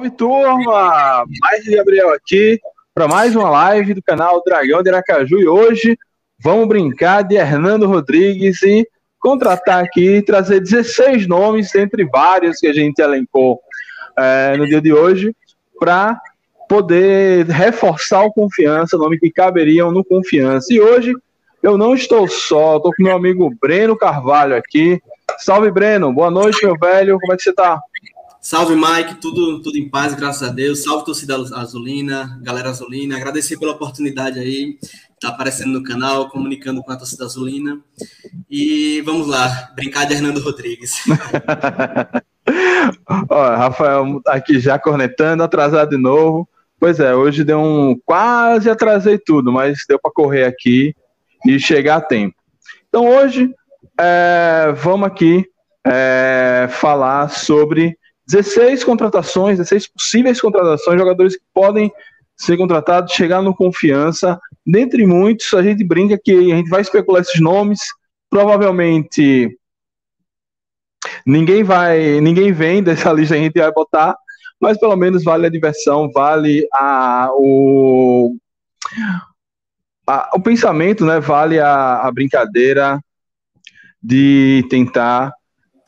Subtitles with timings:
[0.00, 1.26] Salve turma!
[1.42, 2.58] Mais de Gabriel aqui
[2.94, 5.94] para mais uma live do canal Dragão de Aracaju e hoje
[6.38, 8.88] vamos brincar de Hernando Rodrigues e
[9.18, 13.60] contratar aqui, trazer 16 nomes entre vários que a gente elencou
[14.18, 15.36] é, no dia de hoje
[15.78, 16.18] para
[16.66, 20.72] poder reforçar o confiança, nome que caberiam no confiança.
[20.72, 21.12] E hoje
[21.62, 24.98] eu não estou só, estou com meu amigo Breno Carvalho aqui.
[25.40, 27.78] Salve Breno, boa noite meu velho, como é que você está?
[28.42, 30.82] Salve, Mike, tudo, tudo em paz, graças a Deus.
[30.82, 33.14] Salve, torcida azulina, galera azulina.
[33.14, 34.78] Agradecer pela oportunidade aí,
[35.20, 37.78] tá aparecendo no canal, comunicando com a torcida azulina.
[38.50, 41.04] E vamos lá, brincar de Hernando Rodrigues.
[43.28, 46.48] Ó, Rafael aqui já cornetando, atrasado de novo.
[46.78, 47.94] Pois é, hoje deu um.
[48.06, 50.94] Quase atrasei tudo, mas deu para correr aqui
[51.46, 52.36] e chegar a tempo.
[52.88, 53.50] Então hoje
[54.00, 55.44] é, vamos aqui
[55.86, 57.99] é, falar sobre
[58.30, 61.90] 16 contratações, 16 possíveis contratações, jogadores que podem
[62.36, 64.38] ser contratados, chegar no confiança.
[64.64, 67.80] Dentre muitos, a gente brinca que a gente vai especular esses nomes.
[68.30, 69.58] Provavelmente
[71.26, 74.14] ninguém vai, ninguém vem dessa lista a gente vai botar,
[74.60, 78.36] mas pelo menos vale a diversão, vale a, o,
[80.06, 81.18] a, o pensamento, né?
[81.18, 83.00] Vale a, a brincadeira
[84.02, 85.32] de tentar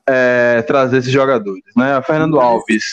[0.09, 2.01] é, trazer esses jogadores, né?
[2.03, 2.85] Fernando Alves.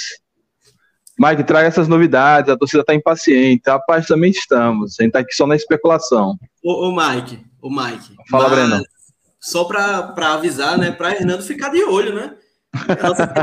[1.18, 5.34] Mike, traga essas novidades, a torcida está impaciente, rapaz, também estamos, a gente está aqui
[5.34, 6.38] só na especulação.
[6.64, 8.16] Ô, ô Mike, ô Mike.
[8.30, 8.82] Fala, Breno.
[9.38, 12.36] Só para avisar, né, para Hernando ficar de olho, né?
[13.02, 13.34] Nossa,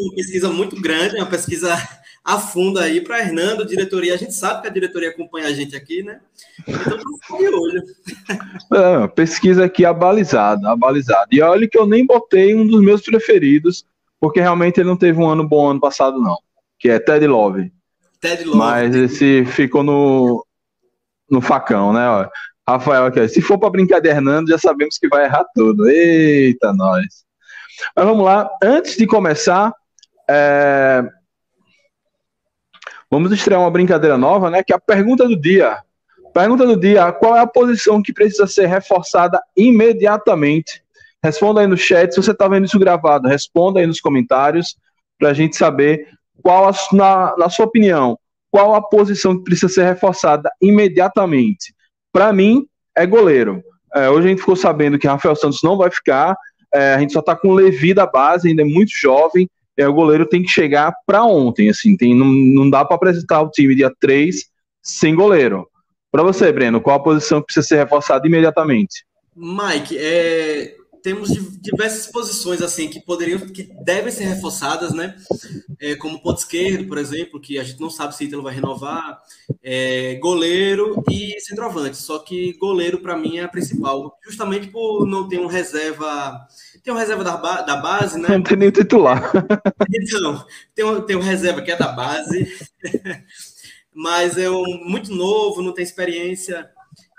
[0.00, 1.76] uma pesquisa muito grande, uma pesquisa
[2.24, 4.14] a fundo aí para Hernando, diretoria.
[4.14, 6.20] A gente sabe que a diretoria acompanha a gente aqui, né?
[6.66, 7.82] Então, de olho.
[8.72, 11.26] É, pesquisa aqui abalizada, abalizada.
[11.32, 13.84] E olha que eu nem botei um dos meus preferidos,
[14.20, 16.36] porque realmente ele não teve um ano bom ano passado, não.
[16.78, 17.72] Que é Ted Love.
[18.20, 18.58] Ted Love.
[18.58, 20.46] Mas esse ficou no,
[21.28, 22.08] no facão, né?
[22.08, 22.28] Ó.
[22.68, 25.88] Rafael aqui, se for para brincar de Hernando, já sabemos que vai errar tudo.
[25.88, 27.24] Eita, nós.
[27.96, 28.48] Mas vamos lá.
[28.62, 29.74] Antes de começar,
[30.28, 31.02] é,
[33.10, 34.62] Vamos estrear uma brincadeira nova, né?
[34.62, 35.78] Que é a pergunta do dia.
[36.32, 40.82] Pergunta do dia: qual é a posição que precisa ser reforçada imediatamente?
[41.22, 42.14] Responda aí no chat.
[42.14, 44.76] Se você está vendo isso gravado, responda aí nos comentários
[45.18, 46.06] para a gente saber
[46.40, 48.16] qual, a, na, na sua opinião,
[48.50, 51.74] qual a posição que precisa ser reforçada imediatamente.
[52.12, 52.64] Para mim,
[52.96, 53.62] é goleiro.
[53.94, 56.36] É, hoje a gente ficou sabendo que Rafael Santos não vai ficar.
[56.72, 59.48] É, a gente só está com Levi da base, ainda é muito jovem
[59.80, 63.42] é, o goleiro tem que chegar para ontem, assim, tem, não, não dá para apresentar
[63.42, 64.36] o time dia 3
[64.82, 65.68] sem goleiro.
[66.10, 69.04] Para você, Breno, qual a posição que precisa ser reforçada imediatamente?
[69.36, 71.30] Mike, é, temos
[71.60, 75.16] diversas posições assim que poderiam, que devem ser reforçadas, né?
[75.78, 79.20] É, como ponto esquerdo, por exemplo, que a gente não sabe se Ítalo vai renovar,
[79.62, 81.96] é, goleiro e centroavante.
[81.96, 86.46] Só que goleiro para mim é a principal, justamente por não ter um reserva,
[86.82, 88.28] tem um reserva da, da base, né?
[88.28, 89.30] Não tem nem titular.
[89.90, 92.52] Então, tem um, tem um reserva que é da base,
[93.94, 96.68] mas é um muito novo, não tem experiência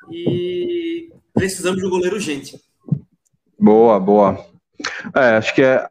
[0.10, 2.60] e precisamos de um goleiro urgente.
[3.60, 4.46] Boa, boa.
[5.16, 5.88] É, acho que é.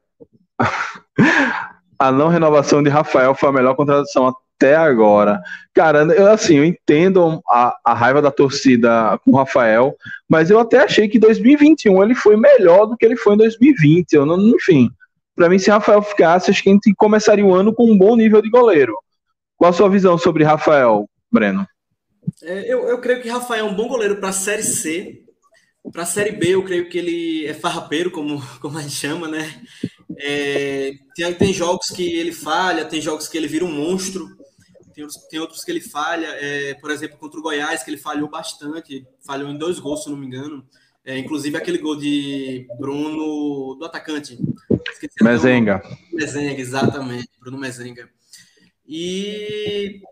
[1.99, 5.41] a não renovação de Rafael foi a melhor contratação até agora.
[5.73, 9.97] Cara, eu assim, eu entendo a, a raiva da torcida com o Rafael,
[10.29, 14.13] mas eu até achei que 2021 ele foi melhor do que ele foi em 2020.
[14.13, 14.91] Eu não, enfim,
[15.35, 18.15] para mim, se Rafael ficasse, acho que a gente começaria o ano com um bom
[18.15, 18.95] nível de goleiro.
[19.57, 21.67] Qual a sua visão sobre Rafael, Breno?
[22.43, 25.23] É, eu, eu creio que Rafael é um bom goleiro para a Série C,
[25.91, 29.27] para a Série B, eu creio que ele é farrapeiro, como, como a gente chama,
[29.29, 29.63] né?
[30.19, 34.29] É, tem, tem jogos que ele falha, tem jogos que ele vira um monstro,
[35.01, 37.97] tem, outros, tem outros que ele falha, é, por exemplo, contra o Goiás, que ele
[37.97, 40.67] falhou bastante, falhou em dois gols, se não me engano.
[41.05, 44.39] É, inclusive aquele gol de Bruno, do atacante.
[45.23, 45.83] Mezenga.
[46.13, 48.09] Mezenga, exatamente, Bruno Mezenga.
[48.87, 50.03] E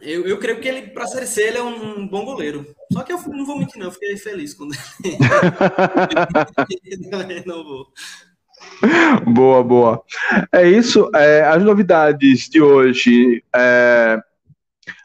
[0.00, 2.74] eu, eu creio que ele, para a Série C, ele é um bom goleiro.
[2.92, 4.72] Só que eu não vou mentir, não, eu fiquei feliz quando
[6.84, 7.92] ele renovou.
[9.26, 10.02] Boa, boa.
[10.52, 11.10] É isso.
[11.14, 13.42] É, as novidades de hoje.
[13.54, 14.18] É,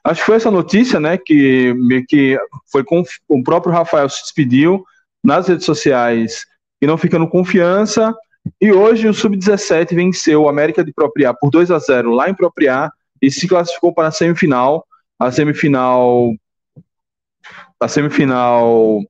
[0.03, 1.17] acho que foi essa notícia, né?
[1.17, 1.73] Que,
[2.07, 2.37] que
[2.71, 4.83] foi com o próprio Rafael se despediu
[5.23, 6.45] nas redes sociais
[6.81, 8.13] e não ficando confiança.
[8.59, 12.33] E hoje o Sub-17 venceu o América de Propriá por 2 a 0 lá em
[12.33, 12.91] Propriá
[13.21, 14.85] e se classificou para a semifinal.
[15.19, 16.31] A semifinal.
[17.81, 19.01] A semifinal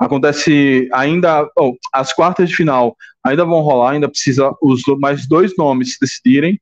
[0.00, 1.48] acontece ainda.
[1.56, 6.58] Oh, as quartas de final ainda vão rolar, ainda precisa os mais dois nomes decidirem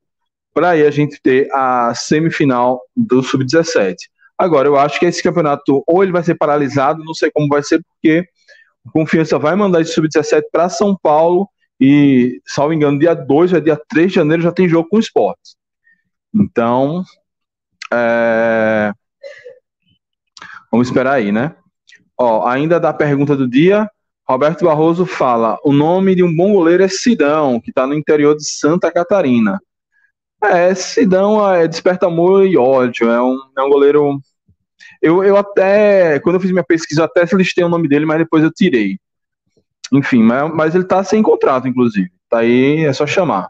[0.52, 3.94] para aí a gente ter a semifinal do Sub-17.
[4.37, 7.62] Agora, eu acho que esse campeonato ou ele vai ser paralisado, não sei como vai
[7.62, 8.26] ser, porque
[8.93, 11.49] Confiança vai mandar esse Sub-17 para São Paulo
[11.81, 15.00] e, salvo engano, dia 2 ou dia 3 de janeiro já tem jogo com o
[15.00, 15.56] esporte.
[16.35, 17.05] Então,
[17.93, 18.93] é...
[20.73, 21.55] vamos esperar aí, né?
[22.18, 23.88] Ó, ainda da pergunta do dia,
[24.28, 28.36] Roberto Barroso fala: o nome de um bom goleiro é Sidão, que está no interior
[28.36, 29.60] de Santa Catarina.
[30.42, 33.10] É, Sidão é, desperta amor e ódio.
[33.10, 34.20] É um, é um goleiro
[35.00, 38.42] eu, eu até, quando eu fiz minha pesquisa, até listei o nome dele, mas depois
[38.42, 38.98] eu tirei.
[39.92, 42.10] Enfim, mas, mas ele tá sem contrato, inclusive.
[42.28, 43.48] Tá aí, é só chamar.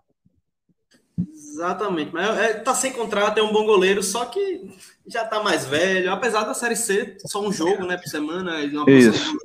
[1.58, 4.70] Exatamente, mas é, tá sem contrato, é um bom goleiro, só que
[5.08, 8.60] já tá mais velho, apesar da Série C, só um jogo, né, por semana.
[8.86, 9.36] Isso.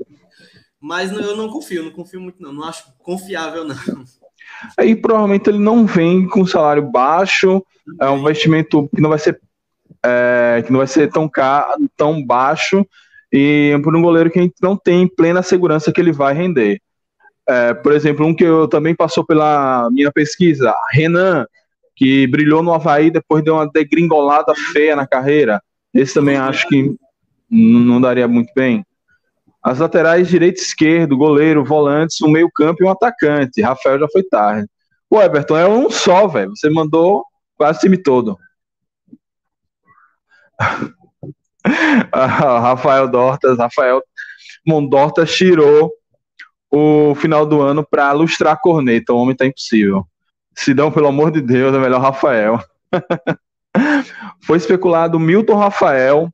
[0.79, 3.75] Mas eu não confio, não confio muito não, não acho confiável não.
[4.77, 7.65] Aí provavelmente ele não vem com salário baixo,
[7.99, 9.41] é um investimento que não vai ser
[10.05, 12.85] é, que não vai ser tão caro, tão baixo,
[13.31, 16.79] e por um goleiro que a gente não tem plena segurança que ele vai render.
[17.49, 21.47] É, por exemplo, um que eu também passou pela minha pesquisa, Renan,
[21.95, 25.61] que brilhou no Havaí depois deu uma degringolada feia na carreira.
[25.93, 26.95] Esse também acho que
[27.49, 28.85] não daria muito bem.
[29.61, 33.61] As laterais direito e esquerdo, goleiro, volantes, um meio campo e um atacante.
[33.61, 34.67] Rafael já foi tarde.
[35.09, 36.51] O Everton é um só, velho.
[36.55, 37.23] Você mandou
[37.55, 38.37] quase o time todo.
[42.13, 44.01] Rafael Dortas, Rafael
[44.65, 45.91] Mondortas tirou
[46.69, 49.13] o final do ano para lustrar a corneta.
[49.13, 50.07] O homem tá impossível.
[50.55, 52.59] Sidão, pelo amor de Deus, é melhor Rafael.
[54.45, 56.29] Foi especulado Milton Rafael,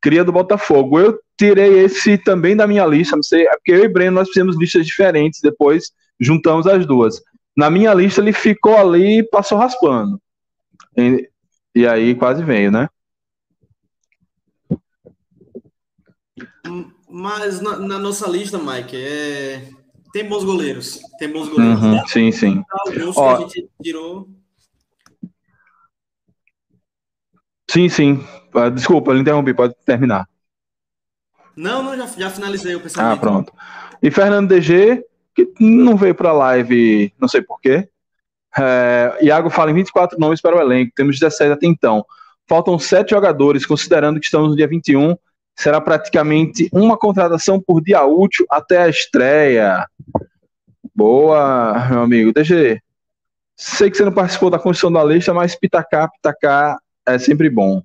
[0.00, 0.98] cria do Botafogo.
[0.98, 4.28] Eu tirei esse também da minha lista, não sei, é porque eu e Breno nós
[4.28, 7.20] fizemos listas diferentes, depois juntamos as duas.
[7.56, 10.20] Na minha lista ele ficou ali e passou raspando.
[10.96, 11.28] E,
[11.74, 12.88] e aí quase veio, né?
[17.08, 19.68] Mas na, na, nossa lista, Mike, é...
[20.12, 21.00] tem bons goleiros.
[21.18, 21.82] Tem bons goleiros.
[21.82, 22.62] Uhum, sim, sim.
[22.70, 24.28] Alguns Ó, que a gente tirou.
[27.70, 28.24] Sim, sim.
[28.54, 30.28] Ah, desculpa, eu interrompi, pode terminar.
[31.56, 33.12] Não, não, já, já finalizei o pensamento.
[33.12, 33.52] Ah, pronto.
[34.02, 35.04] E Fernando DG,
[35.34, 37.88] que não veio para a live, não sei porquê.
[38.58, 42.04] É, Iago fala em 24 nomes para o elenco, temos 17 até então.
[42.48, 45.16] Faltam 7 jogadores, considerando que estamos no dia 21
[45.60, 49.86] será praticamente uma contratação por dia útil até a estreia.
[50.94, 52.32] Boa, meu amigo.
[52.32, 52.80] DG,
[53.54, 57.82] sei que você não participou da construção da lista, mas pitacar, pitacar é sempre bom.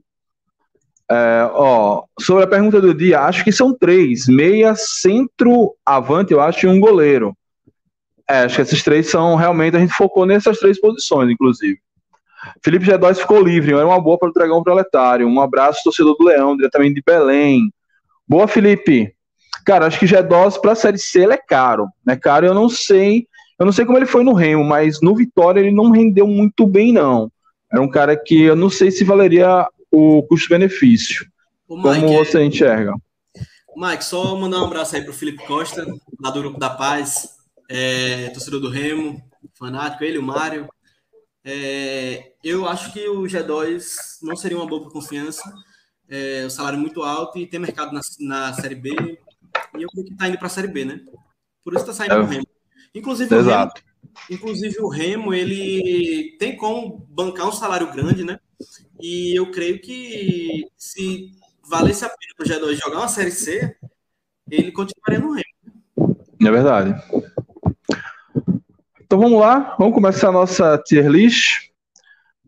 [1.12, 6.40] É, ó, sobre a pergunta do dia, acho que são três: meia, centro, avante, eu
[6.40, 7.36] acho, e um goleiro.
[8.28, 11.78] É, acho que esses três são realmente, a gente focou nessas três posições, inclusive.
[12.64, 15.28] Felipe G2 ficou livre, era uma boa para o Dragão Proletário.
[15.28, 17.72] Um abraço, torcedor do Leão, diretamente de Belém.
[18.28, 19.14] Boa, Felipe.
[19.66, 21.88] Cara, acho que G2 para a Série C ele é caro.
[22.08, 23.28] É caro, eu não sei.
[23.58, 26.68] Eu não sei como ele foi no Remo, mas no Vitória ele não rendeu muito
[26.68, 27.32] bem, não.
[27.72, 31.26] Era um cara que eu não sei se valeria o custo-benefício.
[31.68, 32.46] Como você é...
[32.46, 32.94] enxerga?
[33.76, 35.86] Mike, só mandar um abraço aí pro Felipe Costa,
[36.22, 37.28] lá do Grupo da Paz,
[37.70, 39.22] é, torcedor do Remo,
[39.58, 40.68] fanático, ele, o Mário.
[41.48, 45.44] É, eu acho que o G2 não seria uma boa confiança.
[46.10, 48.90] É, o salário muito alto e tem mercado na, na Série B.
[49.78, 51.02] E eu creio que está indo para a Série B, né?
[51.64, 52.20] Por isso está saindo é.
[52.20, 52.48] o Remo.
[52.96, 53.80] Inclusive Exato.
[53.80, 58.40] o Remo, inclusive o Remo, ele tem como bancar um salário grande, né?
[59.00, 61.32] E eu creio que se
[61.68, 63.76] valesse a pena para o G2 jogar uma Série C,
[64.50, 66.16] ele continuaria no Remo.
[66.42, 67.02] É verdade.
[69.16, 71.70] Então vamos lá, vamos começar a nossa tier list.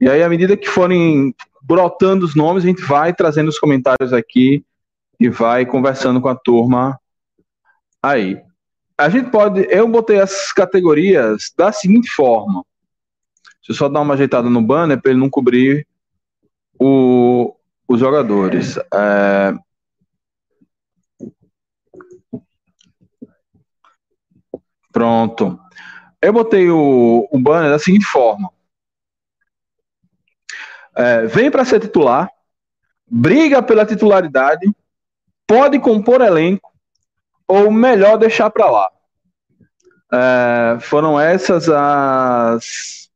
[0.02, 4.12] E aí, à medida que forem brotando os nomes, a gente vai trazendo os comentários
[4.12, 4.66] aqui
[5.18, 7.00] e vai conversando com a turma
[8.04, 8.42] aí.
[8.98, 9.66] A gente pode.
[9.70, 12.66] Eu botei as categorias da seguinte forma.
[13.62, 15.88] Deixa eu só dar uma ajeitada no banner para ele não cobrir
[16.78, 17.56] o,
[17.88, 18.78] os jogadores.
[18.94, 19.54] É,
[24.92, 25.60] Pronto.
[26.22, 28.50] Eu botei o, o banner da seguinte forma:
[30.96, 32.30] é, vem para ser titular,
[33.10, 34.70] briga pela titularidade,
[35.46, 36.72] pode compor elenco,
[37.48, 38.90] ou melhor deixar para lá.
[40.12, 43.10] É, foram essas as,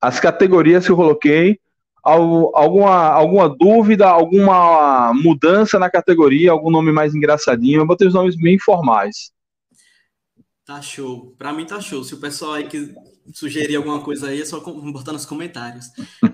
[0.00, 1.58] as categorias que eu coloquei.
[2.04, 7.80] alguma, alguma dúvida, alguma mudança na categoria, algum nome mais engraçadinho?
[7.80, 9.32] Eu botei os nomes bem formais.
[10.64, 11.34] Tá show.
[11.36, 12.04] Pra mim tá show.
[12.04, 12.94] Se o pessoal aí que
[13.32, 15.86] sugerir alguma coisa aí, é só botar nos comentários.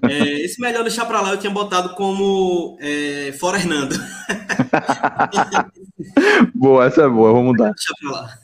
[0.08, 3.94] É, esse melhor deixar pra lá, eu tinha botado como é, Fora Hernando.
[6.54, 7.72] boa, essa é boa, vamos mudar.
[7.72, 8.38] Deixa pra lá.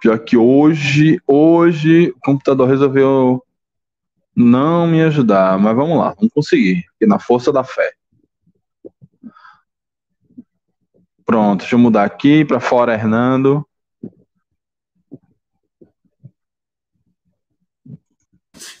[0.00, 3.42] Pior que hoje, hoje o computador resolveu
[4.36, 7.97] não me ajudar, mas vamos lá, vamos conseguir, aqui na força da fé.
[11.28, 13.62] Pronto, deixa eu mudar aqui para fora, Hernando.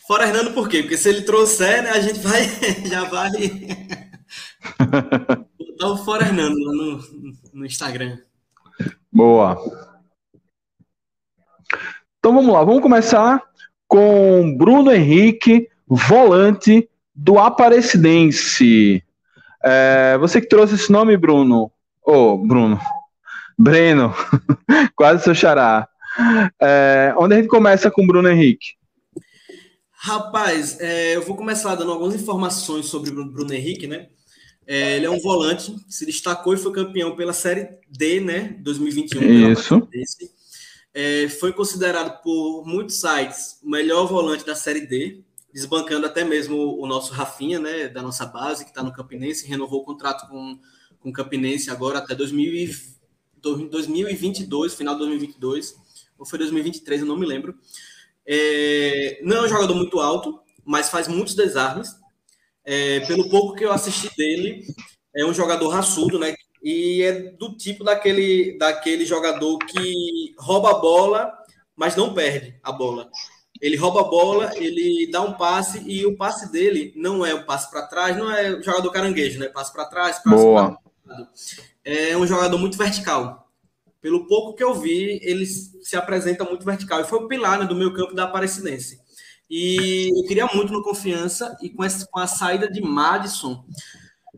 [0.06, 0.80] Fora Hernando por quê?
[0.80, 2.44] Porque se ele trouxer, né, a gente vai,
[2.88, 3.30] já vai
[5.58, 7.02] botar o Fora Hernando lá no,
[7.52, 8.16] no Instagram.
[9.12, 9.58] Boa.
[12.18, 13.42] Então vamos lá, vamos começar
[13.86, 19.04] com Bruno Henrique, volante do Aparecidense.
[19.62, 21.70] É, você que trouxe esse nome, Bruno,
[22.08, 22.80] Ô, oh, Bruno.
[23.58, 24.14] Breno.
[24.96, 25.86] Quase seu xará.
[26.58, 28.78] É, onde a gente começa com o Bruno Henrique?
[29.92, 34.08] Rapaz, é, eu vou começar dando algumas informações sobre o Bruno Henrique, né?
[34.66, 38.56] É, ele é um volante, se destacou e foi campeão pela Série D, né?
[38.60, 39.52] 2021.
[39.52, 39.86] Isso.
[40.94, 45.22] É, foi considerado por muitos sites o melhor volante da Série D,
[45.52, 47.86] desbancando até mesmo o nosso Rafinha, né?
[47.86, 50.58] Da nossa base, que está no Campinense, renovou o contrato com
[51.00, 55.76] com o Campinense agora até 2022, final de 2022,
[56.18, 57.54] ou foi 2023, eu não me lembro.
[58.26, 61.96] É, não é um jogador muito alto, mas faz muitos desarmes.
[62.64, 64.66] É, pelo pouco que eu assisti dele,
[65.16, 66.34] é um jogador raçudo, né?
[66.62, 71.32] E é do tipo daquele, daquele jogador que rouba a bola,
[71.74, 73.08] mas não perde a bola.
[73.60, 77.46] Ele rouba a bola, ele dá um passe e o passe dele não é o
[77.46, 79.48] passe para trás, não é jogador caranguejo, né?
[79.48, 80.72] Passe para trás, passe Boa.
[80.72, 80.87] Pra
[81.84, 83.50] é um jogador muito vertical.
[84.00, 87.00] Pelo pouco que eu vi, ele se apresenta muito vertical.
[87.00, 89.00] E foi o pilar né, do meu campo da Aparecidense.
[89.50, 93.64] E eu queria muito no confiança, e com, essa, com a saída de Madison,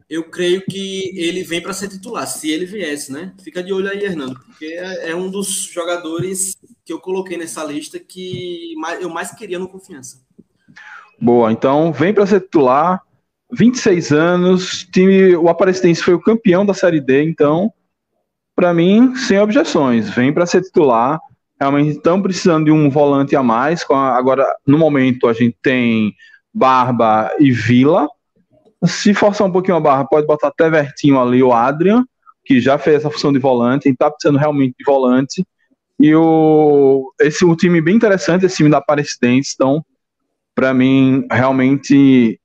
[0.09, 3.35] eu creio que ele vem para ser titular, se ele viesse, né?
[3.43, 7.65] Fica de olho aí, Hernando, porque é, é um dos jogadores que eu coloquei nessa
[7.65, 10.21] lista que eu mais queria no confiança.
[11.21, 13.03] Boa, então vem para ser titular.
[13.53, 17.73] 26 anos, time, o Aparecidense foi o campeão da Série D, então,
[18.55, 21.19] para mim, sem objeções, vem para ser titular.
[21.61, 23.85] Realmente estão precisando de um volante a mais.
[23.91, 26.15] A, agora, no momento, a gente tem
[26.55, 28.09] Barba e Vila.
[28.85, 32.05] Se forçar um pouquinho a barra, pode botar até Vertinho ali, o Adrian,
[32.45, 35.45] que já fez essa função de volante, está precisando realmente de volante.
[35.99, 39.85] E o, esse um time bem interessante, esse time da Aparecidense, então,
[40.55, 42.40] para mim, realmente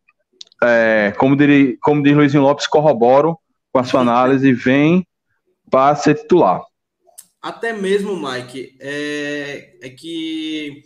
[0.68, 3.38] é, como, diz, como diz Luizinho Lopes, corroboro
[3.72, 5.08] com a sua análise e vem
[5.70, 6.62] para ser titular.
[7.42, 10.82] Até mesmo, Mike, é, é que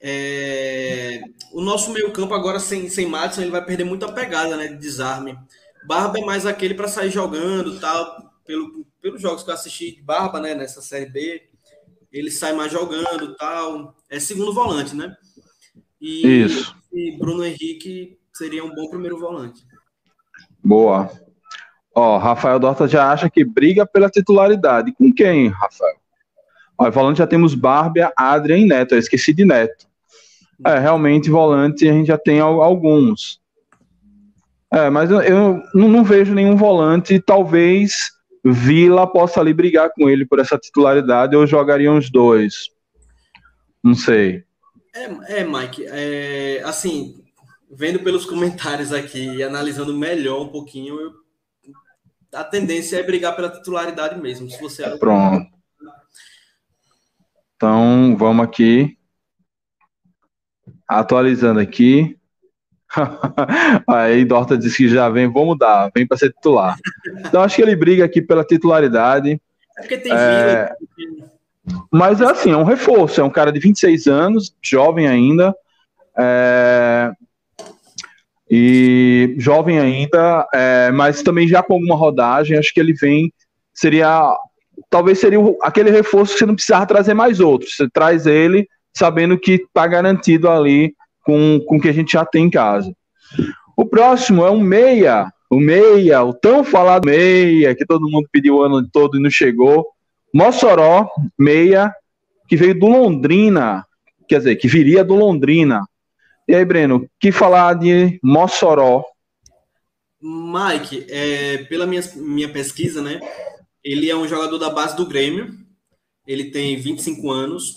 [0.00, 1.20] é,
[1.52, 4.76] o nosso meio campo agora sem, sem Madison, ele vai perder muita pegada né, de
[4.76, 5.36] desarme.
[5.86, 10.02] Barba é mais aquele para sair jogando tal, pelo, pelos jogos que eu assisti de
[10.02, 11.42] Barba né, nessa Série B,
[12.12, 15.16] ele sai mais jogando tal, é segundo volante, né?
[16.00, 16.76] E, Isso.
[16.92, 19.62] E Bruno Henrique seria um bom primeiro volante.
[20.64, 21.10] Boa.
[21.94, 24.92] Ó, Rafael Dorta já acha que briga pela titularidade.
[24.92, 25.96] Com quem, Rafael?
[26.78, 28.94] Ó, volante já temos Bárbia, Adrian e Neto.
[28.94, 29.86] Eu esqueci de Neto.
[30.64, 33.40] É, realmente, volante a gente já tem alguns.
[34.72, 37.20] É, mas eu, eu não, não, vejo nenhum volante.
[37.20, 38.10] Talvez
[38.44, 41.34] Vila possa ali brigar com ele por essa titularidade.
[41.34, 42.70] Eu jogaria uns dois.
[43.82, 44.44] Não sei.
[44.94, 45.84] É, é Mike.
[45.86, 47.19] É, assim,
[47.70, 51.12] vendo pelos comentários aqui e analisando melhor um pouquinho, eu,
[52.34, 54.50] a tendência é brigar pela titularidade mesmo.
[54.50, 55.46] Se você é Pronto.
[57.54, 58.96] Então, vamos aqui.
[60.88, 62.18] Atualizando aqui.
[63.88, 66.76] Aí Dorta disse que já vem, vou mudar, vem para ser titular.
[67.18, 69.40] Então acho que ele briga aqui pela titularidade.
[69.78, 70.74] É porque tem é...
[71.90, 75.54] Mas é assim, é um reforço, é um cara de 26 anos, jovem ainda.
[76.18, 77.12] É...
[78.50, 80.90] E jovem ainda, é...
[80.90, 83.32] mas também já com alguma rodagem, acho que ele vem,
[83.72, 84.34] seria.
[84.88, 87.76] Talvez seria aquele reforço que você não precisava trazer mais outros.
[87.76, 92.24] Você traz ele sabendo que está garantido ali com, com o que a gente já
[92.24, 92.92] tem em casa.
[93.76, 98.56] O próximo é um meia, o meia, o tão falado meia, que todo mundo pediu
[98.56, 99.86] o ano todo e não chegou.
[100.34, 101.92] Mossoró, meia,
[102.48, 103.84] que veio do Londrina,
[104.28, 105.84] quer dizer, que viria do Londrina.
[106.50, 109.04] E aí, Breno, que falar de Mossoró?
[110.20, 113.20] Mike, é, pela minha, minha pesquisa, né,
[113.84, 115.56] ele é um jogador da base do Grêmio,
[116.26, 117.76] ele tem 25 anos,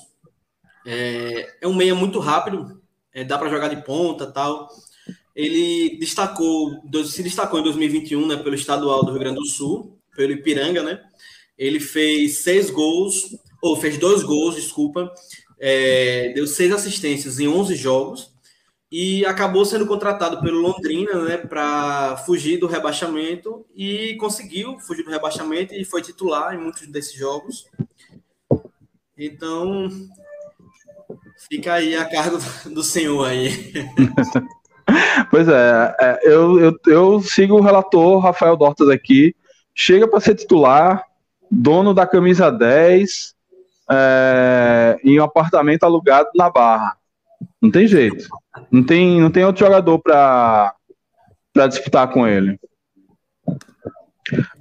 [0.88, 2.82] é, é um meia muito rápido,
[3.14, 4.68] é, dá para jogar de ponta tal.
[5.36, 10.32] Ele destacou, se destacou em 2021 né, pelo estadual do Rio Grande do Sul, pelo
[10.32, 11.00] Ipiranga, né?
[11.56, 15.14] Ele fez seis gols, ou fez dois gols, desculpa,
[15.60, 18.33] é, deu seis assistências em 11 jogos
[18.96, 25.10] e acabou sendo contratado pelo Londrina, né, para fugir do rebaixamento e conseguiu fugir do
[25.10, 27.66] rebaixamento e foi titular em muitos desses jogos.
[29.18, 29.90] Então,
[31.50, 32.38] Fica aí a cargo
[32.70, 33.74] do senhor aí.
[35.32, 39.36] pois é, é eu, eu, eu, sigo o relator Rafael Dortas aqui.
[39.74, 41.04] Chega para ser titular,
[41.50, 43.34] dono da camisa 10,
[43.90, 46.96] é, em um apartamento alugado na Barra.
[47.60, 48.28] Não tem jeito.
[48.72, 50.76] Não tem, não tem outro jogador para
[51.68, 52.60] disputar com ele.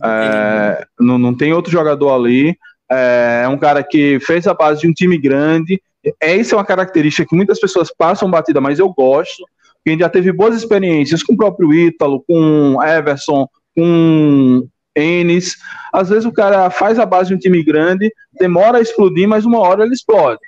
[0.02, 2.56] É, não, não tem outro jogador ali.
[2.90, 5.80] É, é um cara que fez a base de um time grande,
[6.20, 9.44] essa é uma característica que muitas pessoas passam batida, mas eu gosto.
[9.84, 15.56] Quem já teve boas experiências com o próprio Ítalo, com Everson, com Enes.
[15.92, 19.44] Às vezes o cara faz a base de um time grande, demora a explodir, mas
[19.44, 20.40] uma hora ele explode.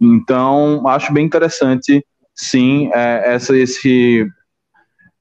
[0.00, 2.04] Então, acho bem interessante,
[2.38, 4.26] sim, é, essa, esse,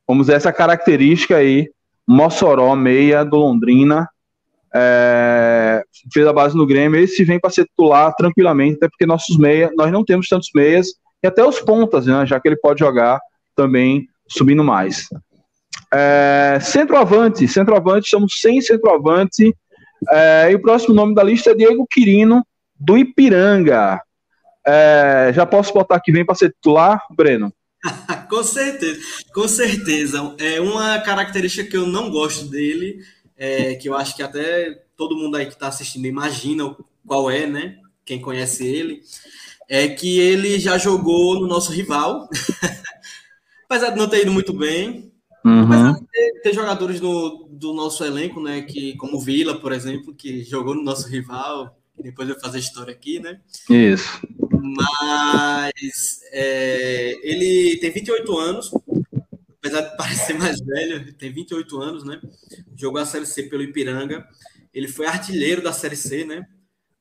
[0.08, 1.70] vamos dizer, essa característica aí,
[2.08, 4.08] Mossoró, meia do Londrina,
[4.74, 5.82] é,
[6.14, 9.72] fez a base no Grêmio, esse vem para ser titular tranquilamente, até porque nossos meias,
[9.76, 10.90] nós não temos tantos meias,
[11.24, 13.20] e até os pontas, né, já que ele pode jogar
[13.56, 15.08] também subindo mais.
[15.92, 19.56] É, centroavante, centroavante, estamos sem centroavante,
[20.12, 22.46] é, e o próximo nome da lista é Diego Quirino,
[22.80, 24.00] do Ipiranga.
[24.68, 27.54] É, já posso botar que vem para ser titular, Breno?
[28.30, 29.00] com certeza,
[29.34, 30.36] com certeza.
[30.38, 33.00] É uma característica que eu não gosto dele,
[33.38, 36.76] é, que eu acho que até todo mundo aí que está assistindo imagina
[37.06, 37.78] qual é, né?
[38.04, 39.02] Quem conhece ele,
[39.70, 42.28] é que ele já jogou no nosso rival,
[43.70, 45.14] apesar de não ter ido muito bem,
[45.46, 45.64] uhum.
[45.64, 48.62] apesar de ter, ter jogadores do, do nosso elenco, né?
[48.64, 53.20] Que, como Vila, por exemplo, que jogou no nosso rival, depois vai fazer história aqui,
[53.20, 53.40] né?
[53.70, 54.20] Isso.
[54.62, 58.72] Mas é, ele tem 28 anos,
[59.60, 62.20] apesar de parecer mais velho, tem 28 anos, né?
[62.76, 64.28] Jogou a Série C pelo Ipiranga.
[64.74, 66.46] Ele foi artilheiro da Série C, né?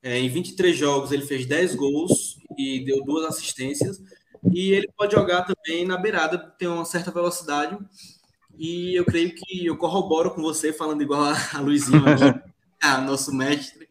[0.03, 4.01] É, em 23 jogos ele fez 10 gols e deu duas assistências.
[4.53, 7.77] E ele pode jogar também na beirada, tem uma certa velocidade.
[8.59, 12.03] E eu creio que eu corroboro com você, falando igual a, a Luizinho,
[12.81, 13.89] a nosso mestre.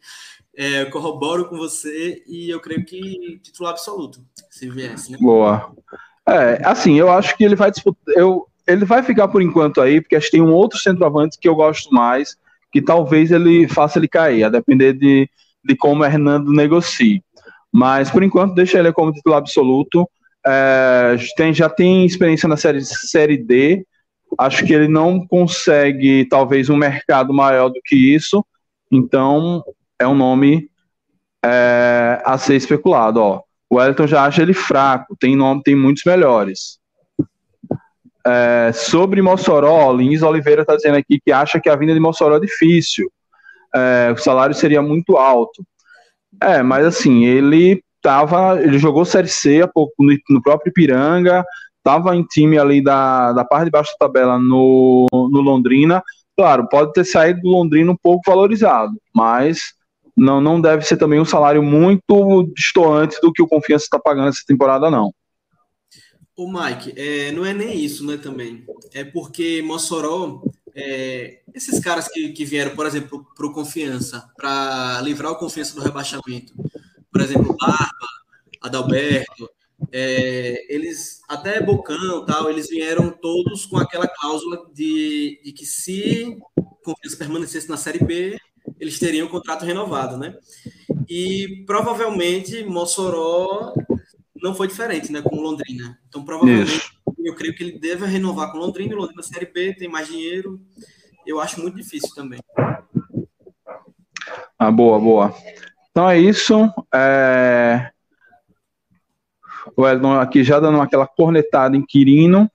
[0.57, 5.17] É, eu corroboro com você e eu creio que titular absoluto, se viesse, né?
[5.19, 5.73] Boa.
[6.27, 8.15] É, assim, eu acho que ele vai disputar.
[8.15, 11.47] Eu, ele vai ficar por enquanto aí, porque acho que tem um outro centroavante que
[11.47, 12.37] eu gosto mais,
[12.71, 15.29] que talvez ele faça ele cair, a depender de,
[15.63, 17.21] de como o Hernando negocie.
[17.71, 20.09] Mas por enquanto deixa ele como titular absoluto.
[20.47, 23.85] É, tem, já tem experiência na série, série D.
[24.37, 28.45] Acho que ele não consegue talvez um mercado maior do que isso.
[28.91, 29.63] Então
[29.99, 30.69] é um nome
[31.43, 33.21] é, a ser especulado.
[33.21, 33.41] Ó.
[33.69, 35.15] O Wellington já acha ele fraco.
[35.19, 36.79] Tem nome, tem muitos melhores.
[38.25, 42.37] É, sobre Mossoró, Lins Oliveira está dizendo aqui que acha que a vinda de Mossoró
[42.37, 43.11] é difícil.
[43.73, 45.63] É, o salário seria muito alto.
[46.41, 51.43] É, mas assim, ele tava, ele jogou Série C pouco, no, no, próprio Ipiranga,
[51.77, 56.03] estava em time ali da, da parte de baixo da tabela no, no Londrina.
[56.37, 59.73] Claro, pode ter saído do Londrina um pouco valorizado, mas
[60.15, 64.29] não, não deve ser também um salário muito distoante do que o Confiança está pagando
[64.29, 65.13] essa temporada, não.
[66.37, 68.65] O Mike, é, não é nem isso, né, também.
[68.93, 70.41] É porque Mossoró,
[70.75, 75.75] é, esses caras que, que vieram, por exemplo, para o Confiança, para livrar o Confiança
[75.75, 76.53] do rebaixamento,
[77.11, 78.07] por exemplo, Barba,
[78.61, 79.49] Adalberto,
[79.91, 86.37] é, eles, até Bocão tal, eles vieram todos com aquela cláusula de, de que se
[86.83, 88.37] Confiança permanecesse na Série B,
[88.79, 90.35] eles teriam o contrato renovado, né?
[91.09, 93.73] E provavelmente Mossoró
[94.35, 95.97] não foi diferente, né, com Londrina.
[96.07, 96.91] Então, provavelmente, Isso.
[97.23, 100.59] eu creio que ele deve renovar com Londrina, Londrina Série B, tem mais dinheiro.
[101.25, 102.39] Eu acho muito difícil também.
[104.57, 105.33] Ah, boa, boa.
[105.89, 106.69] Então é isso.
[106.93, 107.89] É...
[109.75, 112.49] O Edson aqui já dando aquela cornetada em Quirino.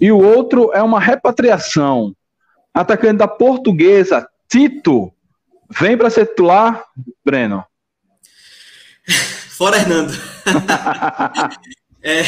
[0.00, 2.14] E o outro é uma repatriação.
[2.72, 5.12] Atacante da portuguesa, Tito.
[5.70, 6.84] Vem para ser titular,
[7.24, 7.64] Breno.
[9.56, 10.12] Fora Hernando.
[12.02, 12.22] é.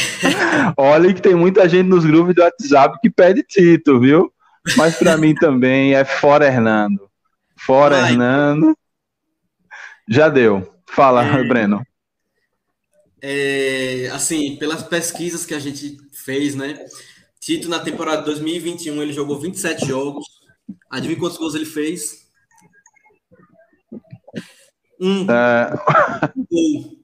[0.76, 4.32] Olha que tem muita gente nos grupos do WhatsApp que pede Tito, viu?
[4.76, 7.08] Mas para mim também é fora Hernando.
[7.56, 8.12] Fora Ai.
[8.12, 8.76] Hernando.
[10.08, 10.72] Já deu.
[10.88, 11.84] Fala, é, Breno.
[13.20, 16.78] É, assim, pelas pesquisas que a gente fez, né?
[17.40, 20.26] Tito, na temporada 2021, ele jogou 27 jogos.
[20.90, 22.26] Adivinha quantos gols ele fez?
[25.00, 25.26] Um.
[25.30, 25.70] É...
[26.50, 26.96] gol.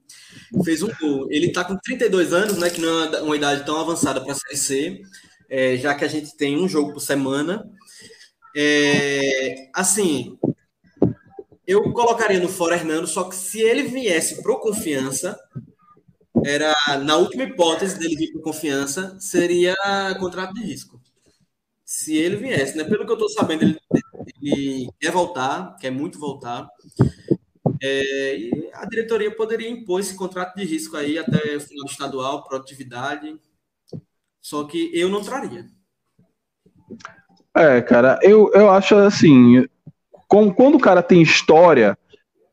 [0.63, 1.27] Fez um gol.
[1.29, 2.69] Ele está com 32 anos, né?
[2.69, 5.01] Que não é uma idade tão avançada para a Série C,
[5.49, 7.67] é, já que a gente tem um jogo por semana.
[8.55, 10.37] É, assim,
[11.65, 15.39] eu colocaria no fora Hernando, só que se ele viesse pro confiança,
[16.45, 16.73] era
[17.03, 19.75] na última hipótese dele vir pro confiança, seria
[20.19, 21.01] contrato de risco.
[21.95, 22.83] Se ele viesse, né?
[22.83, 23.79] Pelo que eu tô sabendo, ele,
[24.41, 26.67] ele quer voltar, quer muito voltar.
[27.79, 31.91] É, e a diretoria poderia impor esse contrato de risco aí até o final do
[31.91, 33.39] estadual, produtividade.
[34.41, 35.67] Só que eu não traria.
[37.55, 39.63] É, cara, eu, eu acho assim,
[40.27, 41.95] com, quando o cara tem história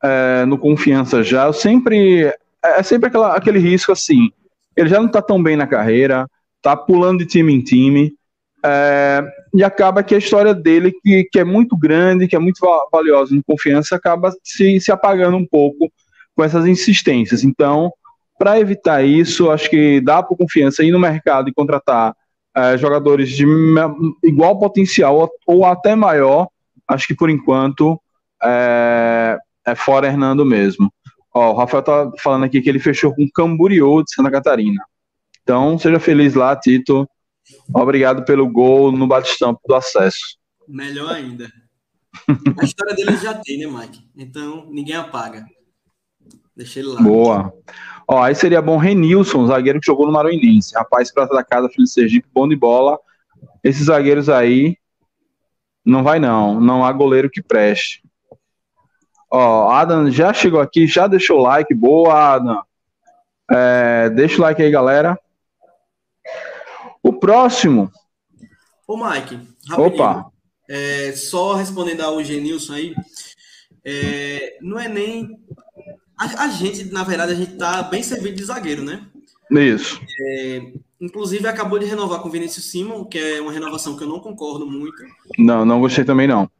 [0.03, 2.27] é, no confiança já, eu sempre.
[2.27, 4.31] É, é sempre aquela, aquele risco assim.
[4.77, 6.29] Ele já não tá tão bem na carreira,
[6.61, 8.20] tá pulando de time em time.
[8.65, 9.23] É,
[9.55, 12.61] e acaba que a história dele, que, que é muito grande, que é muito
[12.93, 15.91] valiosa no confiança, acaba se, se apagando um pouco
[16.35, 17.43] com essas insistências.
[17.43, 17.93] Então,
[18.39, 22.15] para evitar isso, acho que dá para confiança ir no mercado e contratar
[22.55, 23.47] é, jogadores de
[24.25, 26.49] igual potencial ou, ou até maior
[26.91, 28.01] acho que por enquanto
[28.43, 30.93] é, é fora Hernando mesmo.
[31.33, 34.83] Ó, o Rafael tá falando aqui que ele fechou com Camboriú de Santa Catarina.
[35.43, 37.09] Então, seja feliz lá, Tito.
[37.73, 40.39] Obrigado pelo gol no bate-estampo do acesso.
[40.69, 41.51] Melhor ainda.
[42.59, 44.09] A história dele já tem, né, Mike?
[44.17, 45.45] Então, ninguém apaga.
[46.57, 47.01] Deixa ele lá.
[47.01, 47.53] Boa.
[48.07, 50.75] Ó, aí seria bom Renilson, zagueiro que jogou no Maranhense.
[50.75, 52.99] Rapaz, prata da casa, filho de Sergipe, bom de bola.
[53.63, 54.77] Esses zagueiros aí
[55.85, 58.03] não vai não, não há goleiro que preste.
[59.31, 62.63] Ó, Adam já chegou aqui, já deixou o like, boa Adam.
[63.51, 65.19] É, deixa o like aí, galera.
[67.03, 67.91] O próximo.
[68.87, 69.37] Ô, Mike,
[69.69, 70.03] rapidinho.
[70.03, 70.31] Opa.
[70.69, 72.95] É, só respondendo ao Genilson aí,
[73.85, 75.39] é, não é nem.
[76.19, 79.07] A, a, gente, na verdade, a gente tá bem servido de zagueiro, né?
[79.51, 80.01] Isso.
[80.21, 84.09] É, Inclusive, acabou de renovar com o Vinícius Simon, que é uma renovação que eu
[84.09, 85.03] não concordo muito.
[85.39, 86.51] Não, não gostei também, não.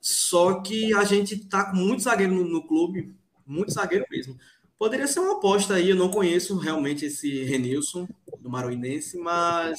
[0.00, 3.12] Só que a gente tá com muito zagueiro no, no clube,
[3.44, 4.36] muito zagueiro mesmo.
[4.78, 8.06] Poderia ser uma aposta aí, eu não conheço realmente esse Renilson
[8.40, 9.78] do Maruinense, mas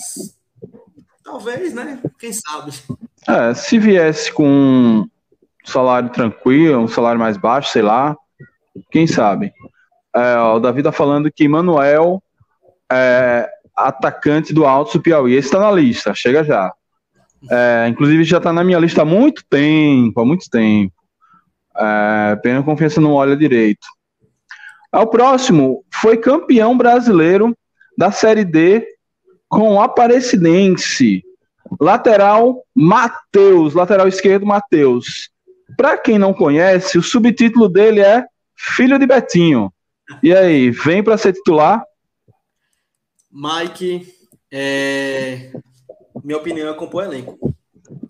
[1.23, 2.01] talvez, né?
[2.19, 2.73] Quem sabe.
[3.27, 5.09] É, se viesse com um
[5.63, 8.15] salário tranquilo, um salário mais baixo, sei lá,
[8.91, 9.53] quem sabe.
[10.13, 12.21] É, o Davi tá falando que Manuel
[12.91, 15.33] é, atacante do Alto Piauí.
[15.33, 16.73] Esse está na lista, chega já.
[17.49, 20.93] É, inclusive já está na minha lista há muito tempo, há muito tempo.
[21.77, 23.88] É, pena confiança não olha direito.
[24.91, 27.56] O próximo foi campeão brasileiro
[27.97, 28.88] da Série D
[29.47, 31.23] com o Aparecidense.
[31.80, 35.30] Lateral Matheus, lateral esquerdo Matheus.
[35.78, 38.25] Para quem não conhece, o subtítulo dele é
[38.56, 39.71] Filho de Betinho.
[40.23, 41.84] E aí, vem para ser titular?
[43.32, 44.12] Mike,
[44.52, 45.52] é...
[46.23, 47.48] minha opinião é compor elenco.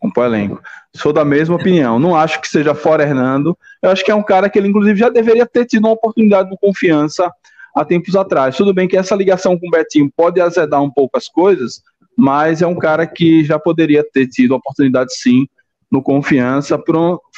[0.09, 0.61] Compor elenco.
[0.95, 1.99] Sou da mesma opinião.
[1.99, 3.57] Não acho que seja fora Hernando.
[3.81, 6.49] Eu acho que é um cara que ele, inclusive, já deveria ter tido uma oportunidade
[6.49, 7.31] de confiança
[7.75, 8.57] há tempos atrás.
[8.57, 11.81] Tudo bem que essa ligação com o Betinho pode azedar um pouco as coisas,
[12.17, 15.47] mas é um cara que já poderia ter tido oportunidade sim
[15.91, 16.81] no confiança.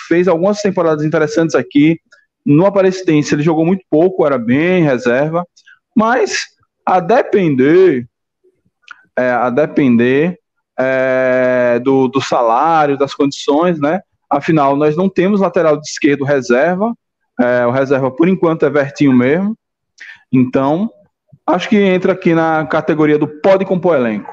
[0.07, 1.99] Fez algumas temporadas interessantes aqui.
[2.45, 5.45] No Aparecidense ele jogou muito pouco, era bem reserva,
[5.95, 6.47] mas
[6.85, 8.07] a depender,
[9.17, 10.40] é, a depender
[10.79, 14.01] é, do, do salário, das condições, né?
[14.29, 16.95] Afinal, nós não temos lateral de esquerdo reserva,
[17.39, 19.57] é, o reserva por enquanto é Vertinho mesmo.
[20.31, 20.89] Então,
[21.45, 24.31] Acho que entra aqui na categoria do pode compor elenco.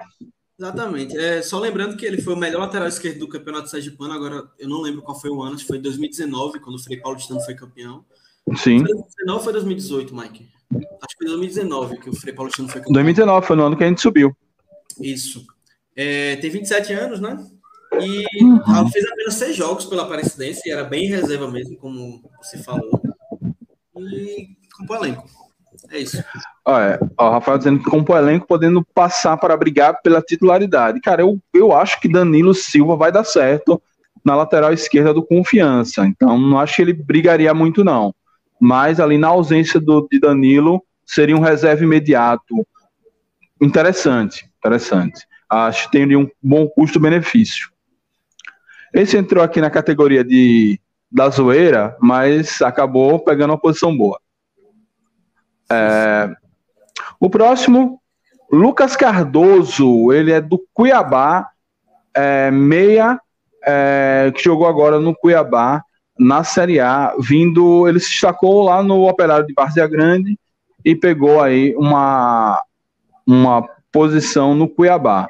[0.59, 1.17] Exatamente.
[1.17, 4.69] É, só lembrando que ele foi o melhor lateral esquerdo do Campeonato Sergipano, agora eu
[4.69, 7.55] não lembro qual foi o ano, acho que foi 2019, quando o Frei Paulistano foi
[7.55, 8.05] campeão.
[8.57, 8.81] Sim.
[8.81, 10.49] Foi 2019 ou foi 2018, Mike?
[10.73, 12.93] Acho que foi 2019 que o Frei Paulistano foi campeão.
[12.93, 14.37] 2019 foi no ano que a gente subiu.
[15.01, 15.45] Isso.
[16.01, 17.37] É, tem 27 anos, né?
[18.01, 18.89] E uhum.
[18.89, 23.03] fez apenas seis jogos pela Aparecidense, e era bem reserva mesmo, como você falou.
[23.97, 25.29] E compõe elenco.
[25.91, 26.23] É isso.
[26.65, 31.01] Olha, o Rafael dizendo que compõe elenco podendo passar para brigar pela titularidade.
[31.01, 33.83] Cara, eu, eu acho que Danilo Silva vai dar certo
[34.25, 36.07] na lateral esquerda do Confiança.
[36.07, 38.15] Então, não acho que ele brigaria muito, não.
[38.61, 42.65] Mas ali na ausência do, de Danilo, seria um reserva imediato.
[43.61, 45.27] Interessante, interessante.
[45.49, 47.71] Acho teria um bom custo-benefício.
[48.93, 50.81] Esse entrou aqui na categoria de
[51.11, 54.21] da zoeira, mas acabou pegando uma posição boa.
[55.71, 56.31] É,
[57.19, 58.01] o próximo,
[58.53, 61.49] Lucas Cardoso, ele é do Cuiabá,
[62.15, 63.19] é, meia,
[63.65, 65.83] é, que jogou agora no Cuiabá,
[66.19, 70.39] na Série A, vindo, ele se destacou lá no Operário de Várzea Grande
[70.85, 72.61] e pegou aí uma,
[73.27, 75.29] uma posição no Cuiabá.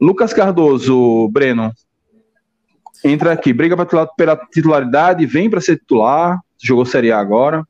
[0.00, 1.72] Lucas Cardoso, Breno,
[3.04, 7.66] entra aqui, briga pela titularidade, vem para ser titular, jogou Série A agora.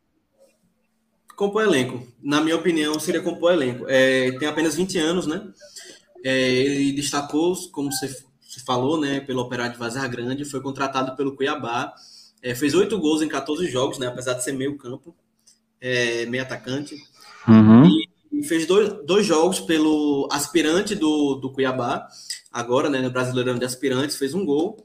[1.36, 2.06] Compor elenco.
[2.22, 3.86] Na minha opinião, seria compor elenco.
[3.88, 5.42] É, tem apenas 20 anos, né?
[6.24, 8.08] É, ele destacou, como você,
[8.40, 11.94] você falou, né, pelo Operário de Vazar Grande, foi contratado pelo Cuiabá,
[12.42, 15.14] é, fez oito gols em 14 jogos, né, apesar de ser meio campo,
[15.80, 16.94] é, meio atacante.
[17.48, 17.86] Uhum.
[17.86, 17.99] E,
[18.42, 22.08] fez dois, dois jogos pelo aspirante do, do Cuiabá,
[22.52, 24.84] agora, né, no Brasileirão de Aspirantes, fez um gol.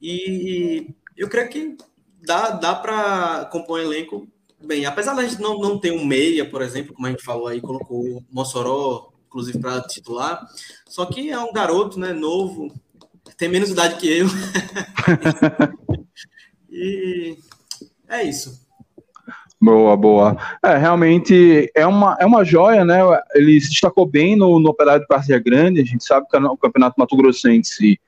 [0.00, 1.76] E eu creio que
[2.24, 4.28] dá, dá para compor um elenco
[4.64, 4.86] bem.
[4.86, 7.60] Apesar da gente não, não ter um meia, por exemplo, como a gente falou aí,
[7.60, 10.46] colocou o Mossoró, inclusive, para titular.
[10.86, 12.72] Só que é um garoto, né, novo,
[13.36, 14.26] tem menos idade que eu.
[16.70, 17.36] e
[18.08, 18.67] é isso.
[19.60, 20.36] Boa, boa.
[20.62, 23.00] É, realmente é uma, é uma joia, né?
[23.34, 25.80] Ele se destacou bem no, no Operário de Parceria Grande.
[25.80, 27.98] A gente sabe que o Campeonato Mato Grossense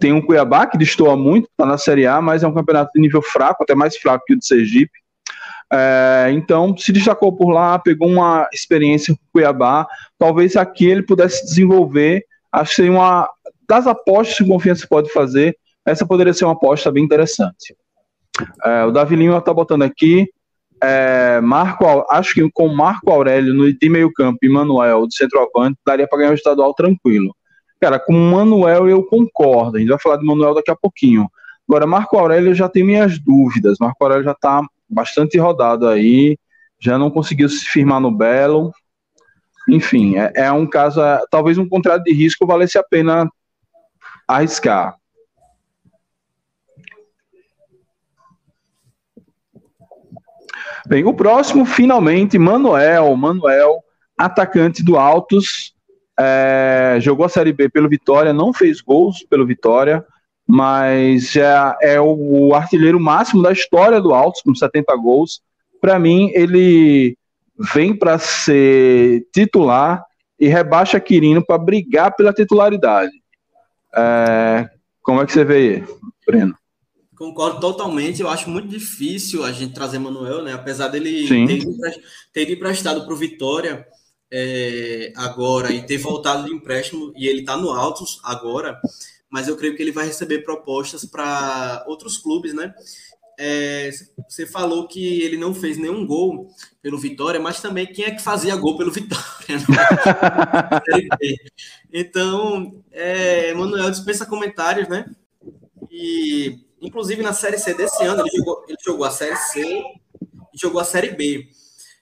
[0.00, 3.00] tem um Cuiabá que destoa muito, está na Série A, mas é um campeonato de
[3.00, 4.98] nível fraco, até mais fraco que o de Sergipe.
[5.70, 9.86] É, então, se destacou por lá, pegou uma experiência com o Cuiabá.
[10.18, 12.24] Talvez aqui ele pudesse desenvolver.
[12.50, 13.28] Acho que uma
[13.68, 15.56] das apostas que o Confiança pode fazer.
[15.84, 17.76] Essa poderia ser uma aposta bem interessante.
[18.64, 20.30] É, o Davi Lima está botando aqui.
[20.82, 25.78] É, Marco, acho que com Marco Aurélio no, de meio campo e Manuel de centroavante,
[25.84, 27.34] daria para ganhar o estadual tranquilo.
[27.80, 29.76] Cara, com Manuel eu concordo.
[29.76, 31.28] A gente vai falar de Manuel daqui a pouquinho.
[31.68, 33.78] Agora, Marco Aurélio já tenho minhas dúvidas.
[33.80, 36.38] Marco Aurélio já está bastante rodado aí,
[36.80, 38.72] já não conseguiu se firmar no Belo.
[39.68, 41.00] Enfim, é, é um caso.
[41.00, 43.30] É, talvez um contrato de risco valesse a pena
[44.26, 44.96] arriscar.
[50.88, 53.14] Bem, o próximo, finalmente, Manuel.
[53.14, 53.84] Manuel,
[54.16, 55.74] atacante do Altos,
[56.18, 60.02] é, jogou a Série B pelo Vitória, não fez gols pelo Vitória,
[60.46, 65.42] mas é, é o, artilheiro máximo da história do Altos, com 70 gols.
[65.78, 67.18] Para mim, ele
[67.74, 70.02] vem para ser titular
[70.40, 73.12] e rebaixa Quirino para brigar pela titularidade.
[73.94, 74.70] É,
[75.02, 75.84] como é que você vê,
[76.26, 76.57] Breno?
[77.18, 78.20] Concordo totalmente.
[78.20, 80.52] Eu acho muito difícil a gente trazer Manuel, né?
[80.52, 82.02] Apesar dele ter,
[82.32, 83.84] ter emprestado para o Vitória,
[84.30, 88.78] é, agora e ter voltado de empréstimo, e ele está no Altos agora,
[89.28, 92.72] mas eu creio que ele vai receber propostas para outros clubes, né?
[93.40, 93.90] É,
[94.28, 96.48] você falou que ele não fez nenhum gol
[96.82, 99.24] pelo Vitória, mas também quem é que fazia gol pelo Vitória?
[99.48, 99.76] Né?
[101.92, 105.04] então, é, Manuel dispensa comentários, né?
[105.90, 110.58] E, inclusive, na Série C desse ano, ele jogou, ele jogou a Série C e
[110.58, 111.48] jogou a Série B.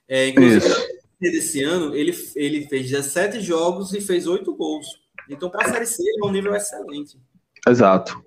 [0.08, 4.86] É, inclusive, Isso desse ano, ele, ele fez 17 jogos e fez 8 gols.
[5.28, 7.18] Então, para a Série C, ele é um nível excelente.
[7.66, 8.22] Exato.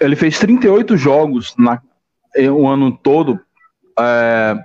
[0.00, 1.80] Ele fez 38 jogos na,
[2.52, 3.40] o ano todo.
[3.98, 4.56] É,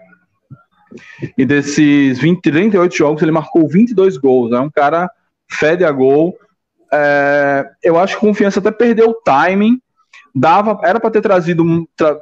[1.37, 4.51] e desses 20, 38 jogos, ele marcou 22 gols.
[4.51, 5.09] É um cara
[5.49, 6.37] fede a gol.
[6.93, 9.79] É, eu acho que a confiança até perdeu o timing.
[10.35, 11.63] Dava, era para ter trazido,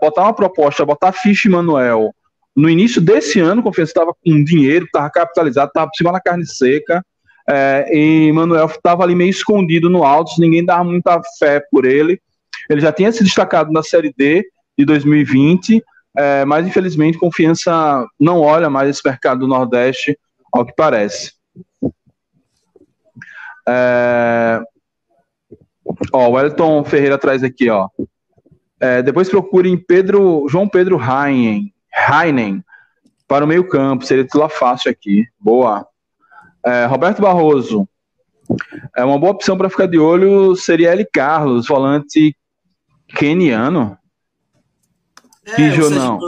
[0.01, 2.13] botar uma proposta, botar Ficha e Manuel
[2.55, 6.19] no início desse ano, o Confiança estava com dinheiro, estava capitalizado, estava por cima da
[6.19, 7.03] carne seca,
[7.49, 12.21] é, e Manuel estava ali meio escondido no alto, ninguém dava muita fé por ele.
[12.69, 14.45] Ele já tinha se destacado na Série D
[14.77, 15.83] de 2020,
[16.17, 20.17] é, mas infelizmente confiança não olha mais esse mercado do Nordeste,
[20.53, 21.33] ao que parece.
[23.67, 24.61] É...
[26.13, 27.89] Ó, o Wellington Ferreira traz aqui, ó.
[28.79, 32.63] É, depois procurem Pedro, João Pedro Heinen, Heinen
[33.27, 35.25] para o meio campo, seria titular fácil aqui.
[35.39, 35.87] Boa.
[36.65, 37.87] É, Roberto Barroso,
[38.95, 41.05] é uma boa opção para ficar de olho seria L.
[41.11, 42.35] Carlos, volante
[43.07, 43.97] keniano.
[45.45, 46.19] É, que não,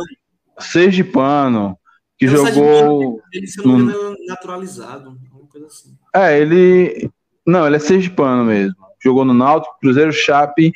[0.60, 1.78] Sergipano,
[2.18, 3.22] que é, jogou.
[3.32, 4.16] Ele, se não no...
[4.28, 5.18] naturalizado,
[5.50, 5.98] coisa assim.
[6.16, 7.12] É, ele.
[7.46, 8.76] Não, ele é Sergipano mesmo.
[9.04, 10.72] Jogou no Náutico, Cruzeiro Chape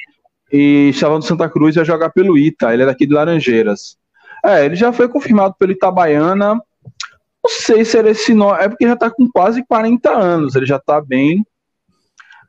[0.52, 2.74] e estava no Santa Cruz e ia jogar pelo Ita.
[2.74, 3.98] Ele é daqui de Laranjeiras.
[4.46, 6.56] É, ele já foi confirmado pelo Itabaiana.
[6.56, 8.62] Não sei se era esse nome.
[8.62, 10.56] É porque já está com quase 40 anos.
[10.56, 11.46] Ele já está bem.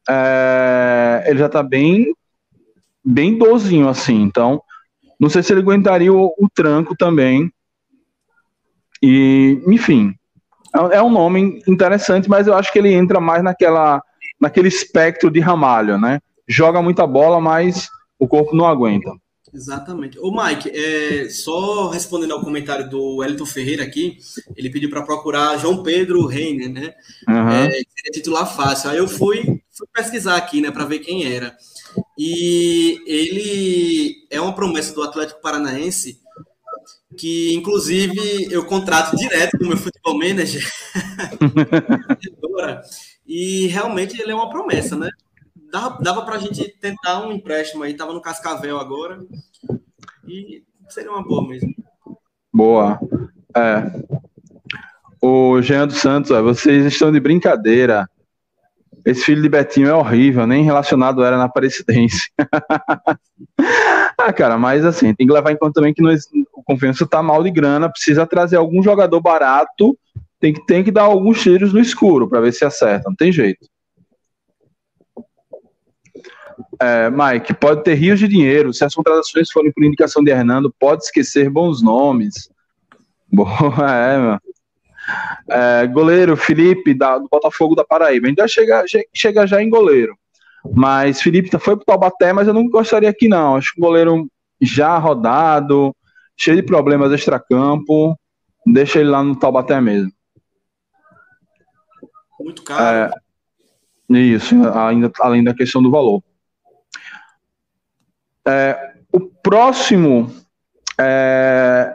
[0.08, 2.12] É, ele já está bem.
[3.04, 4.20] Bem dozinho, assim.
[4.22, 4.60] Então,
[5.18, 7.50] não sei se ele aguentaria o, o tranco também.
[9.02, 10.14] E, enfim,
[10.74, 14.02] é, é um nome interessante, mas eu acho que ele entra mais naquela,
[14.40, 16.20] naquele espectro de Ramalho, né?
[16.46, 19.10] Joga muita bola, mas o corpo não aguenta.
[19.52, 20.18] Exatamente.
[20.20, 24.18] O Mike, é, só respondendo ao comentário do Wellington Ferreira aqui,
[24.56, 26.94] ele pediu para procurar João Pedro Reiner, né?
[27.26, 27.48] Uhum.
[27.48, 28.90] É, seria titular fácil.
[28.90, 31.56] Aí eu fui, fui pesquisar aqui, né, para ver quem era.
[32.18, 36.20] E ele é uma promessa do Atlético Paranaense
[37.16, 40.64] que, inclusive, eu contrato direto com o meu futebol manager.
[43.28, 45.10] e realmente ele é uma promessa, né?
[45.70, 49.20] Dava, dava para a gente tentar um empréstimo aí, tava no Cascavel agora.
[50.26, 51.74] E seria uma boa mesmo.
[52.50, 52.98] Boa.
[53.54, 54.02] É.
[55.20, 58.08] O Jean dos Santos, vocês estão de brincadeira.
[59.04, 62.30] Esse filho de Betinho é horrível, nem relacionado era na Aparecidense.
[64.18, 67.22] ah, cara, mas assim, tem que levar em conta também que nós, o Confiança tá
[67.22, 69.98] mal de grana, precisa trazer algum jogador barato,
[70.40, 73.32] tem que, tem que dar alguns tiros no escuro para ver se acerta, não tem
[73.32, 73.66] jeito.
[76.80, 78.72] É, Mike, pode ter rios de dinheiro.
[78.72, 82.50] Se as contratações forem por indicação de Hernando, pode esquecer bons nomes.
[83.32, 83.50] Boa,
[83.90, 84.38] é, meu.
[85.50, 88.26] É, goleiro Felipe da, do Botafogo da Paraíba.
[88.26, 90.16] A gente vai chegar, chega já em goleiro.
[90.74, 93.56] Mas Felipe foi pro Taubaté, mas eu não gostaria aqui, não.
[93.56, 94.28] Acho que um goleiro
[94.60, 95.94] já rodado,
[96.36, 98.16] cheio de problemas extra-campo.
[98.66, 100.12] Deixa ele lá no Taubaté mesmo.
[102.40, 103.12] Muito caro.
[104.10, 106.22] É, isso, ainda, além da questão do valor.
[108.46, 110.32] É, o próximo,
[110.98, 111.94] é,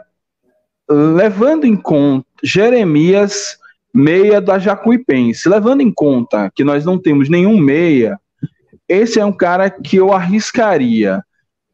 [0.88, 3.58] levando em conta Jeremias,
[3.92, 8.18] meia da Jacuipense, levando em conta que nós não temos nenhum meia,
[8.88, 11.22] esse é um cara que eu arriscaria.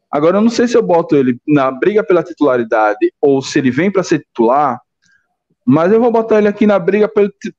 [0.09, 3.71] Agora, eu não sei se eu boto ele na briga pela titularidade ou se ele
[3.71, 4.79] vem para ser titular,
[5.65, 7.09] mas eu vou botar ele aqui na briga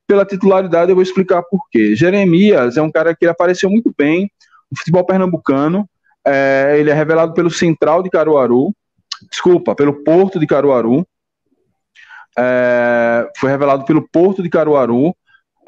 [0.06, 1.94] pela titularidade eu vou explicar por quê.
[1.94, 4.30] Jeremias é um cara que apareceu muito bem
[4.70, 5.88] no futebol pernambucano,
[6.26, 8.74] é, ele é revelado pelo Central de Caruaru,
[9.30, 11.06] desculpa, pelo Porto de Caruaru.
[12.38, 15.14] É, foi revelado pelo Porto de Caruaru.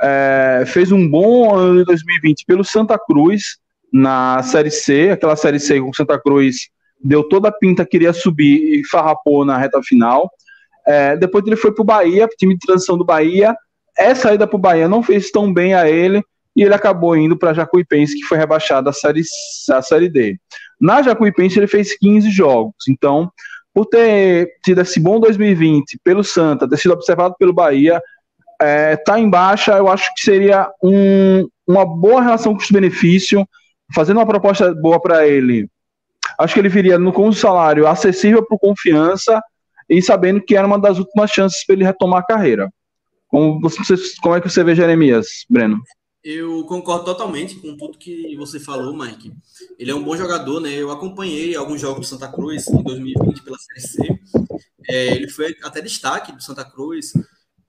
[0.01, 3.59] É, fez um bom ano de 2020 pelo Santa Cruz
[3.93, 6.69] na Série C, aquela Série C com Santa Cruz
[7.05, 10.31] deu toda a pinta, queria subir e farrapou na reta final.
[10.87, 13.55] É, depois ele foi para o Bahia, time de transição do Bahia.
[13.97, 16.23] Essa ida para o Bahia não fez tão bem a ele,
[16.57, 19.23] e ele acabou indo para a Jacuipense, que foi rebaixado à série,
[19.71, 20.39] à série D.
[20.81, 23.31] Na Jacuipense ele fez 15 jogos, então,
[23.73, 28.01] por ter tido esse bom 2020 pelo Santa, ter sido observado pelo Bahia,
[28.61, 33.47] é, tá em baixa, eu acho que seria um, uma boa relação custo-benefício,
[33.95, 35.69] fazendo uma proposta boa para ele.
[36.39, 39.41] Acho que ele viria no, com um salário acessível para confiança
[39.89, 42.73] e sabendo que era uma das últimas chances para ele retomar a carreira.
[43.29, 45.83] Como, você, como é que você vê Jeremias, Breno?
[46.23, 49.33] Eu concordo totalmente com tudo que você falou, Mike.
[49.79, 50.73] Ele é um bom jogador, né?
[50.73, 54.21] Eu acompanhei alguns jogos do Santa Cruz em 2020 pela Série C.
[54.89, 57.13] É, ele foi até destaque do Santa Cruz.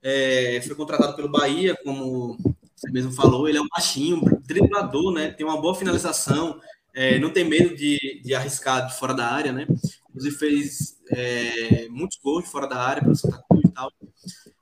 [0.01, 2.37] É, foi contratado pelo Bahia, como
[2.75, 3.49] você mesmo falou.
[3.49, 5.31] Ele é um baixinho, driblador, né?
[5.31, 6.57] Tem uma boa finalização.
[6.93, 9.67] É, não tem medo de, de arriscar de fora da área, né?
[10.09, 13.91] Inclusive fez é, muitos gols fora da área pelo Santa Cruz e tal.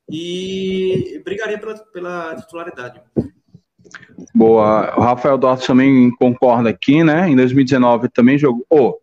[0.09, 3.01] E brigaria pela, pela titularidade.
[4.33, 4.93] Boa.
[4.97, 7.29] O Rafael Dortes também concorda aqui, né?
[7.29, 8.65] Em 2019 também jogou.
[8.69, 8.95] Oh,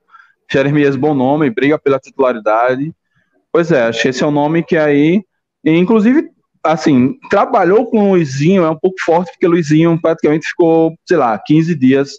[0.51, 2.93] Jeremias, bom nome, briga pela titularidade.
[3.53, 5.23] Pois é, acho que esse é o nome que aí.
[5.65, 6.31] E, inclusive,
[6.63, 11.17] assim, trabalhou com o Luizinho, é um pouco forte, porque o Luizinho praticamente ficou, sei
[11.17, 12.13] lá, 15 dias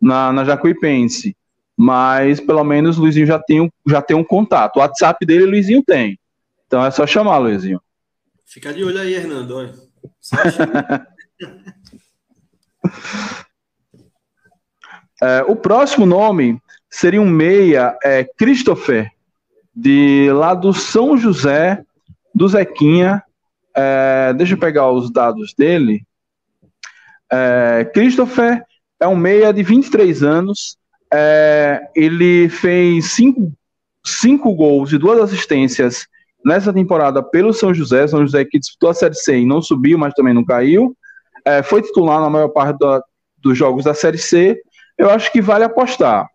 [0.00, 1.36] na, na Jacuipense.
[1.80, 4.76] Mas pelo menos o Luizinho já tem, um, já tem um contato.
[4.76, 6.18] O WhatsApp dele o Luizinho tem.
[6.66, 7.80] Então é só chamar, Luizinho.
[8.44, 9.72] Fica de olho aí, Hernando.
[15.20, 19.10] É, o próximo nome seria um meia, é, Christopher,
[19.74, 21.84] de lá do São José,
[22.32, 23.20] do Zequinha.
[23.76, 26.06] É, deixa eu pegar os dados dele.
[27.28, 28.64] É, Christopher
[29.00, 30.78] é um meia de 23 anos.
[31.12, 33.52] É, ele fez cinco,
[34.04, 36.06] cinco gols e duas assistências
[36.44, 38.06] nessa temporada pelo São José.
[38.06, 40.96] São José que disputou a Série C e não subiu, mas também não caiu.
[41.44, 43.02] É, foi titular na maior parte da,
[43.38, 44.60] dos jogos da Série C.
[44.96, 46.28] Eu acho que vale apostar.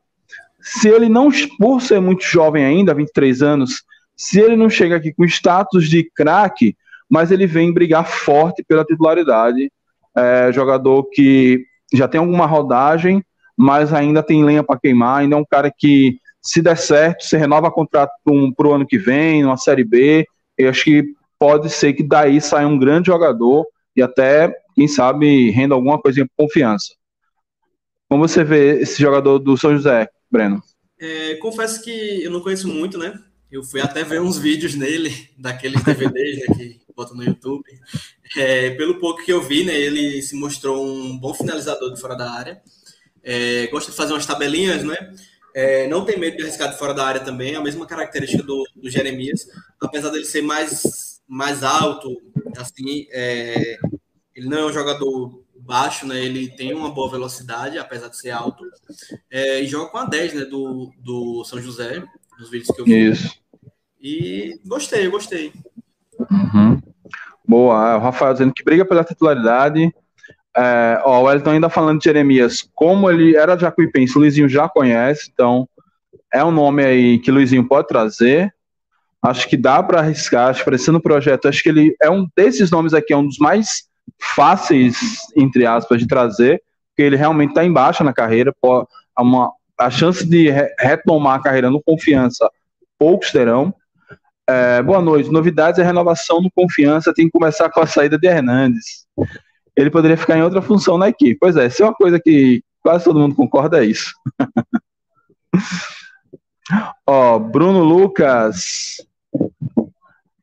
[0.61, 3.83] Se ele não, por ser muito jovem ainda, 23 anos,
[4.15, 6.75] se ele não chega aqui com status de craque,
[7.09, 9.71] mas ele vem brigar forte pela titularidade.
[10.15, 13.23] É, jogador que já tem alguma rodagem,
[13.57, 15.21] mas ainda tem lenha para queimar.
[15.21, 18.97] Ainda é um cara que, se der certo, se renova contrato para o ano que
[18.97, 20.25] vem, numa Série B.
[20.57, 21.03] Eu acho que
[21.39, 26.23] pode ser que daí saia um grande jogador e até, quem sabe, renda alguma coisa
[26.23, 26.93] de confiança.
[28.09, 30.61] Como você vê esse jogador do São José, Breno?
[30.99, 33.19] É, confesso que eu não conheço muito, né?
[33.51, 37.63] Eu fui até ver uns vídeos nele, daqueles DVDs né, que bota no YouTube.
[38.37, 42.15] É, pelo pouco que eu vi, né, ele se mostrou um bom finalizador de fora
[42.15, 42.61] da área.
[43.23, 44.95] É, gosta de fazer umas tabelinhas, né?
[45.55, 48.63] É, não tem medo de arriscar de fora da área também, a mesma característica do,
[48.75, 49.47] do Jeremias,
[49.79, 52.09] apesar dele ser mais, mais alto,
[52.57, 53.77] assim, é,
[54.35, 56.23] ele não é um jogador baixo, né?
[56.23, 58.63] Ele tem uma boa velocidade, apesar de ser alto,
[59.31, 60.45] é, e joga com a 10, né?
[60.45, 62.03] Do, do São José,
[62.37, 63.11] nos vídeos que eu vi.
[63.11, 63.31] Isso.
[64.01, 65.53] E gostei, gostei.
[66.29, 66.81] Uhum.
[67.47, 69.93] Boa, o Rafael dizendo que briga pela titularidade.
[70.55, 74.69] É, ó, o Wellington ainda falando de Jeremias, como ele era jacuipense, o Luizinho já
[74.69, 75.67] conhece, então
[76.31, 78.53] é um nome aí que o Luizinho pode trazer.
[79.21, 82.69] Acho que dá para arriscar, acho que parecendo projeto, acho que ele é um desses
[82.69, 83.87] nomes aqui, é um dos mais
[84.19, 84.97] fáceis,
[85.35, 88.87] entre aspas, de trazer, porque ele realmente está embaixo na carreira, pô,
[89.17, 92.49] uma, a chance de re retomar a carreira no confiança,
[92.99, 93.73] poucos terão.
[94.47, 95.31] É, boa noite.
[95.31, 99.05] Novidades e renovação no confiança tem que começar com a saída de Hernandes.
[99.75, 101.37] Ele poderia ficar em outra função na equipe.
[101.39, 104.13] Pois é, se é uma coisa que quase todo mundo concorda, é isso.
[107.07, 108.97] Ó, Bruno Lucas.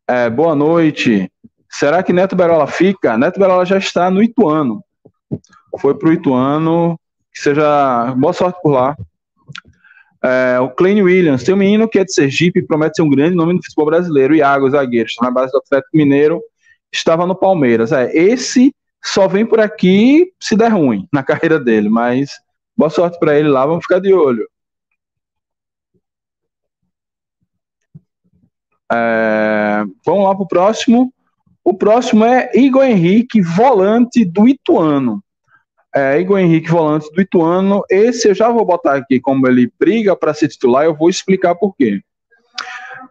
[0.09, 1.31] É, boa noite.
[1.68, 3.16] Será que Neto Berola fica?
[3.16, 4.85] Neto Berola já está no Ituano.
[5.78, 6.99] Foi para o Ituano.
[7.33, 8.97] Que seja boa sorte por lá.
[10.22, 13.35] É, o Klein Williams, tem um menino que é de Sergipe, promete ser um grande
[13.35, 14.35] nome no futebol brasileiro.
[14.35, 16.43] Iago, zagueiro, está na base do Atlético Mineiro,
[16.93, 17.91] estava no Palmeiras.
[17.93, 22.30] É, esse só vem por aqui se der ruim na carreira dele, mas
[22.76, 24.48] boa sorte para ele lá, vamos ficar de olho.
[28.92, 31.12] É, vamos lá para o próximo.
[31.62, 35.22] O próximo é Igor Henrique, volante do Ituano
[35.94, 37.82] é, Igor Henrique, volante do Ituano.
[37.90, 41.55] Esse eu já vou botar aqui como ele briga para ser titular, eu vou explicar
[41.55, 42.01] por quê.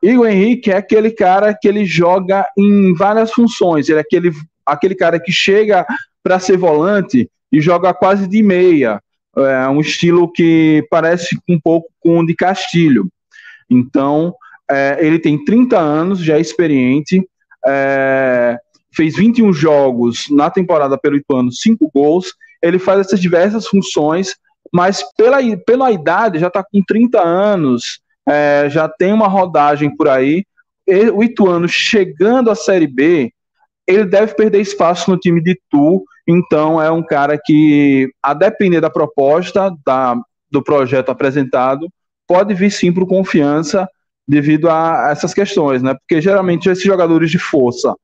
[0.01, 3.89] Igor Henrique é aquele cara que ele joga em várias funções.
[3.89, 4.31] Ele é aquele,
[4.71, 5.85] aquele cara que chega
[6.23, 9.01] para ser volante e joga quase de meia.
[9.35, 13.07] É um estilo que parece um pouco com o de Castilho.
[13.69, 14.33] Então,
[14.69, 17.25] é, ele tem 30 anos, já é experiente,
[17.65, 18.57] é,
[18.93, 24.35] fez 21 jogos na temporada pelo Ituano, 5 gols ele faz essas diversas funções,
[24.71, 30.07] mas pela, pela idade, já está com 30 anos, é, já tem uma rodagem por
[30.07, 30.45] aí.
[31.13, 33.31] o Ituano chegando à Série B,
[33.89, 38.79] ele deve perder espaço no time de Tu, então é um cara que, a depender
[38.79, 40.15] da proposta da,
[40.51, 41.87] do projeto apresentado,
[42.27, 43.89] pode vir sim para confiança
[44.27, 45.95] devido a essas questões, né?
[45.95, 47.95] Porque geralmente esses jogadores de força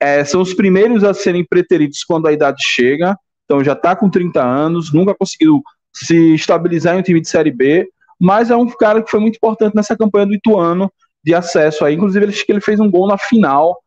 [0.00, 3.14] é, são os primeiros a serem preteridos quando a idade chega,
[3.44, 5.62] então já está com 30 anos, nunca conseguiu
[5.92, 7.86] se estabilizar em um time de Série B,
[8.18, 10.90] mas é um cara que foi muito importante nessa campanha do Ituano
[11.22, 11.94] de acesso aí.
[11.94, 13.78] Inclusive, ele, ele fez um gol na final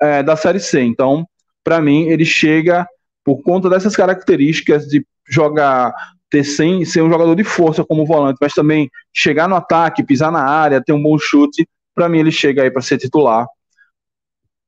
[0.00, 0.82] é, da Série C.
[0.82, 1.26] Então,
[1.64, 2.86] para mim, ele chega
[3.24, 5.92] por conta dessas características de jogar,
[6.30, 10.30] ter sem ser um jogador de força como volante, mas também chegar no ataque, pisar
[10.30, 11.68] na área, ter um bom chute.
[11.94, 13.46] Para mim, ele chega aí para ser titular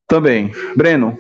[0.09, 0.51] também.
[0.75, 1.17] Breno,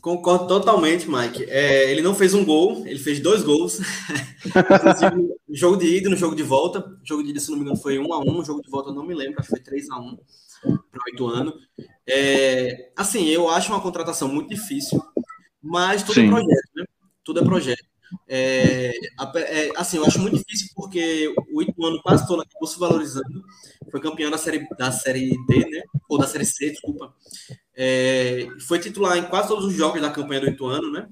[0.00, 1.44] Concordo totalmente, Mike.
[1.44, 3.80] É, ele não fez um gol, ele fez dois gols.
[5.50, 6.80] jogo de ida no jogo de volta.
[6.80, 8.70] O jogo de ida, se não me engano, foi 1 a 1 O jogo de
[8.70, 10.18] volta eu não me lembro, acho que foi 3 a 1
[10.62, 11.54] para o Ituano.
[12.06, 15.02] É, assim, eu acho uma contratação muito difícil,
[15.62, 16.28] mas tudo é Sim.
[16.28, 16.84] é projeto, né?
[17.24, 17.90] Tudo é projeto.
[18.26, 18.92] É,
[19.36, 23.44] é, assim, eu acho muito difícil porque o Ituano quase todo acabou se valorizando.
[23.90, 25.82] Foi campeão da série, da série D, né?
[26.08, 27.14] Ou da série C, desculpa.
[27.74, 31.08] É, foi titular em quase todos os jogos da campanha do Ituano, né?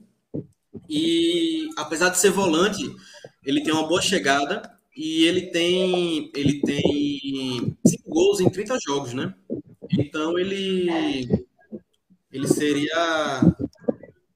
[0.89, 2.83] E apesar de ser volante,
[3.45, 9.15] ele tem uma boa chegada e ele tem ele tem cinco gols em 30 jogos,
[9.15, 9.33] né?
[9.97, 11.47] Então ele
[12.33, 13.41] ele seria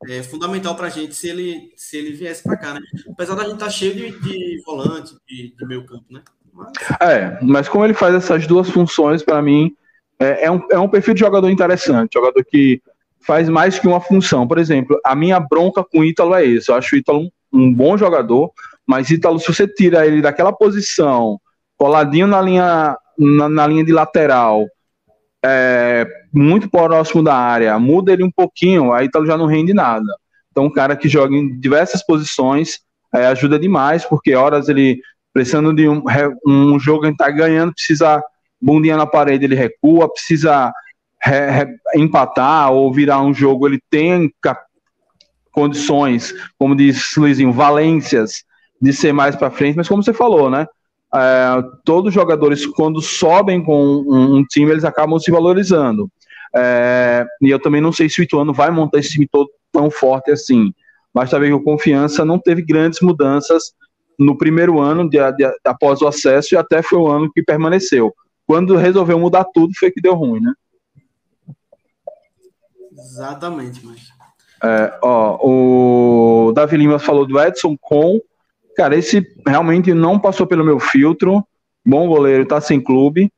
[0.09, 2.81] é, fundamental para a gente se ele se ele viesse para cá, né?
[3.11, 6.23] Apesar da gente estar tá cheio de, de volante, de, de meio campo, né?
[6.53, 6.73] Mas...
[7.01, 9.75] É, mas como ele faz essas duas funções, para mim
[10.21, 12.81] é, é, um, é um perfil de jogador interessante, jogador que
[13.19, 14.47] faz mais que uma função.
[14.47, 16.71] Por exemplo, a minha bronca com o Ítalo é isso.
[16.71, 18.51] Eu acho o Ítalo um, bom jogador,
[18.87, 21.41] mas Ítalo, se você tira ele daquela posição,
[21.77, 24.67] coladinho na linha, na, na linha de lateral,
[25.45, 30.07] é, muito próximo da área, muda ele um pouquinho, aí Ítalo já não rende nada.
[30.51, 32.81] Então, um cara que joga em diversas posições
[33.15, 35.01] é, ajuda demais, porque horas ele,
[35.33, 36.03] precisando de um,
[36.47, 38.23] um jogo que está ganhando, precisa
[38.61, 40.73] bundinha na parede, ele recua, precisa
[41.21, 44.33] re, re, empatar ou virar um jogo, ele tem
[45.53, 48.45] condições, como diz Luizinho, valências
[48.81, 50.67] de ser mais para frente, mas como você falou, né?
[51.15, 56.11] É, todos os jogadores, quando sobem com um, um time, eles acabam se valorizando.
[56.55, 59.91] É, e eu também não sei se o Ituano vai montar esse time todo tão
[59.91, 60.73] forte assim.
[61.15, 63.75] Ver que o Confiança não teve grandes mudanças
[64.19, 68.15] no primeiro ano de, de, após o acesso e até foi o ano que permaneceu.
[68.47, 70.53] Quando resolveu mudar tudo, foi que deu ruim, né?
[72.93, 74.12] Exatamente, mas.
[74.65, 78.21] É, ó, o Davi Lima falou do Edson com.
[78.77, 81.45] Cara, esse realmente não passou pelo meu filtro.
[81.85, 83.31] Bom goleiro, tá sem clube.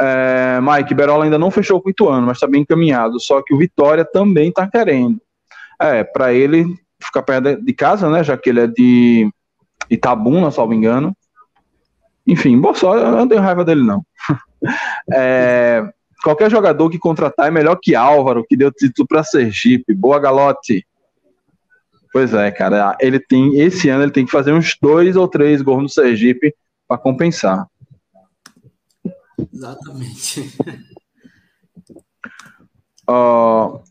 [0.00, 3.20] É, Mike, Berola ainda não fechou com o Ituano, mas tá bem encaminhado.
[3.20, 5.20] Só que o Vitória também tá querendo.
[5.80, 6.66] É, para ele
[7.00, 8.24] ficar perto de casa, né?
[8.24, 9.30] Já que ele é de
[9.88, 11.16] Itabuna, salvo engano.
[12.26, 14.04] Enfim, boa sorte, eu não tenho raiva dele, não.
[15.12, 15.82] é,
[16.22, 19.94] qualquer jogador que contratar é melhor que Álvaro, que deu título para Sergipe.
[19.94, 20.86] Boa, Galote.
[22.12, 22.96] Pois é, cara.
[23.00, 26.54] Ele tem esse ano ele tem que fazer uns dois ou três gols no Sergipe
[26.86, 27.66] para compensar.
[29.52, 30.54] Exatamente.
[33.08, 33.82] Uh,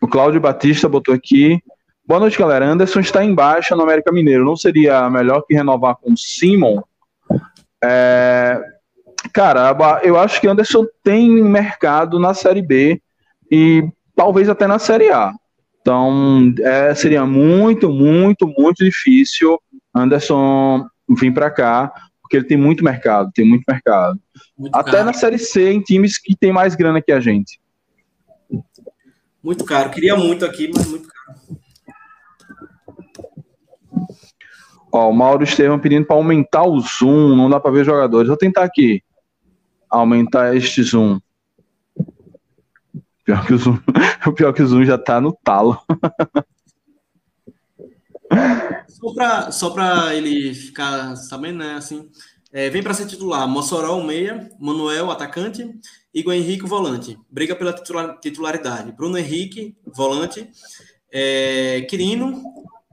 [0.00, 1.60] o Cláudio Batista botou aqui.
[2.06, 2.66] Boa noite, galera.
[2.66, 4.44] Anderson está em baixa no América Mineiro.
[4.44, 6.82] Não seria melhor que renovar com Simon?
[7.82, 8.60] É,
[9.32, 13.00] Cara, eu acho que Anderson tem mercado na Série B
[13.50, 15.32] e talvez até na Série A.
[15.80, 19.58] Então, é, seria muito, muito, muito difícil
[19.94, 20.86] Anderson
[21.18, 24.18] vir para cá, porque ele tem muito mercado, tem muito mercado.
[24.56, 25.04] Muito até caro.
[25.04, 27.60] na Série C, em times que tem mais grana que a gente.
[29.42, 29.90] Muito caro.
[29.90, 31.38] Queria muito aqui, mas muito caro.
[34.92, 38.28] Ó, o Mauro Estevam pedindo para aumentar o zoom, não dá para ver jogadores.
[38.28, 39.02] Vou tentar aqui
[39.90, 41.20] aumentar este zoom.
[43.24, 43.78] Pior que o zoom,
[44.26, 45.80] o pior que o zoom já tá no talo.
[48.88, 52.10] só para só ele ficar sabendo, né, assim,
[52.52, 55.70] é, vem para ser titular, Mossoró, meia, Manuel, atacante,
[56.14, 57.18] Igor Henrique, volante.
[57.30, 58.92] Briga pela titular, titularidade.
[58.92, 60.50] Bruno Henrique, volante,
[61.12, 62.42] é, Quirino,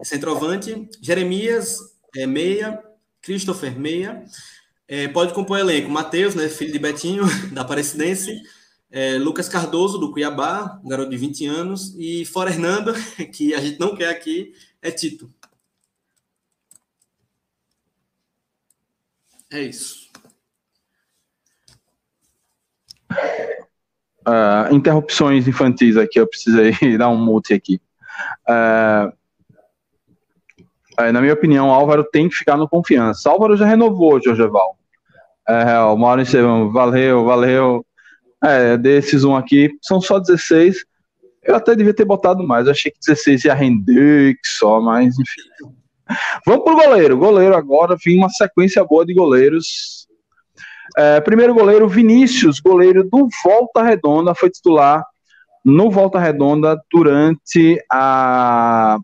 [0.04, 1.80] centroavante, Jeremias,
[2.16, 2.84] é, meia,
[3.22, 4.24] Christopher, meia,
[4.88, 5.90] é, pode compor elenco.
[5.90, 8.42] Matheus, né, filho de Betinho, da Aparecidense.
[8.92, 11.96] É, Lucas Cardoso, do Cuiabá, um garoto de 20 anos.
[11.98, 12.94] E fora Hernando,
[13.34, 15.30] que a gente não quer aqui, é Tito.
[19.52, 20.06] É isso.
[24.28, 27.80] Uh, interrupções infantis aqui, eu precisei dar um mute aqui.
[28.48, 29.14] Uh,
[31.12, 33.30] na minha opinião, Álvaro tem que ficar no confiança.
[33.30, 34.78] Álvaro já renovou, Jorgeval.
[35.48, 37.86] É, o Maurício, valeu, valeu.
[38.43, 40.78] É, desses um aqui, são só 16.
[41.43, 45.76] Eu até devia ter botado mais, achei que 16 ia render que só, mas enfim.
[46.46, 47.18] Vamos pro goleiro.
[47.18, 50.08] Goleiro agora, vem uma sequência boa de goleiros.
[50.98, 55.04] É, primeiro goleiro, Vinícius, goleiro do Volta Redonda, foi titular
[55.64, 58.98] no Volta Redonda durante a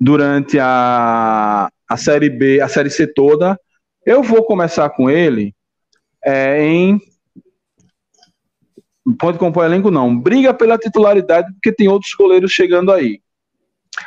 [0.00, 3.58] durante a, a Série B, a Série C toda.
[4.04, 5.54] Eu vou começar com ele
[6.24, 7.00] é, em.
[9.18, 10.16] Pode compor elenco, não.
[10.16, 13.20] Briga pela titularidade, porque tem outros goleiros chegando aí.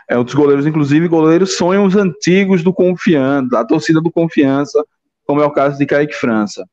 [0.09, 4.83] É, outros goleiros, inclusive, goleiros sonhos antigos do Confiança, da torcida do Confiança,
[5.25, 6.65] como é o caso de Kaique França.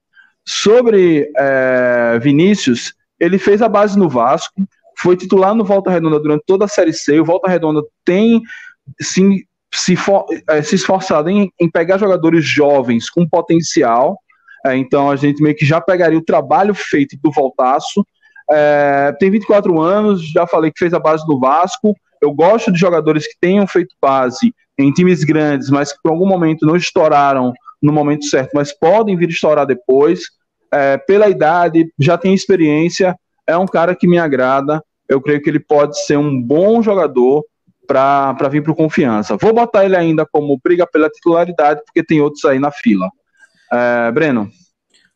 [0.47, 4.67] Sobre é, Vinícius, ele fez a base no Vasco,
[5.03, 7.19] foi titular no Volta Redonda durante toda a Série C.
[7.21, 8.41] O Volta Redonda tem
[9.01, 9.41] sim
[9.75, 14.19] se, for, é, se esforçado em, em, pegar jogadores jovens com potencial.
[14.65, 18.07] É, então a gente meio que já pegaria o trabalho feito do Voltaço.
[18.51, 21.97] É, tem 24 anos, já falei que fez a base do Vasco.
[22.21, 26.27] Eu gosto de jogadores que tenham feito base em times grandes, mas que por algum
[26.27, 30.21] momento não estouraram no momento certo, mas podem vir estourar depois.
[30.73, 34.83] É, pela idade, já tem experiência, é um cara que me agrada.
[35.13, 37.45] Eu creio que ele pode ser um bom jogador
[37.87, 39.37] para vir para o confiança.
[39.37, 43.11] Vou botar ele ainda como briga pela titularidade, porque tem outros aí na fila.
[43.73, 44.51] É, Breno.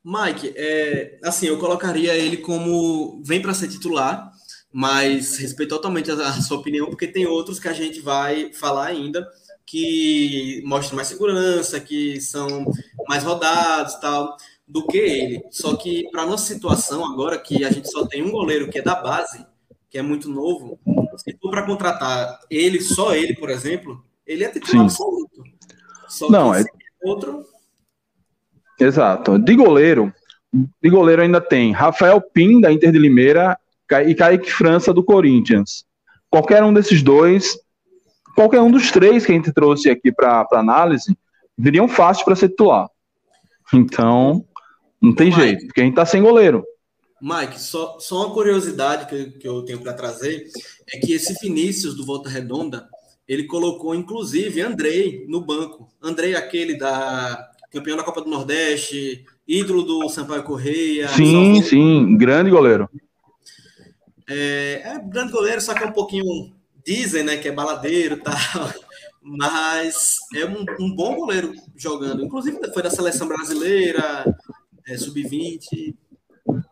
[0.05, 4.31] Mike, é, assim, eu colocaria ele como vem para ser titular,
[4.73, 9.27] mas respeito totalmente a, sua opinião, porque tem outros que a gente vai falar ainda
[9.67, 12.65] que mostram mais segurança, que são
[13.09, 14.37] mais rodados tal,
[14.67, 15.43] do que ele.
[15.51, 18.83] Só que para nossa situação agora, que a gente só tem um goleiro que é
[18.83, 19.45] da base,
[19.97, 20.79] que é muito novo,
[21.17, 25.43] se for para contratar ele, só ele, por exemplo, ele é titular absoluto.
[26.07, 26.63] Só Não, é
[27.03, 27.43] outro.
[28.79, 29.39] Exato.
[29.39, 30.13] De goleiro,
[30.53, 33.59] de goleiro ainda tem Rafael Pim, da Inter de Limeira,
[34.07, 35.87] e Kaique França, do Corinthians.
[36.29, 37.59] Qualquer um desses dois
[38.35, 41.17] qualquer um dos três que a gente trouxe aqui para análise
[41.57, 42.87] viriam fácil para ser titular.
[43.73, 44.45] Então,
[45.01, 46.63] não tem Mike, jeito, porque a gente tá sem goleiro.
[47.27, 50.49] Mike, só, só uma curiosidade que, que eu tenho para trazer
[50.93, 52.89] é que esse Vinícius do Volta Redonda,
[53.27, 55.89] ele colocou inclusive Andrei no banco.
[56.01, 61.09] Andrei, aquele da campeão da Copa do Nordeste, ídolo do Sampaio Correia.
[61.09, 62.89] Sim, sim, grande goleiro.
[64.29, 66.55] É, é grande goleiro, só que é um pouquinho
[66.85, 68.35] dizem, né, que é baladeiro e tal,
[69.21, 72.25] mas é um, um, bom goleiro jogando.
[72.25, 74.25] Inclusive foi da seleção brasileira,
[74.87, 75.97] é, sub-20,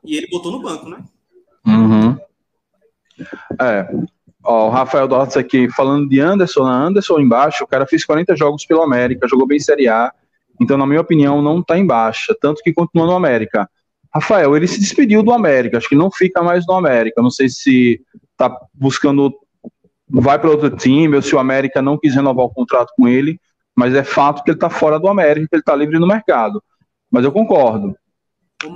[0.05, 1.03] e ele botou no banco, né?
[1.67, 2.17] Uhum.
[3.61, 3.89] É.
[4.43, 8.67] Ó, o Rafael Dortz aqui falando de Anderson, Anderson embaixo, o cara fez 40 jogos
[8.67, 10.13] pelo América, jogou bem Série A,
[10.61, 13.69] então, na minha opinião, não tá em baixa, tanto que continua no América.
[14.15, 17.49] Rafael, ele se despediu do América, acho que não fica mais no América, não sei
[17.49, 18.01] se
[18.37, 19.35] tá buscando
[20.09, 23.41] vai para outro time, ou se o América não quis renovar o contrato com ele,
[23.75, 26.63] mas é fato que ele está fora do América, que ele está livre no mercado.
[27.11, 27.97] Mas eu concordo.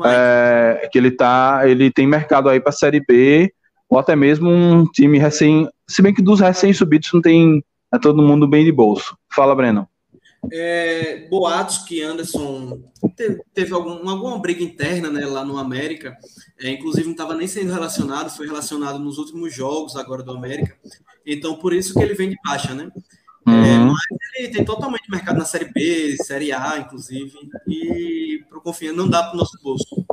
[0.04, 3.52] É, que ele tá, ele tem mercado aí para Série B,
[3.88, 5.68] ou até mesmo um time recém.
[5.88, 7.62] Se bem que dos recém-subidos não tem
[7.92, 9.16] é todo mundo bem de bolso.
[9.34, 9.88] Fala, Breno.
[10.52, 12.80] É, boatos que Anderson
[13.16, 16.16] teve, teve algum, alguma briga interna né, lá no América,
[16.60, 20.76] é, inclusive não estava nem sendo relacionado, foi relacionado nos últimos jogos agora do América,
[21.26, 22.88] então por isso que ele vem de baixa, né?
[23.48, 23.64] Uhum.
[23.64, 23.98] É, mas
[24.36, 27.32] ele tem totalmente mercado na Série B, Série A, inclusive,
[27.66, 30.04] e para o Confiança não dá para o nosso bolso.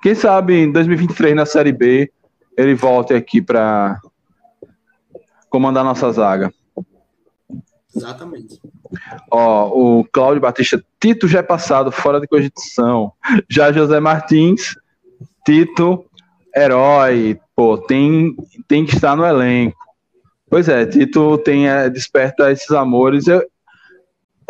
[0.00, 2.12] Quem sabe em 2023 na Série B
[2.56, 4.00] ele volte aqui para
[5.50, 6.52] comandar nossa zaga.
[7.94, 8.60] Exatamente.
[9.30, 13.12] Ó, o Cláudio Batista, Tito já é passado, fora de cogitação.
[13.48, 14.74] Já José Martins,
[15.44, 16.04] Tito,
[16.54, 18.36] herói, pô, tem,
[18.66, 19.77] tem que estar no elenco.
[20.50, 23.26] Pois é, Tito tem, é, desperta esses amores.
[23.26, 23.44] Eu,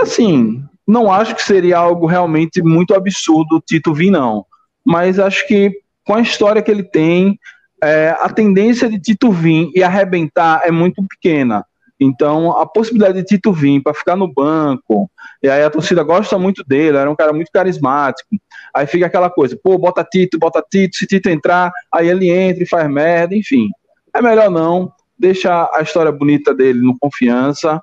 [0.01, 4.47] assim, não acho que seria algo realmente muito absurdo o Tito vir, não.
[4.85, 5.73] Mas acho que
[6.07, 7.39] com a história que ele tem,
[7.83, 11.65] é, a tendência de Tito vir e arrebentar é muito pequena.
[12.01, 15.11] Então, a possibilidade de Tito vir para ficar no banco,
[15.43, 18.29] e aí a torcida gosta muito dele, era um cara muito carismático.
[18.73, 22.63] Aí fica aquela coisa, pô, bota Tito, bota Tito, se Tito entrar, aí ele entra
[22.63, 23.69] e faz merda, enfim.
[24.15, 27.83] É melhor não, deixa a história bonita dele no confiança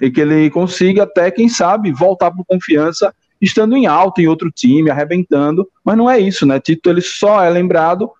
[0.00, 4.50] e que ele consiga até, quem sabe, voltar para confiança estando em alta em outro
[4.50, 6.58] time, arrebentando, mas não é isso, né?
[6.60, 8.10] Tito ele só é lembrado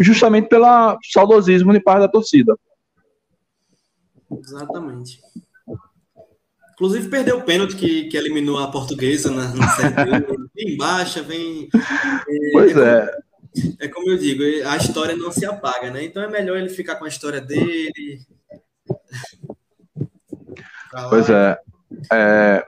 [0.00, 2.56] justamente pelo saudosismo de parte da torcida.
[4.30, 5.20] Exatamente.
[6.72, 9.94] Inclusive perdeu o pênalti que, que eliminou a portuguesa na, na série
[10.56, 11.68] Vem baixa, vem.
[11.74, 13.06] É, pois é.
[13.06, 13.22] Como,
[13.78, 16.04] é como eu digo, a história não se apaga, né?
[16.04, 18.20] Então é melhor ele ficar com a história dele.
[21.10, 21.58] Pois é.
[22.12, 22.64] é.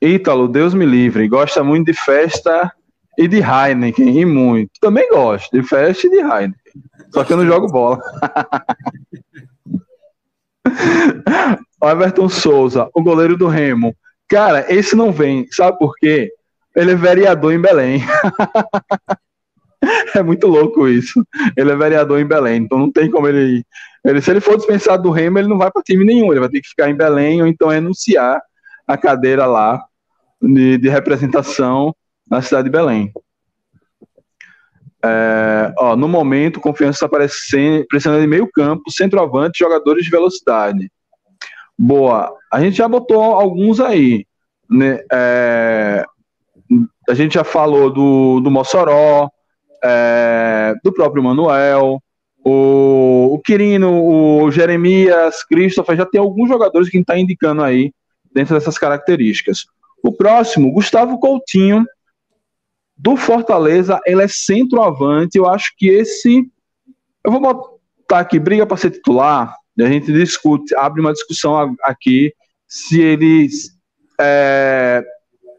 [0.00, 2.72] Ítalo, Deus me livre, gosta muito de festa
[3.16, 4.72] e de Heineken, e muito.
[4.80, 6.82] Também gosto de festa e de Heineken.
[7.12, 8.00] Só que eu não jogo bola.
[11.80, 13.96] o Everton Souza, o goleiro do Remo.
[14.28, 16.32] Cara, esse não vem, sabe por quê?
[16.74, 18.02] Ele é vereador em Belém.
[20.14, 21.24] é muito louco isso.
[21.56, 23.64] Ele é vereador em Belém, então não tem como ele.
[24.04, 26.30] ele se ele for dispensado do Remo, ele não vai para time nenhum.
[26.32, 28.40] Ele vai ter que ficar em Belém ou então renunciar
[28.86, 29.82] a cadeira lá
[30.40, 31.94] de, de representação
[32.30, 33.12] na cidade de Belém.
[35.04, 40.90] É, ó, no momento, confiança está precisando de meio campo, centroavante, jogadores de velocidade.
[41.78, 42.34] Boa.
[42.50, 44.24] A gente já botou alguns aí.
[44.70, 45.00] Né?
[45.12, 46.04] É,
[47.08, 49.28] a gente já falou do, do Mossoró,
[49.84, 52.02] é, do próprio Manuel,
[52.42, 57.62] o, o Quirino, o Jeremias, Christopher, já tem alguns jogadores que a gente está indicando
[57.62, 57.92] aí
[58.32, 59.66] dentro dessas características.
[60.02, 61.84] O próximo, Gustavo Coutinho,
[62.96, 65.38] do Fortaleza, ele é centroavante.
[65.38, 66.48] Eu acho que esse.
[67.24, 71.74] Eu vou botar aqui, briga para ser titular, e a gente discute, abre uma discussão
[71.82, 72.32] aqui
[72.68, 73.48] se ele
[74.20, 75.02] é,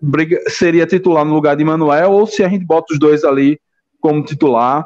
[0.01, 3.59] briga, seria titular no lugar de Manuel ou se a gente bota os dois ali
[4.05, 4.85] como titular.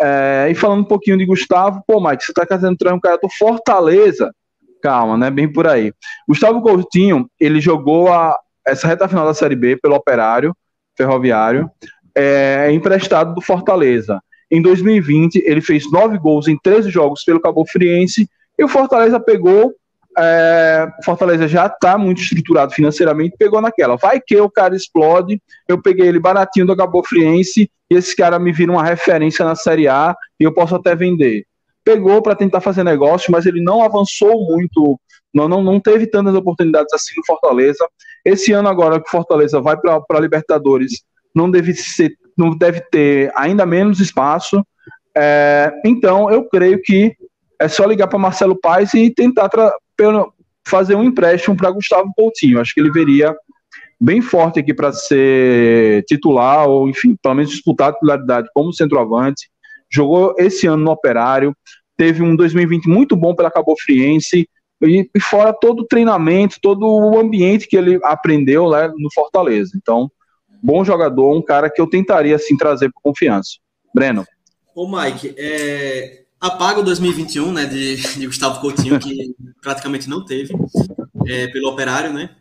[0.00, 3.28] É, e falando um pouquinho de Gustavo, pô, Mike, você tá entrar um cara do
[3.28, 4.32] Fortaleza.
[4.80, 5.28] Calma, né?
[5.28, 5.92] Bem por aí.
[6.28, 10.54] Gustavo Coutinho, ele jogou a, essa reta final da Série B pelo Operário
[10.96, 11.68] Ferroviário,
[12.14, 14.20] é, emprestado do Fortaleza.
[14.48, 19.18] Em 2020, ele fez nove gols em 13 jogos pelo Cabo Friense e o Fortaleza
[19.18, 19.72] pegou.
[20.16, 23.96] É, Fortaleza já está muito estruturado financeiramente, pegou naquela.
[23.96, 25.40] Vai que o cara explode.
[25.68, 29.54] Eu peguei ele baratinho do Cabo Friense e esse cara me vira uma referência na
[29.54, 31.44] Série A e eu posso até vender.
[31.84, 34.98] Pegou para tentar fazer negócio, mas ele não avançou muito
[35.34, 37.84] não, não, não teve tantas oportunidades assim no Fortaleza.
[38.24, 41.02] Esse ano agora que o Fortaleza vai para Libertadores,
[41.34, 44.64] não deve, ser, não deve ter ainda menos espaço.
[45.16, 47.16] É, então, eu creio que
[47.60, 49.48] é só ligar para Marcelo Paes e tentar
[50.66, 52.60] fazer um empréstimo para Gustavo Coutinho.
[52.60, 53.34] Acho que ele veria
[54.00, 59.48] bem forte aqui para ser titular, ou enfim, pelo menos disputar a titularidade como centroavante.
[59.90, 61.56] Jogou esse ano no Operário,
[61.96, 64.48] teve um 2020 muito bom pela Cabo Friense,
[64.82, 69.72] e, e fora todo o treinamento, todo o ambiente que ele aprendeu lá no Fortaleza.
[69.76, 70.10] Então,
[70.62, 73.52] bom jogador, um cara que eu tentaria assim trazer para confiança.
[73.94, 74.26] Breno.
[74.74, 80.54] Ô Mike, é, apaga o 2021, né, de, de Gustavo Coutinho, que praticamente não teve,
[81.26, 82.36] é, pelo Operário, né?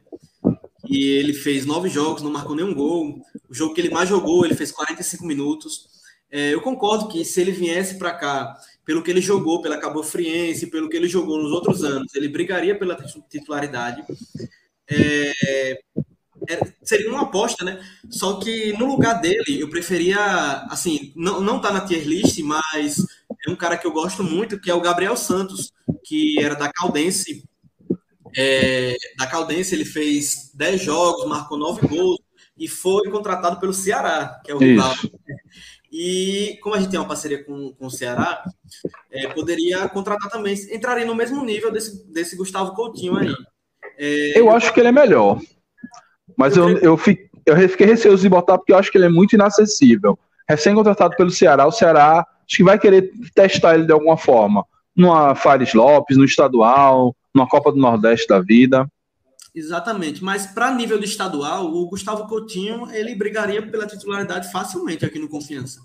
[0.89, 3.21] E ele fez nove jogos, não marcou nenhum gol.
[3.49, 5.87] O jogo que ele mais jogou, ele fez 45 minutos.
[6.29, 10.03] É, eu concordo que se ele viesse para cá pelo que ele jogou pela Cabo
[10.03, 12.97] Friense, pelo que ele jogou nos outros anos, ele brigaria pela
[13.29, 14.03] titularidade.
[14.89, 15.79] É,
[16.49, 17.81] é, seria uma aposta, né?
[18.09, 20.19] Só que no lugar dele, eu preferia,
[20.69, 22.97] assim, não, não tá na tier list, mas
[23.47, 25.71] é um cara que eu gosto muito, que é o Gabriel Santos,
[26.05, 27.43] que era da Caldense.
[28.35, 32.19] É, da Caldense, ele fez 10 jogos, marcou 9 gols
[32.57, 34.93] e foi contratado pelo Ceará, que é o rival.
[35.91, 38.43] E como a gente tem uma parceria com, com o Ceará,
[39.11, 43.31] é, poderia contratar também, entraria no mesmo nível desse, desse Gustavo Coutinho aí.
[43.99, 45.39] É, eu acho que ele é melhor.
[46.35, 49.05] Mas eu, eu, eu, fiquei, eu fiquei receoso de botar porque eu acho que ele
[49.05, 50.17] é muito inacessível.
[50.49, 52.25] Recém-contratado pelo Ceará, o Ceará
[52.55, 54.65] que vai querer testar ele de alguma forma.
[54.95, 58.87] Numa Fares Lopes, no estadual, numa Copa do Nordeste da vida.
[59.55, 65.19] Exatamente, mas para nível de estadual, o Gustavo Coutinho ele brigaria pela titularidade facilmente aqui
[65.19, 65.79] no Confiança.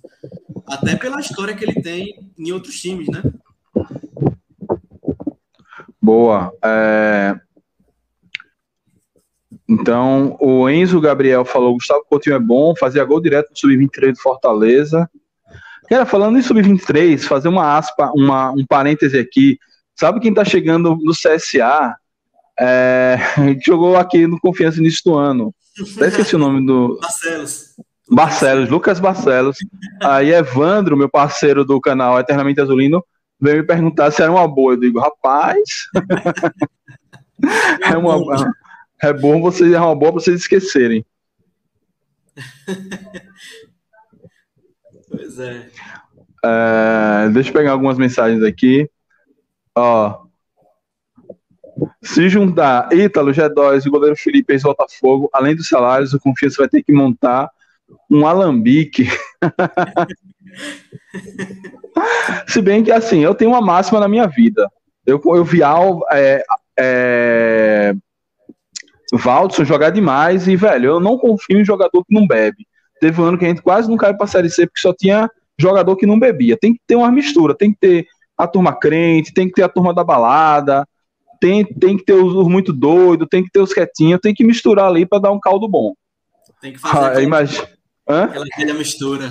[0.67, 3.23] Até pela história que ele tem em outros times, né?
[6.01, 6.51] Boa.
[6.65, 7.39] É...
[9.69, 14.19] Então, o Enzo Gabriel falou: Gustavo Coutinho é bom, fazia gol direto no Sub-23 do
[14.19, 15.11] Fortaleza.
[15.89, 19.59] Cara, falando em Sub-23, fazer uma aspa, uma, um parêntese aqui.
[19.99, 21.97] Sabe quem tá chegando no CSA?
[22.61, 23.17] É,
[23.65, 25.55] jogou aqui no Confiança início do ano.
[25.97, 26.99] Até esqueci o nome do.
[27.01, 27.75] Barcelos.
[28.11, 29.57] Barcelos, Lucas Barcelos.
[30.03, 33.05] Aí Evandro, meu parceiro do canal Eternamente Azulino,
[33.41, 34.75] veio me perguntar se era uma boa.
[34.75, 35.61] Eu digo, rapaz.
[37.83, 38.53] é, uma,
[39.03, 41.05] é bom vocês, é uma boa pra vocês esquecerem.
[45.19, 45.69] pois é.
[46.45, 47.29] é.
[47.31, 48.89] Deixa eu pegar algumas mensagens aqui.
[49.75, 50.27] Ó.
[52.03, 56.57] Se juntar Ítalo, G2 e o goleiro Felipe ex Botafogo, além dos salários, o Confiança
[56.59, 57.51] vai ter que montar
[58.11, 59.07] um alambique.
[62.47, 64.69] Se bem que, assim, eu tenho uma máxima na minha vida.
[65.07, 65.61] Eu, eu vi
[66.13, 66.45] é,
[66.79, 67.95] é,
[69.13, 72.67] Valdson jogar demais e, velho, eu não confio em jogador que não bebe.
[73.01, 75.31] Teve um ano que a gente quase não caiu pra Série C porque só tinha
[75.59, 76.57] jogador que não bebia.
[76.57, 79.69] Tem que ter uma mistura, tem que ter a turma crente, tem que ter a
[79.69, 80.87] turma da balada,
[81.41, 84.87] tem, tem que ter os, muito doidos, tem que ter os quietinhos, tem que misturar
[84.87, 85.95] ali para dar um caldo bom.
[86.61, 87.45] Tem que fazer ah, aquela,
[88.07, 89.31] aquela, aquela mistura.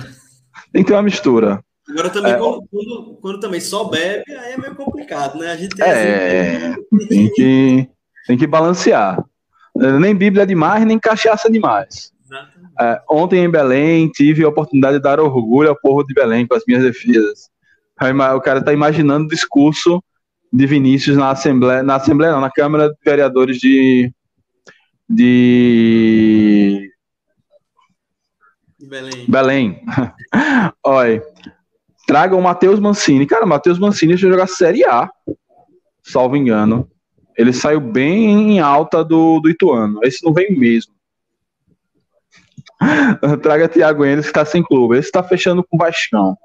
[0.72, 1.62] Tem que ter uma mistura.
[1.88, 5.50] Agora também, é, quando, quando, quando, também só bebe, aí é meio complicado, né?
[5.50, 7.88] A gente tem é, assim, tem, que,
[8.26, 9.24] tem que balancear.
[9.74, 12.12] Nem Bíblia demais, nem cachaça demais.
[12.80, 16.54] É, ontem em Belém, tive a oportunidade de dar orgulho ao povo de Belém com
[16.54, 17.48] as minhas defesas.
[18.36, 20.02] O cara tá imaginando o discurso
[20.52, 24.12] de Vinícius na Assembleia, na Assembleia não, na Câmara de Vereadores de
[25.08, 26.92] de
[28.78, 29.24] Belém.
[29.26, 29.80] Belém.
[30.84, 31.22] Olha,
[32.06, 33.26] traga o Matheus Mancini.
[33.26, 35.10] Cara, o Matheus Mancini já jogar Série A,
[36.02, 36.88] salvo engano.
[37.36, 40.00] Ele saiu bem em alta do, do Ituano.
[40.02, 40.92] Esse não vem mesmo.
[43.42, 44.96] Traga Thiago Enes, que está sem clube.
[44.96, 46.36] Esse está fechando com o Vascão.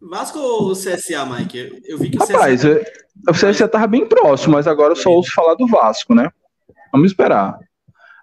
[0.00, 1.82] Vasco ou CSA, Mike?
[1.86, 2.84] Eu vi que o Rapaz, CSA...
[3.28, 6.30] o CSA tava bem próximo, mas agora eu só ouço falar do Vasco, né?
[6.92, 7.58] Vamos esperar.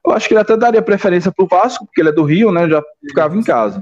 [0.06, 2.70] Eu acho que ele até daria preferência pro Vasco, porque ele é do Rio, né?
[2.70, 3.82] Já ficava em casa.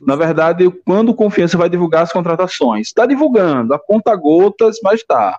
[0.00, 2.88] Na verdade, quando o Confiança vai divulgar as contratações?
[2.88, 5.38] Está divulgando, a conta gotas, mas tá.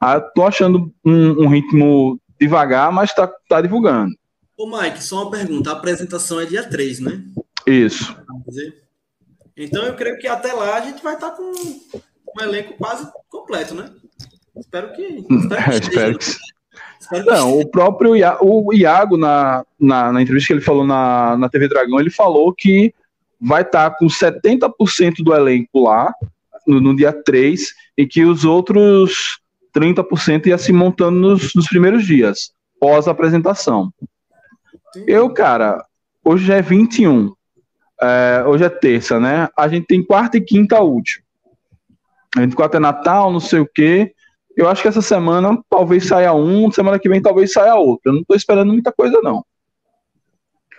[0.00, 4.14] Ah, tô achando um, um, ritmo devagar, mas tá, tá divulgando.
[4.56, 5.70] Ô, Mike, só uma pergunta.
[5.70, 7.22] A apresentação é dia 3, né?
[7.66, 8.16] Isso.
[9.56, 13.06] Então eu creio que até lá a gente vai estar tá com um elenco quase
[13.28, 13.90] completo, né?
[14.56, 15.02] Espero que.
[15.30, 16.24] Espero que, espero que...
[17.00, 21.36] Espero que Não, o próprio o Iago, na, na, na, entrevista que ele falou na,
[21.36, 22.94] na TV Dragão, ele falou que
[23.40, 26.12] vai estar tá com 70% do elenco lá
[26.66, 29.38] no, no, dia 3 e que os outros
[29.76, 33.92] 30% ia se montando nos, nos primeiros dias, pós apresentação.
[35.06, 35.84] Eu, cara,
[36.24, 37.32] hoje já é 21.
[38.00, 39.48] É, hoje é terça, né?
[39.56, 41.22] A gente tem quarta e quinta útil.
[42.36, 44.14] 24 é Natal, não sei o quê.
[44.56, 48.10] Eu acho que essa semana talvez saia um, semana que vem talvez saia outro.
[48.10, 49.44] Eu não tô esperando muita coisa, não.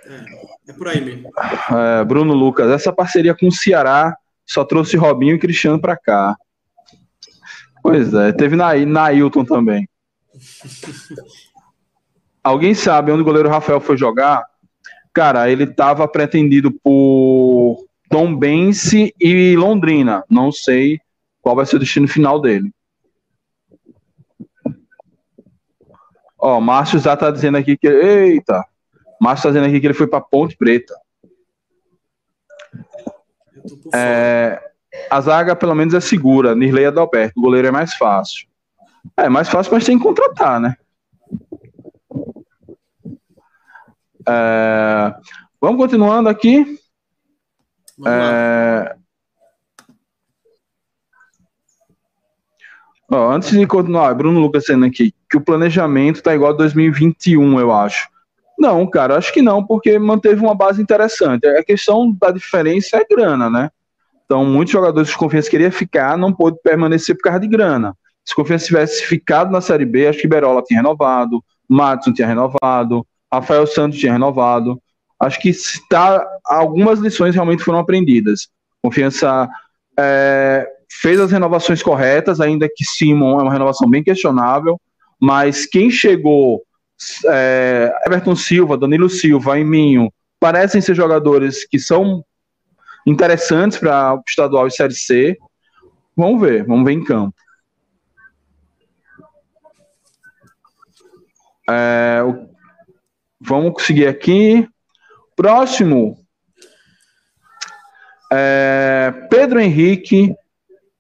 [0.06, 1.30] É, é por aí mesmo.
[1.72, 4.16] É, Bruno Lucas, essa parceria com o Ceará
[4.46, 6.36] só trouxe Robinho e Cristiano para cá.
[7.84, 9.88] Pois é, teve na, Nailton também.
[12.48, 14.46] Alguém sabe onde o goleiro Rafael foi jogar?
[15.14, 20.24] Cara, ele estava pretendido por Tom Bense e Londrina.
[20.30, 21.00] Não sei
[21.42, 22.72] qual vai ser o destino final dele.
[26.40, 27.88] Ó, Márcio já tá dizendo aqui que.
[27.88, 28.64] Eita!
[29.20, 30.96] Márcio tá dizendo aqui que ele foi para Ponte Preta.
[33.94, 34.62] É,
[35.10, 36.56] a zaga, pelo menos, é segura.
[36.56, 37.38] Nirley Adalberto.
[37.38, 38.48] O goleiro é mais fácil.
[39.18, 40.78] É mais fácil, mas tem que contratar, né?
[44.28, 45.16] É,
[45.62, 46.64] vamos continuando aqui.
[47.98, 48.96] Vamos é,
[53.10, 57.60] ó, antes de continuar, Bruno Lucas sendo aqui, que o planejamento tá igual a 2021,
[57.60, 58.10] eu acho.
[58.60, 61.48] Não, cara, acho que não, porque manteve uma base interessante.
[61.48, 63.70] A questão da diferença é grana, né?
[64.26, 67.96] Então, muitos jogadores de confiança queriam ficar, não pôde permanecer por causa de grana.
[68.26, 73.08] Se confiança tivesse ficado na Série B, acho que Berola tinha renovado, Matson tinha renovado,
[73.32, 74.82] Rafael Santos tinha renovado.
[75.20, 75.52] Acho que
[75.90, 78.50] tá, algumas lições realmente foram aprendidas.
[78.82, 79.50] Confiança
[80.00, 80.68] é,
[81.02, 84.80] fez as renovações corretas, ainda que Simon é uma renovação bem questionável,
[85.20, 86.62] mas quem chegou,
[87.26, 92.24] é, Everton Silva, Danilo Silva, Minho, parecem ser jogadores que são
[93.06, 95.38] interessantes para o estadual e Série C.
[96.16, 97.34] Vamos ver, vamos ver em campo.
[101.70, 102.22] É,
[103.48, 104.68] Vamos seguir aqui.
[105.36, 106.18] Próximo.
[108.32, 110.36] É Pedro Henrique,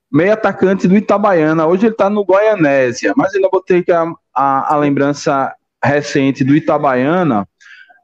[0.10, 1.68] meio atacante do Itabaiana.
[1.68, 6.56] Hoje ele está no Goianésia, mas ainda botei que a, a, a lembrança recente do
[6.56, 7.48] Itabaiana.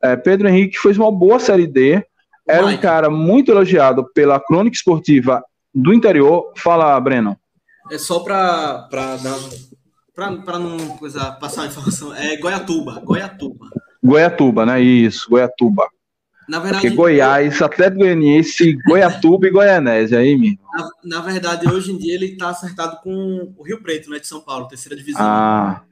[0.03, 2.05] É, Pedro Henrique fez uma boa Série D.
[2.45, 5.41] Era um cara muito elogiado pela crônica esportiva
[5.73, 6.51] do interior.
[6.57, 7.37] Fala, Breno.
[7.89, 8.89] É só para
[10.13, 12.13] para não coisa, passar a informação.
[12.13, 13.67] É Goiatuba, Goiatuba.
[14.03, 14.81] Goiatuba, né?
[14.81, 15.87] Isso, Goiatuba.
[16.47, 20.59] Na verdade, Porque Goiás, Atlético Goianiense, Goiatuba e Goianésia, aí, mesmo.
[20.73, 24.27] Na, na, verdade, hoje em dia ele está acertado com o Rio Preto, né, de
[24.27, 25.21] São Paulo, terceira divisão.
[25.23, 25.83] Ah.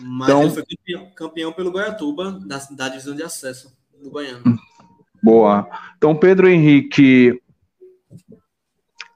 [0.00, 4.42] Mas então, ele foi campeão, campeão, pelo Goiatuba, da, da divisão de acesso do Goiânia.
[5.22, 5.68] Boa.
[5.96, 7.40] Então, Pedro Henrique,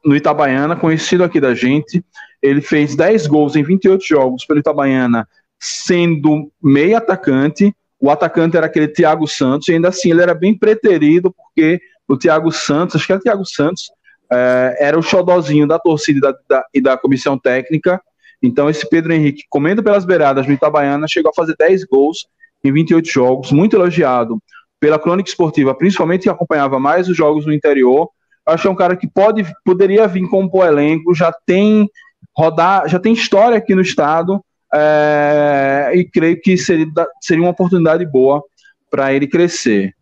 [0.05, 2.05] no Itabaiana, conhecido aqui da gente,
[2.43, 8.67] ele fez 10 gols em 28 jogos pelo Itabaiana, sendo meio atacante, o atacante era
[8.67, 13.07] aquele Thiago Santos, e ainda assim ele era bem preterido, porque o Thiago Santos, acho
[13.07, 13.91] que era o Thiago Santos,
[14.33, 18.01] é, era o xodozinho da torcida e da, e da, comissão técnica.
[18.43, 22.27] Então, esse Pedro Henrique, comendo pelas beiradas no Itabaiana, chegou a fazer 10 gols
[22.65, 24.39] em 28 jogos, muito elogiado
[24.79, 28.09] pela crônica esportiva, principalmente que acompanhava mais os jogos no interior.
[28.47, 31.87] Acho que é um cara que pode, poderia vir compor elenco, já tem
[32.35, 34.43] rodar, já tem história aqui no estado,
[34.73, 36.87] é, e creio que seria,
[37.21, 38.43] seria uma oportunidade boa
[38.91, 39.95] para ele crescer.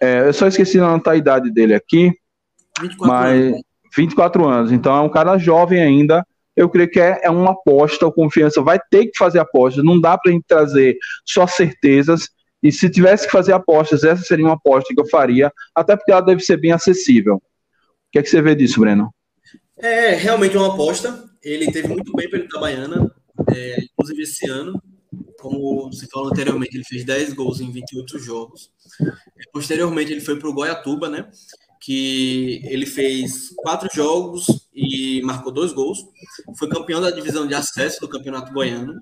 [0.00, 2.12] É, eu só esqueci de anotar a idade dele aqui,
[2.80, 3.62] 24 mas anos.
[3.96, 8.06] 24 anos, então é um cara jovem ainda, eu creio que é, é uma aposta,
[8.06, 12.28] o Confiança vai ter que fazer apostas, não dá para a gente trazer só certezas,
[12.62, 16.12] e se tivesse que fazer apostas, essa seria uma aposta que eu faria, até porque
[16.12, 17.36] ela deve ser bem acessível.
[17.36, 17.42] O
[18.12, 19.12] que é que você vê disso, Breno?
[19.76, 23.10] É realmente uma aposta, ele teve muito bem pelo Itabaiana,
[23.54, 24.80] é, inclusive esse ano,
[25.38, 28.70] como você falou anteriormente, ele fez 10 gols em 28 jogos.
[29.52, 31.28] Posteriormente, ele foi para o Goiatuba, né?
[31.80, 35.98] Que ele fez quatro jogos e marcou dois gols.
[36.56, 38.94] Foi campeão da divisão de acesso do Campeonato Goiano.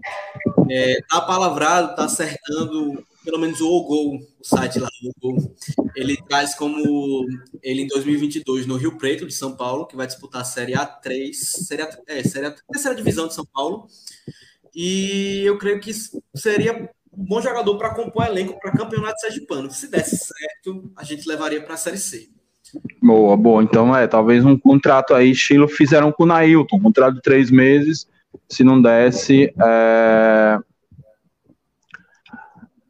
[0.70, 5.54] É, tá palavrado, tá acertando pelo menos o gol, o site lá, o gol.
[5.94, 7.26] Ele traz como
[7.62, 11.32] ele em 2022 no Rio Preto de São Paulo, que vai disputar a Série A3,
[11.32, 13.86] série A, é, série A, terceira divisão de São Paulo.
[14.74, 15.92] E eu creio que
[16.34, 19.70] seria um bom jogador para compor elenco para campeonato sergipano.
[19.70, 22.28] Se desse certo, a gente levaria para a Série C.
[23.02, 23.62] Boa, boa.
[23.62, 27.50] Então, é, talvez um contrato aí, estilo fizeram com o Nailton, um contrato de três
[27.50, 28.06] meses.
[28.48, 30.58] Se não desse, é...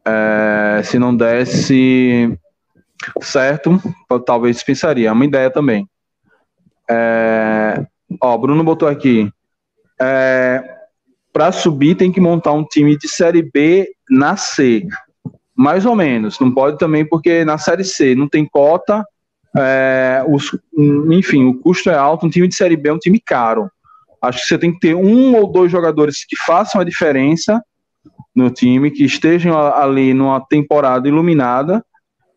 [0.04, 0.82] É...
[0.84, 2.38] se não desse
[3.22, 3.80] certo,
[4.24, 5.08] talvez pensaria.
[5.08, 5.88] É uma ideia também.
[6.88, 7.84] É...
[8.20, 9.30] Ó, Bruno botou aqui.
[10.00, 10.76] É
[11.32, 14.86] para subir tem que montar um time de Série B na C.
[15.54, 16.38] Mais ou menos.
[16.40, 19.04] Não pode também, porque na Série C não tem cota,
[19.56, 20.56] é, os,
[21.10, 22.26] enfim, o custo é alto.
[22.26, 23.70] Um time de Série B é um time caro.
[24.22, 27.62] Acho que você tem que ter um ou dois jogadores que façam a diferença
[28.34, 31.84] no time, que estejam ali numa temporada iluminada,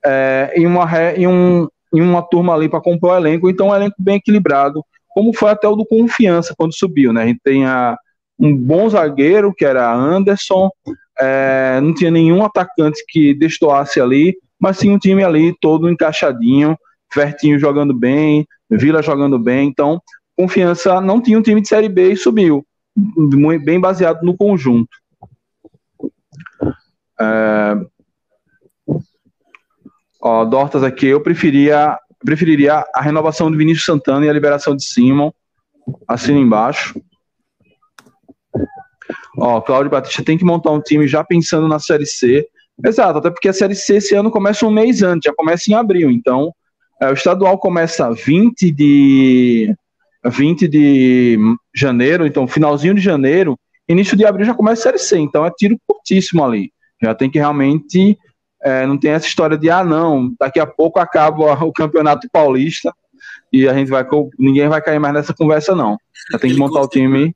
[0.05, 0.85] é, em, uma,
[1.15, 3.49] em, um, em uma turma ali para compor o elenco.
[3.49, 7.13] Então, um elenco bem equilibrado, como foi até o do Confiança quando subiu.
[7.13, 7.23] Né?
[7.23, 7.95] A gente tem a
[8.39, 10.69] um bom zagueiro, que era Anderson,
[11.19, 16.75] é, não tinha nenhum atacante que destoasse ali, mas sim um time ali todo encaixadinho,
[17.13, 20.01] Vertinho jogando bem, Vila jogando bem, então
[20.35, 22.65] Confiança não tinha um time de Série B e subiu,
[23.63, 24.89] bem baseado no conjunto.
[27.19, 27.75] É...
[30.21, 34.85] Ó, Dortas aqui, eu preferia, preferiria a renovação de Vinícius Santana e a liberação de
[34.85, 35.31] Simon,
[36.07, 36.99] assina embaixo.
[39.37, 42.47] Ó, Cláudio Batista tem que montar um time já pensando na Série C.
[42.85, 45.73] Exato, até porque a Série C esse ano começa um mês antes, já começa em
[45.73, 46.09] abril.
[46.09, 46.53] Então,
[47.01, 49.75] é, o estadual começa 20 de
[50.25, 51.37] 20 de
[51.75, 53.59] janeiro, então finalzinho de janeiro,
[53.93, 55.17] início de abril já começa a Série C.
[55.17, 56.71] Então é tiro curtíssimo ali.
[57.01, 58.17] Já tem que realmente
[58.61, 62.93] é, não tem essa história de ah não, daqui a pouco acaba o Campeonato Paulista
[63.51, 64.05] e a gente vai
[64.37, 65.97] ninguém vai cair mais nessa conversa não.
[66.31, 67.33] Já tem que montar o time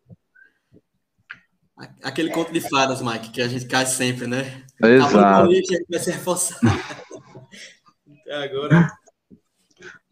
[2.01, 4.63] Aquele conto de fadas, Mike, que a gente cai sempre, né?
[4.81, 5.47] Exato.
[5.47, 6.59] A gente vai se reforçar.
[8.43, 8.91] Agora.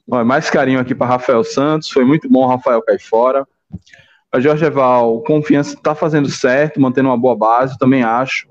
[0.07, 1.89] Bom, mais carinho aqui para Rafael Santos.
[1.89, 3.47] Foi muito bom o Rafael cair fora.
[4.36, 8.49] A Jorge Eval, confiança está fazendo certo, mantendo uma boa base, também acho.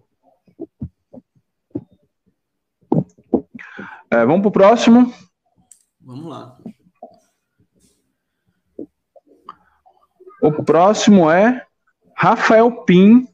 [4.11, 5.13] É, vamos para o próximo?
[6.01, 6.57] Vamos lá.
[10.41, 11.67] O próximo é
[12.17, 13.29] Rafael Pim,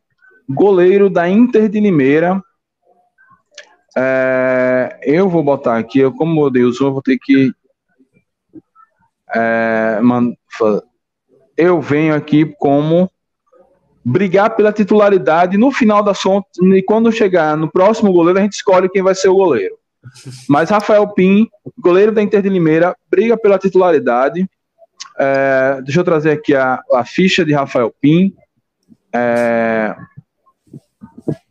[0.49, 2.43] goleiro da Inter de Limeira.
[3.97, 7.55] É, eu vou botar aqui, eu, como eu dei o zoom, eu vou ter que.
[9.33, 10.35] É, man,
[11.61, 13.11] eu venho aqui como
[14.05, 18.55] brigar pela titularidade no final da conta, e quando chegar no próximo goleiro, a gente
[18.55, 19.77] escolhe quem vai ser o goleiro.
[20.49, 21.47] Mas Rafael Pim,
[21.79, 24.49] goleiro da Inter de Limeira, briga pela titularidade.
[25.19, 28.35] É, deixa eu trazer aqui a, a ficha de Rafael Pim.
[29.15, 29.95] É...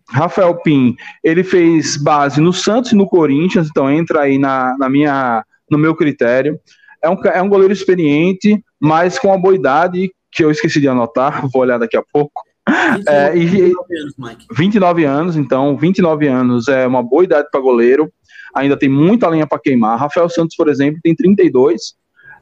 [0.10, 4.89] Rafael Pim, ele fez base no Santos e no Corinthians, então entra aí na, na
[4.89, 6.60] minha, no meu critério.
[7.01, 10.88] É um, é um goleiro experiente, mas com uma boa idade, que eu esqueci de
[10.88, 12.42] anotar, vou olhar daqui a pouco.
[12.68, 14.46] 29, é, e, 29 anos, Mike.
[14.52, 18.12] 29 anos, então, 29 anos é uma boa idade para goleiro,
[18.54, 19.98] ainda tem muita lenha para queimar.
[19.98, 21.96] Rafael Santos, por exemplo, tem 32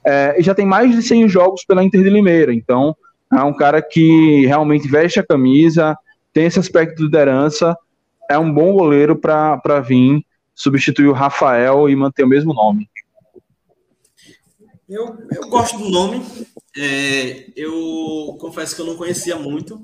[0.06, 2.96] é, e já tem mais de 100 jogos pela Inter de Limeira, então
[3.34, 5.98] é um cara que realmente veste a camisa,
[6.34, 7.76] tem esse aspecto de liderança,
[8.30, 10.22] é um bom goleiro para vir
[10.54, 12.90] substituir o Rafael e manter o mesmo nome.
[14.88, 16.26] Eu, eu gosto do nome.
[16.76, 19.84] É, eu confesso que eu não conhecia muito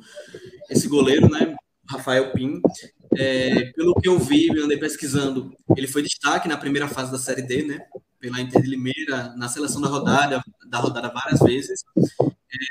[0.69, 1.55] esse goleiro, né?
[1.89, 2.61] Rafael Pim.
[3.15, 7.17] É, pelo que eu vi, eu andei pesquisando, ele foi destaque na primeira fase da
[7.17, 7.85] Série D, né?
[8.19, 11.83] Pela Inter de Limeira, na seleção da rodada, da rodada várias vezes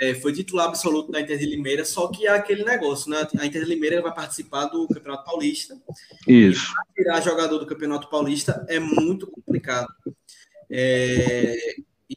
[0.01, 3.27] é, foi titular absoluto da Inter de Limeira, só que é aquele negócio, né?
[3.39, 5.77] A Inter de Limeira vai participar do Campeonato Paulista.
[6.27, 6.73] Isso.
[6.97, 9.93] E tirar jogador do Campeonato Paulista é muito complicado.
[10.71, 11.57] É,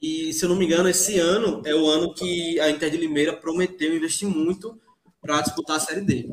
[0.01, 2.97] E, se eu não me engano, esse ano é o ano que a Inter de
[2.97, 4.79] Limeira prometeu investir muito
[5.21, 6.29] para disputar a Série D.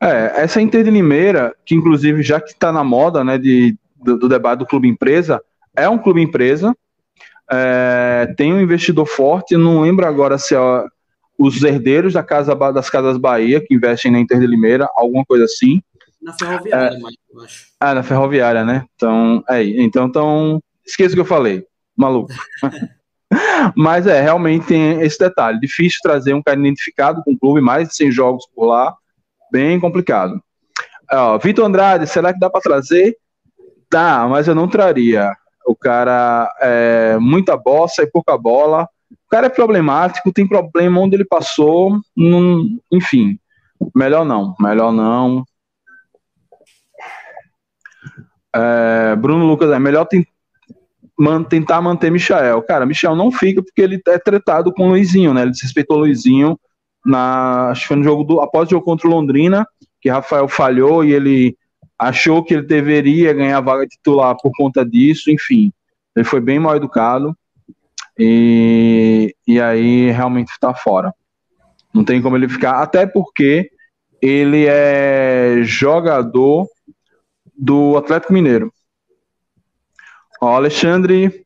[0.00, 4.16] É, essa Inter de Limeira, que inclusive já que está na moda né, de, do,
[4.18, 5.42] do, debate do clube empresa,
[5.76, 6.76] é um clube empresa,
[7.50, 10.58] é, tem um investidor forte, não lembro agora se é
[11.38, 15.44] os herdeiros da casa, das Casas Bahia, que investem na Inter de Limeira, alguma coisa
[15.44, 15.80] assim.
[16.20, 17.00] Na ferroviária, é,
[17.32, 17.66] eu acho.
[17.78, 18.84] Ah, na ferroviária, né?
[18.96, 21.64] Então, é, então, então esqueça o que eu falei,
[21.96, 22.32] maluco.
[23.76, 25.60] Mas é, realmente tem esse detalhe.
[25.60, 28.94] Difícil trazer um cara identificado com o clube, mais de 100 jogos por lá,
[29.52, 30.42] bem complicado.
[31.10, 33.16] Ó, Vitor Andrade, será que dá para trazer?
[33.90, 35.34] Tá, mas eu não traria.
[35.66, 38.88] O cara é muita bossa e pouca bola.
[39.10, 43.38] O cara é problemático, tem problema onde ele passou, num, enfim.
[43.94, 45.44] Melhor não, melhor não.
[48.54, 50.26] É, Bruno Lucas, é melhor tem,
[51.18, 52.62] man, tentar manter Michael.
[52.62, 55.42] Cara, Michel não fica porque ele é tratado com o Luizinho, né?
[55.42, 56.58] Ele desrespeitou o Luizinho
[57.04, 59.66] na, acho que foi no jogo do, após o jogo contra o Londrina,
[60.00, 61.56] que Rafael falhou e ele
[61.98, 65.72] achou que ele deveria ganhar a vaga titular por conta disso, enfim.
[66.14, 67.36] Ele foi bem mal educado
[68.18, 71.12] e, e aí realmente está fora.
[71.92, 73.70] Não tem como ele ficar, até porque
[74.20, 76.66] ele é jogador
[77.56, 78.72] do Atlético Mineiro.
[80.40, 81.44] Ó, Alexandre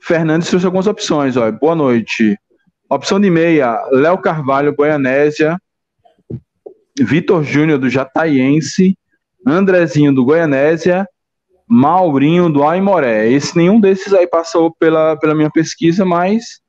[0.00, 1.36] Fernandes trouxe algumas opções.
[1.36, 1.50] Ó.
[1.50, 2.38] Boa noite.
[2.88, 5.60] Opção de meia, Léo Carvalho, Goianésia.
[6.98, 8.96] Vitor Júnior, do Jataiense.
[9.46, 11.06] Andrezinho, do Goianésia.
[11.68, 13.28] Maurinho, do Aimoré.
[13.28, 16.60] Esse, nenhum desses aí passou pela, pela minha pesquisa, mas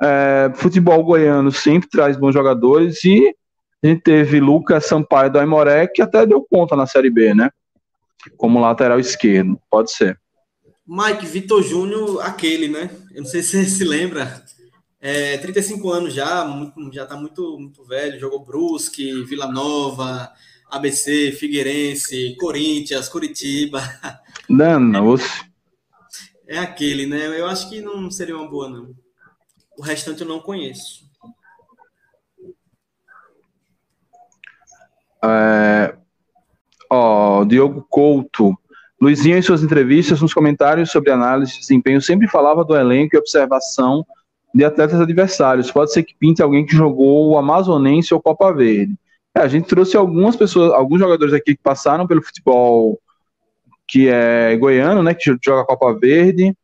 [0.00, 3.34] é, futebol goiano sempre traz bons jogadores e
[3.82, 7.50] a gente teve Lucas Sampaio do Aimoré, que até deu conta na Série B, né?
[8.36, 10.18] Como lateral esquerdo, pode ser.
[10.88, 12.88] Mike, Vitor Júnior, aquele, né?
[13.14, 14.42] Eu não sei se você se lembra.
[14.98, 18.18] É, 35 anos já, muito, já tá muito, muito velho.
[18.18, 20.32] Jogou Brusque, Vila Nova,
[20.70, 23.82] ABC, Figueirense, Corinthians, Curitiba.
[24.48, 25.14] Não,
[26.48, 27.38] é, é aquele, né?
[27.38, 28.94] Eu acho que não seria uma boa, não.
[29.76, 31.06] O restante eu não conheço.
[35.22, 35.98] É,
[36.88, 38.56] ó, Diogo Couto
[39.00, 43.18] Luizinho, em suas entrevistas, nos comentários sobre análise de desempenho, sempre falava do elenco e
[43.18, 44.04] observação
[44.52, 45.70] de atletas adversários.
[45.70, 48.94] Pode ser que pinte alguém que jogou o Amazonense ou Copa Verde.
[49.34, 52.98] É, a gente trouxe algumas pessoas, alguns jogadores aqui que passaram pelo futebol
[53.86, 56.54] que é goiano, né, que joga Copa Verde.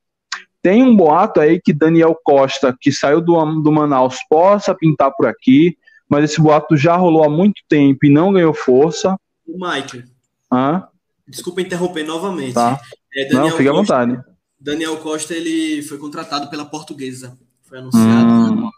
[0.61, 5.27] Tem um boato aí que Daniel Costa, que saiu do, do Manaus, possa pintar por
[5.27, 5.77] aqui,
[6.09, 9.17] mas esse boato já rolou há muito tempo e não ganhou força.
[9.47, 10.05] O Mike.
[10.51, 10.89] Hã?
[11.27, 12.55] Desculpa interromper novamente.
[12.55, 12.81] Tá.
[13.15, 14.21] É, Não, fique à vontade.
[14.61, 17.39] Daniel Costa ele foi contratado pela Portuguesa.
[17.63, 18.65] Foi anunciado.
[18.65, 18.71] Hum.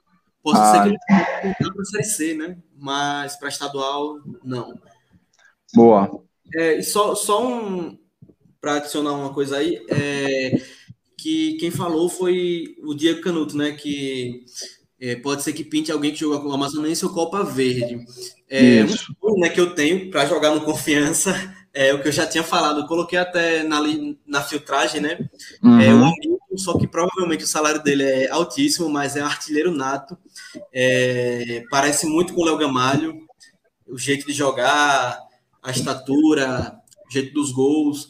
[0.43, 0.73] Posso ah.
[0.73, 2.57] ser que ele tenha para a Série C, né?
[2.79, 4.79] Mas para estadual, não.
[5.75, 6.23] Boa.
[6.55, 7.99] É, só, só um.
[8.61, 10.61] Para adicionar uma coisa aí, é,
[11.17, 13.73] que quem falou foi o Diego Canuto, né?
[13.73, 14.45] Que
[15.01, 18.05] é, pode ser que pinte alguém que joga com o Amazonense ou Copa Verde.
[18.49, 19.15] É Isso.
[19.23, 21.33] um né, que eu tenho para jogar no Confiança
[21.77, 23.79] é o que eu já tinha falado, eu coloquei até na,
[24.27, 25.29] na filtragem, né?
[25.63, 25.79] Uhum.
[25.79, 29.71] É, o Hamilton, só que provavelmente o salário dele é altíssimo, mas é um artilheiro
[29.71, 30.17] nato.
[30.73, 33.15] É, parece muito com o Léo Gamalho,
[33.87, 35.21] o jeito de jogar,
[35.63, 36.75] a estatura,
[37.07, 38.09] o jeito dos gols.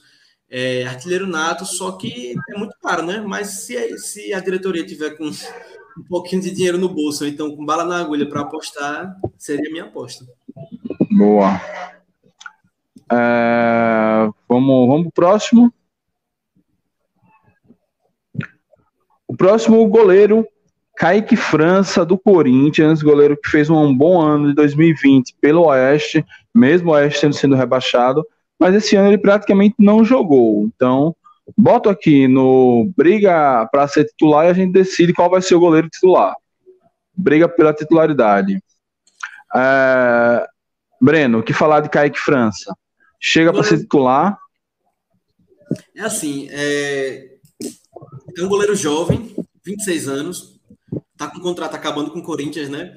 [0.49, 3.20] É, artilheiro nato, só que é muito caro, né?
[3.20, 7.66] Mas se, se a diretoria tiver com um pouquinho de dinheiro no bolso, então com
[7.66, 10.24] bala na agulha para apostar, seria minha aposta.
[11.11, 11.61] Boa.
[13.12, 15.73] É, vamos, vamos pro próximo.
[19.28, 20.47] O próximo goleiro,
[20.97, 26.24] Kaique França, do Corinthians, goleiro que fez um bom ano de 2020 pelo Oeste,
[26.55, 28.24] mesmo o Oeste tendo sido rebaixado,
[28.59, 30.65] mas esse ano ele praticamente não jogou.
[30.65, 31.15] Então,
[31.57, 35.61] boto aqui no briga para ser titular e a gente decide qual vai ser o
[35.61, 36.35] goleiro titular.
[37.15, 38.62] Briga pela titularidade.
[39.55, 40.47] É,
[41.01, 42.74] Breno, o que falar de Kaique França?
[43.21, 44.39] Chega para ser titular?
[45.95, 47.39] É assim, é...
[48.37, 49.35] é um goleiro jovem,
[49.65, 50.61] 26 anos,
[51.17, 52.93] tá com o contrato acabando com o Corinthians, né?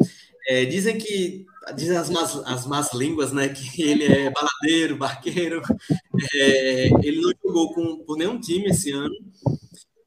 [0.48, 5.62] É, dizem que, dizem as más, as más línguas, né, que ele é baladeiro, barqueiro,
[6.34, 9.14] é, ele não jogou com, por nenhum time esse ano,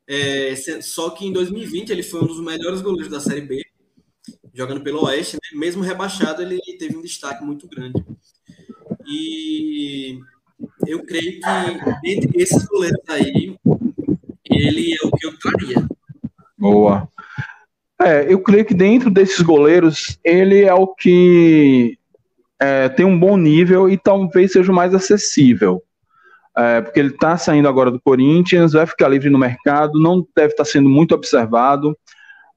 [0.07, 3.63] é, só que em 2020 ele foi um dos melhores goleiros da Série B,
[4.53, 5.59] jogando pelo Oeste, né?
[5.59, 8.05] mesmo rebaixado ele teve um destaque muito grande.
[9.13, 10.19] E
[10.87, 13.57] eu creio que entre esses goleiros aí,
[14.45, 15.87] ele é o eu traria.
[16.57, 17.09] Boa.
[18.01, 21.99] É, eu creio que dentro desses goleiros, ele é o que
[22.61, 25.83] é, tem um bom nível e talvez seja o mais acessível.
[26.57, 30.53] É, porque ele está saindo agora do Corinthians, vai ficar livre no mercado, não deve
[30.53, 31.97] estar tá sendo muito observado.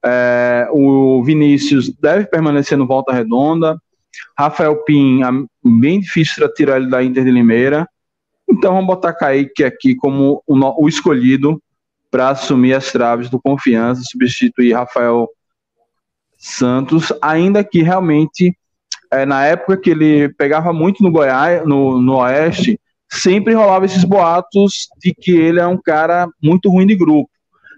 [0.04, 3.80] É, o Vinícius deve permanecer no Volta Redonda.
[4.38, 5.20] Rafael Pin,
[5.64, 7.88] bem difícil tirar ele da Inter de Limeira.
[8.48, 11.60] Então vamos botar Kaique aqui como o, o escolhido
[12.10, 15.28] para assumir as traves do confiança, substituir Rafael
[16.38, 18.56] Santos, ainda que realmente
[19.10, 22.80] é, na época que ele pegava muito no Goiás, no, no Oeste,
[23.10, 27.30] sempre rolava esses boatos de que ele é um cara muito ruim de grupo.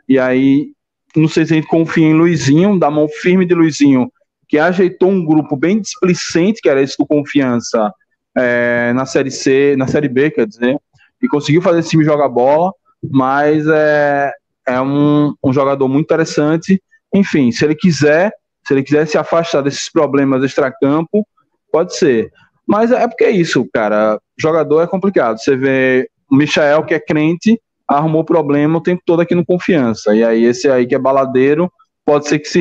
[0.08, 0.72] E aí,
[1.14, 4.10] não sei se a gente confia em Luizinho, da mão firme de Luizinho,
[4.48, 7.92] que ajeitou um grupo bem displicente, que era esse do Confiança,
[8.36, 10.78] é, na Série C, na Série B, quer dizer,
[11.22, 12.72] e conseguiu fazer esse time jogar bola,
[13.02, 14.32] mas é,
[14.66, 16.82] é um, um jogador muito interessante.
[17.14, 18.32] Enfim, se ele quiser,
[18.66, 21.26] se ele quiser se afastar desses problemas extracampo,
[21.70, 22.30] pode ser.
[22.66, 24.20] Mas é porque é isso, cara.
[24.38, 25.38] Jogador é complicado.
[25.38, 30.14] Você vê o Michael, que é crente, arrumou problema o tempo todo aqui no Confiança.
[30.14, 31.72] E aí, esse aí que é baladeiro,
[32.04, 32.60] pode ser que se,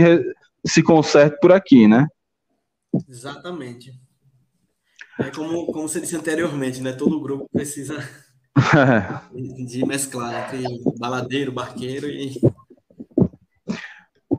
[0.68, 2.07] se conserte por aqui, né?
[3.07, 3.94] Exatamente.
[5.19, 6.94] É como, como você disse anteriormente, né?
[6.94, 7.98] Todo grupo precisa
[9.34, 12.39] de mesclar entre baladeiro, barqueiro e.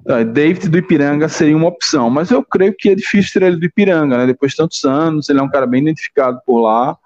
[0.07, 3.57] É, David do Ipiranga seria uma opção, mas eu creio que é difícil ter ele
[3.57, 4.27] do Ipiranga, né?
[4.27, 6.97] Depois de tantos anos, ele é um cara bem identificado por lá.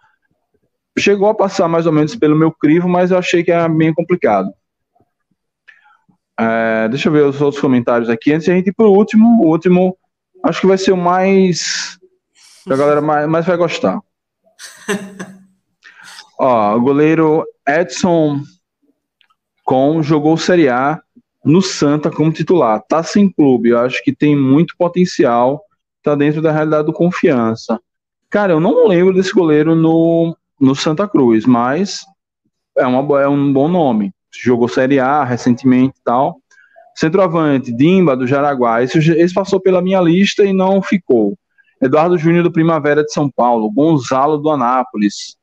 [0.98, 3.94] Chegou a passar mais ou menos pelo meu crivo, mas eu achei que era bem
[3.94, 4.52] complicado.
[6.38, 8.32] É, deixa eu ver os outros comentários aqui.
[8.32, 9.96] Antes de a gente ir para o último, o último
[10.42, 11.98] acho que vai ser o mais.
[12.64, 14.00] que a galera mais, mais vai gostar.
[16.38, 18.40] Ó, o goleiro Edson
[19.64, 21.00] Com jogou Série A
[21.44, 22.82] no Santa como titular.
[22.88, 25.62] Tá sem clube, eu acho que tem muito potencial,
[26.02, 27.80] tá dentro da realidade do confiança.
[28.30, 32.00] Cara, eu não lembro desse goleiro no, no Santa Cruz, mas
[32.76, 34.12] é, uma, é um bom nome.
[34.32, 36.38] Jogou Série A recentemente e tal.
[36.94, 38.82] Centroavante, Dimba, do Jaraguá.
[38.82, 41.36] Esse, esse passou pela minha lista e não ficou.
[41.80, 43.70] Eduardo Júnior, do Primavera de São Paulo.
[43.70, 45.36] Gonzalo, do Anápolis.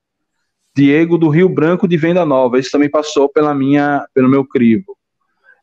[0.76, 4.96] Diego do Rio Branco de Venda Nova, esse também passou pela minha, pelo meu crivo.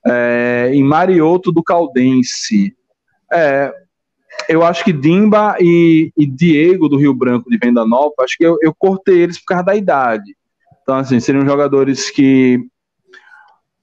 [0.07, 2.77] É, em Marioto do Caldense.
[3.33, 3.73] É,
[4.49, 8.45] eu acho que Dimba e, e, Diego do Rio Branco de Venda Nova, acho que
[8.45, 10.37] eu, eu cortei eles por causa da idade.
[10.83, 12.61] Então, assim, seriam jogadores que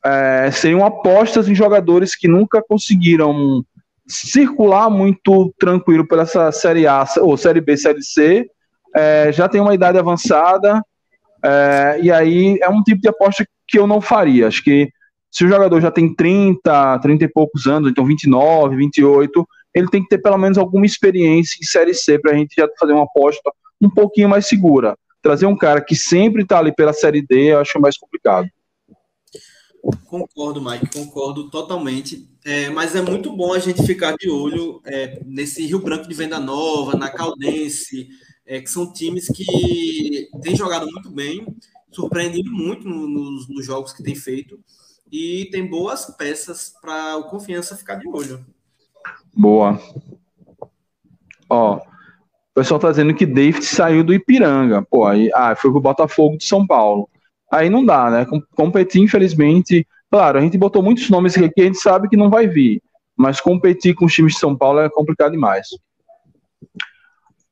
[0.05, 3.63] é, seriam apostas em jogadores que nunca conseguiram
[4.05, 8.49] circular muito tranquilo pela essa Série A ou Série B, Série C.
[8.95, 10.83] É, já tem uma idade avançada,
[11.43, 14.47] é, e aí é um tipo de aposta que eu não faria.
[14.47, 14.89] Acho que
[15.31, 20.03] se o jogador já tem 30, 30 e poucos anos, então 29, 28, ele tem
[20.03, 23.05] que ter pelo menos alguma experiência em Série C para a gente já fazer uma
[23.05, 23.51] aposta
[23.81, 24.95] um pouquinho mais segura.
[25.21, 28.47] Trazer um cara que sempre está ali pela Série D, eu acho mais complicado.
[30.05, 32.29] Concordo, Mike, concordo totalmente.
[32.45, 36.15] É, mas é muito bom a gente ficar de olho é, nesse Rio Branco de
[36.15, 38.07] Venda Nova, na Caldense,
[38.45, 41.45] é, que são times que têm jogado muito bem,
[41.91, 44.57] surpreendido muito nos, nos jogos que tem feito
[45.11, 48.45] e tem boas peças para o Confiança ficar de olho.
[49.35, 49.79] Boa.
[51.49, 51.81] Ó, o
[52.55, 54.81] pessoal tá dizendo que David saiu do Ipiranga.
[54.81, 57.09] Pô, aí ah, foi pro Botafogo de São Paulo.
[57.53, 58.25] Aí não dá, né?
[58.55, 59.85] Competir, infelizmente.
[60.09, 62.81] Claro, a gente botou muitos nomes aqui, a gente sabe que não vai vir.
[63.15, 65.67] Mas competir com os times de São Paulo é complicado demais.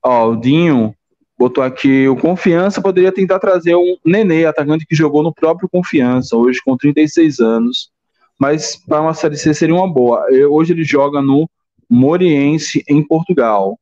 [0.04, 0.96] Ó, o Dinho
[1.38, 6.36] botou aqui, o Confiança poderia tentar trazer um Nenê, atacante que jogou no próprio Confiança,
[6.36, 7.92] hoje com 36 anos,
[8.40, 10.26] mas para uma Série C seria uma boa.
[10.50, 11.48] Hoje ele joga no
[11.88, 13.78] Moriense, em Portugal.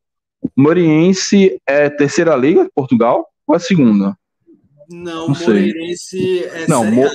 [0.53, 4.18] Moriense é terceira liga de Portugal ou é segunda?
[4.89, 7.07] Não, não Moreirense é não, Mo...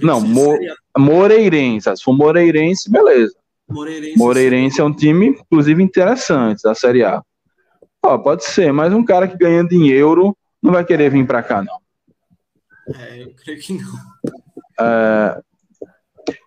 [0.00, 0.56] não Mo...
[0.96, 1.96] Moreirense.
[1.96, 3.34] Se for Moreirense, beleza.
[3.68, 7.22] Moreirense, Moreirense é um time, inclusive, interessante da Série A.
[8.02, 11.42] Ó, pode ser, mas um cara que ganha em euro não vai querer vir para
[11.42, 11.78] cá, não.
[12.94, 13.92] É, eu creio que não.
[14.80, 15.40] É,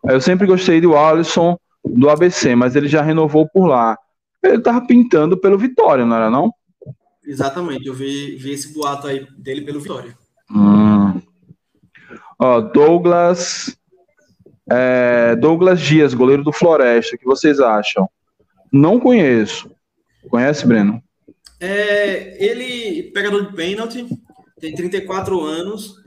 [0.05, 3.97] eu sempre gostei do Alisson do ABC, mas ele já renovou por lá.
[4.41, 6.51] Ele tava pintando pelo Vitória, não era não?
[7.23, 10.17] Exatamente, eu vi, vi esse boato aí dele pelo Vitória.
[12.41, 13.77] Ó, Douglas
[14.71, 18.09] é, Douglas Dias, goleiro do Floresta, o que vocês acham?
[18.71, 19.69] Não conheço.
[20.29, 21.03] Conhece, Breno?
[21.59, 24.07] É, ele, pegador de pênalti,
[24.59, 25.99] tem 34 anos,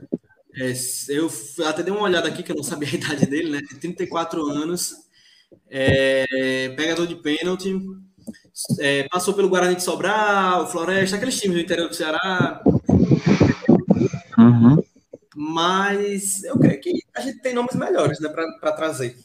[0.57, 0.73] É,
[1.09, 1.29] eu
[1.67, 3.59] até dei uma olhada aqui, que eu não sabia a idade dele, né?
[3.69, 4.93] Tem 34 anos,
[5.69, 7.77] é, pegador de pênalti,
[8.79, 12.63] é, passou pelo Guarani de Sobral, Floresta, aqueles times do interior do Ceará.
[14.37, 14.81] Uhum.
[15.35, 19.17] Mas eu creio que a gente tem nomes melhores né, para trazer.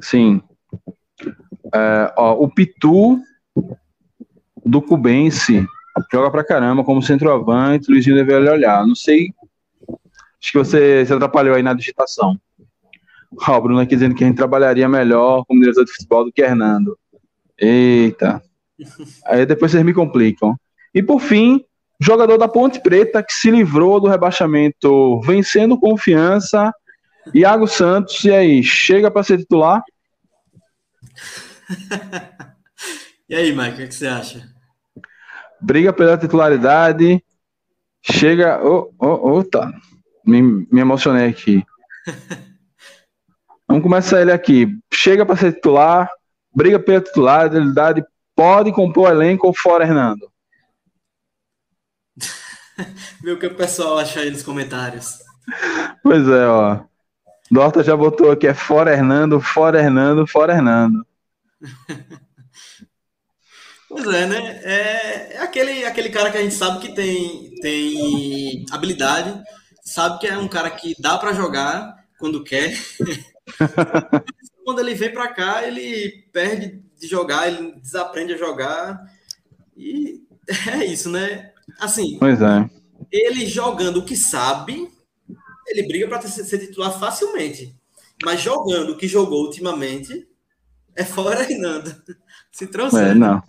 [0.00, 0.42] Sim.
[1.74, 3.20] É, ó, o Pitu
[4.64, 5.66] do Cubense
[6.10, 8.86] joga pra caramba como centroavante, Luizinho deveria olhar.
[8.86, 9.28] Não sei.
[10.40, 12.38] Acho que você se atrapalhou aí na digitação.
[13.46, 16.32] Ó, o Bruno aqui dizendo que a gente trabalharia melhor como diretor de futebol do
[16.32, 16.98] que Hernando.
[17.58, 18.42] Eita.
[19.26, 20.56] Aí depois vocês me complicam.
[20.94, 21.64] E por fim,
[22.00, 26.72] jogador da Ponte Preta que se livrou do rebaixamento vencendo confiança.
[27.32, 29.82] Iago Santos, e aí, chega para ser titular?
[33.28, 34.48] e aí, Mike, o que você acha?
[35.60, 37.24] Briga pela titularidade.
[38.02, 38.62] Chega.
[38.62, 39.72] Oh, oh, oh, tá.
[40.24, 41.64] Me, me emocionei aqui.
[43.66, 44.68] Vamos começar ele aqui.
[44.92, 46.10] Chega para ser titular,
[46.54, 48.04] briga pela titularidade,
[48.36, 50.30] pode compor elenco ou fora, Hernando?
[53.22, 55.18] Vê o que o pessoal acha aí nos comentários.
[56.02, 56.80] Pois é, ó.
[57.50, 61.06] Dorta já botou aqui, é fora Hernando, fora Hernando, fora Hernando.
[63.96, 64.60] Pois é, né?
[64.64, 69.40] É, é, aquele, aquele cara que a gente sabe que tem, tem habilidade,
[69.84, 72.76] sabe que é um cara que dá para jogar quando quer.
[74.64, 79.00] quando ele vem para cá, ele perde de jogar, ele desaprende a jogar.
[79.76, 80.24] E
[80.72, 81.52] é isso, né?
[81.80, 82.68] Assim, pois é.
[83.10, 84.88] ele jogando o que sabe,
[85.66, 87.74] ele briga para ser titular facilmente.
[88.24, 90.26] Mas jogando o que jogou ultimamente,
[90.94, 91.94] é fora Hernando.
[92.52, 93.10] Se trouxer.
[93.10, 93.42] É, não.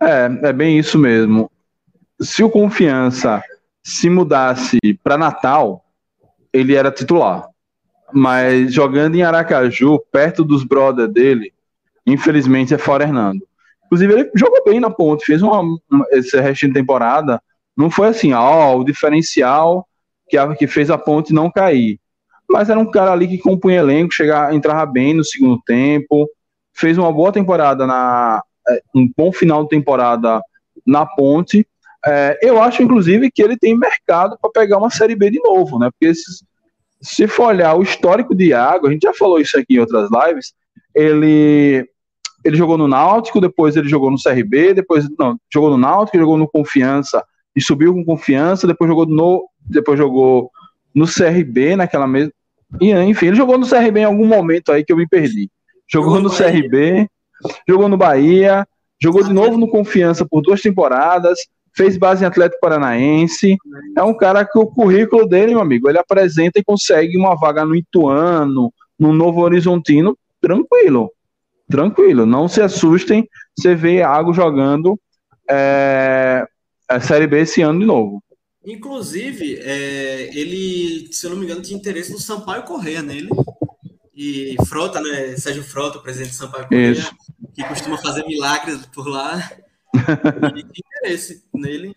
[0.00, 1.50] É, é bem isso mesmo.
[2.20, 3.42] Se o Confiança
[3.82, 5.84] se mudasse para Natal,
[6.52, 7.48] ele era titular.
[8.12, 11.52] Mas jogando em Aracaju, perto dos brothers dele,
[12.06, 13.46] infelizmente é fora Hernando.
[13.86, 17.42] Inclusive, ele jogou bem na ponte, fez uma, uma esse resto de temporada.
[17.76, 19.86] Não foi assim, ó, o diferencial
[20.28, 21.98] que, a, que fez a ponte não cair.
[22.48, 26.28] Mas era um cara ali que compunha elenco, chegava, entrava bem no segundo tempo,
[26.74, 28.42] fez uma boa temporada na.
[28.68, 30.40] É, um bom final de temporada
[30.86, 31.66] na ponte.
[32.04, 35.78] É, eu acho, inclusive, que ele tem mercado para pegar uma Série B de novo,
[35.78, 35.90] né?
[35.90, 36.12] Porque
[37.00, 40.08] se for olhar o histórico de Iago, a gente já falou isso aqui em outras
[40.10, 40.52] lives,
[40.94, 41.86] ele
[42.44, 46.36] ele jogou no Náutico, depois ele jogou no CRB, depois não, jogou no Náutico, jogou
[46.36, 47.24] no Confiança
[47.54, 50.50] e subiu com Confiança, depois jogou no depois jogou
[50.94, 52.32] no CRB naquela mesma
[52.80, 55.50] e enfim, ele jogou no CRB em algum momento aí que eu me perdi.
[55.90, 57.08] Jogou, jogou no CRB,
[57.68, 58.66] jogou no Bahia,
[59.00, 61.38] jogou de novo no Confiança por duas temporadas,
[61.74, 63.56] fez base em Atlético Paranaense.
[63.96, 67.64] É um cara que o currículo dele, meu amigo, ele apresenta e consegue uma vaga
[67.64, 71.10] no Ituano, no Novo Horizontino, tranquilo.
[71.68, 72.24] Tranquilo.
[72.24, 74.98] Não se assustem, você vê Água jogando
[75.48, 76.46] é,
[76.96, 78.22] a Série B esse ano de novo.
[78.64, 83.28] Inclusive, é, ele, se eu não me engano, tinha interesse no Sampaio Correia nele.
[84.14, 85.36] E Frota, né?
[85.36, 87.16] Sérgio Frota, presidente do Sampaio Correia, Isso.
[87.54, 89.50] que costuma fazer milagres por lá.
[90.56, 91.92] e tinha interesse nele.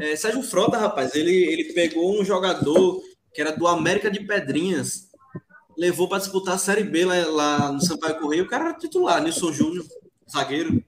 [0.00, 3.00] É, Sérgio Frota, rapaz, ele, ele pegou um jogador
[3.32, 5.08] que era do América de Pedrinhas,
[5.78, 8.42] levou para disputar a Série B lá, lá, no Sampaio Correia.
[8.42, 9.84] O cara era titular, Nilson Júnior,
[10.28, 10.82] zagueiro.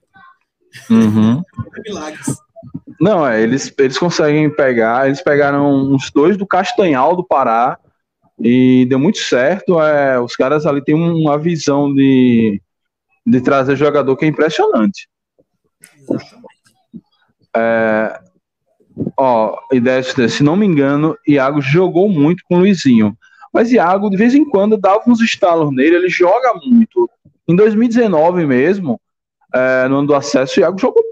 [0.91, 1.43] Uhum.
[1.87, 2.37] Milagres.
[3.01, 7.79] Não, é, eles, eles conseguem pegar, eles pegaram uns dois do Castanhal do Pará
[8.41, 9.81] e deu muito certo.
[9.81, 12.61] É, os caras ali têm uma visão de,
[13.25, 15.09] de trazer jogador que é impressionante.
[16.01, 16.49] Exatamente.
[17.57, 18.21] É,
[19.17, 23.17] ó, ideia se não me engano, Iago jogou muito com o Luizinho.
[23.53, 27.09] Mas Iago, de vez em quando, dava uns estalos nele, ele joga muito.
[27.47, 29.01] Em 2019 mesmo,
[29.55, 31.03] é, no ano do acesso, Iago jogou.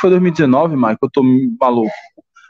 [0.00, 0.98] Foi 2019, Mike?
[1.02, 1.22] Eu tô
[1.60, 1.90] maluco.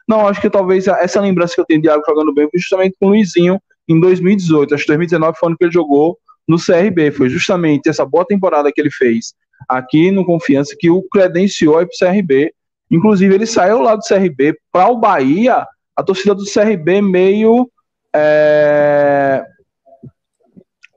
[0.06, 2.96] Não, acho que talvez essa lembrança que eu tenho de Iago jogando bem foi justamente
[2.98, 4.74] com o Luizinho em 2018.
[4.74, 7.10] Acho que 2019 foi o ano que ele jogou no CRB.
[7.10, 9.34] Foi justamente essa boa temporada que ele fez
[9.68, 12.52] aqui no Confiança que o credenciou aí pro CRB
[12.90, 17.70] Inclusive, ele saiu lá do CRB para o Bahia, a torcida do CRB meio.
[18.14, 19.44] É,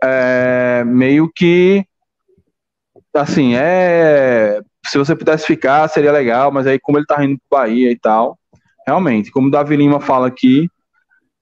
[0.04, 1.86] é, meio que.
[3.14, 4.62] Assim, é.
[4.86, 7.98] Se você pudesse ficar, seria legal, mas aí, como ele tá indo para Bahia e
[7.98, 8.38] tal,
[8.86, 10.68] realmente, como o Davi Lima fala aqui,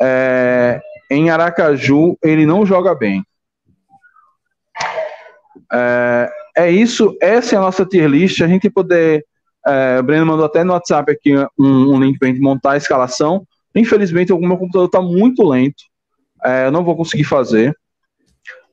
[0.02, 3.24] é, em Aracaju ele não joga bem.
[5.72, 8.42] É, é isso, essa é a nossa tier list.
[8.42, 9.26] A gente poder
[9.68, 12.78] é, o Breno mandou até no WhatsApp aqui um, um link para gente montar a
[12.78, 13.46] escalação.
[13.76, 15.84] Infelizmente, o meu computador está muito lento.
[16.44, 17.76] É, eu não vou conseguir fazer.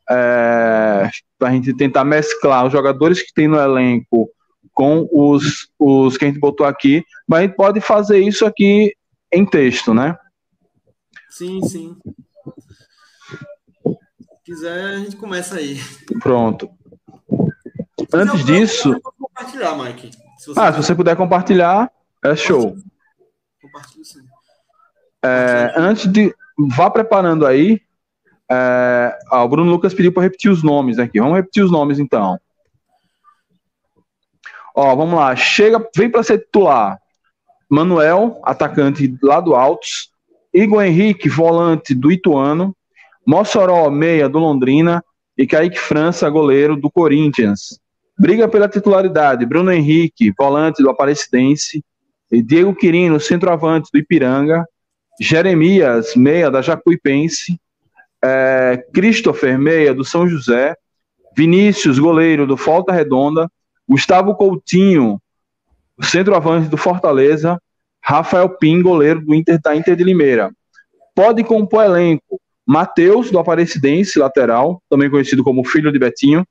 [0.08, 4.30] É, para a gente tentar mesclar os jogadores que tem no elenco
[4.76, 8.94] com os, os que a gente botou aqui, mas a gente pode fazer isso aqui
[9.32, 10.14] em texto, né?
[11.30, 11.96] Sim, sim.
[13.82, 15.80] Se quiser, a gente começa aí.
[16.20, 16.70] Pronto.
[18.12, 19.00] Antes disso.
[19.18, 20.10] Compartilhar, Mike.
[20.36, 21.90] Se ah, se você puder compartilhar,
[22.22, 22.76] é show.
[23.62, 24.20] Compartilho sim.
[25.24, 26.34] É, antes de.
[26.76, 27.80] Vá preparando aí.
[28.50, 31.18] É, ah, o Bruno Lucas pediu para repetir os nomes aqui.
[31.18, 32.38] Vamos repetir os nomes então.
[34.76, 35.34] Ó, vamos lá.
[35.34, 36.98] Chega, vem para ser titular.
[37.68, 40.10] Manuel, atacante lá do Altos.
[40.52, 42.76] Igor Henrique, volante do Ituano.
[43.26, 45.02] Mossoró, meia do Londrina.
[45.36, 47.80] E Kaique França, goleiro do Corinthians.
[48.18, 49.46] Briga pela titularidade.
[49.46, 51.82] Bruno Henrique, volante do Aparecidense.
[52.30, 54.66] E Diego Quirino, centroavante do Ipiranga.
[55.18, 57.58] Jeremias, meia da Jacuipense.
[58.22, 60.74] É, Christopher, meia do São José.
[61.34, 63.50] Vinícius, goleiro do Volta Redonda.
[63.88, 65.20] Gustavo Coutinho,
[66.02, 67.60] centroavante do Fortaleza.
[68.02, 70.52] Rafael Pim, goleiro do Inter da Inter de Limeira.
[71.14, 76.44] Pode compor elenco Matheus, do Aparecidense, lateral, também conhecido como filho de Betinho.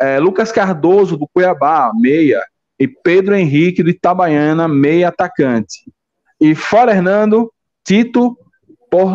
[0.00, 2.42] É, Lucas Cardoso, do Cuiabá, meia.
[2.78, 5.92] E Pedro Henrique, do Itabaiana, meia atacante.
[6.40, 7.52] E fora Hernando,
[7.84, 8.36] Tito,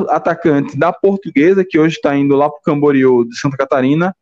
[0.09, 4.15] atacante da Portuguesa, que hoje está indo lá para o Camboriú de Santa Catarina.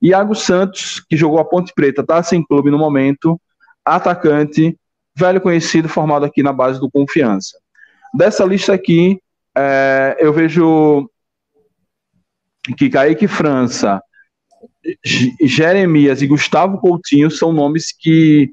[0.00, 3.40] Iago Santos, que jogou a Ponte Preta, está sem clube no momento.
[3.84, 4.78] Atacante,
[5.16, 7.58] velho conhecido, formado aqui na base do Confiança.
[8.14, 9.20] Dessa lista aqui,
[9.56, 11.10] é, eu vejo
[12.76, 14.00] que Kaique França,
[15.40, 18.52] Jeremias e Gustavo Coutinho são nomes que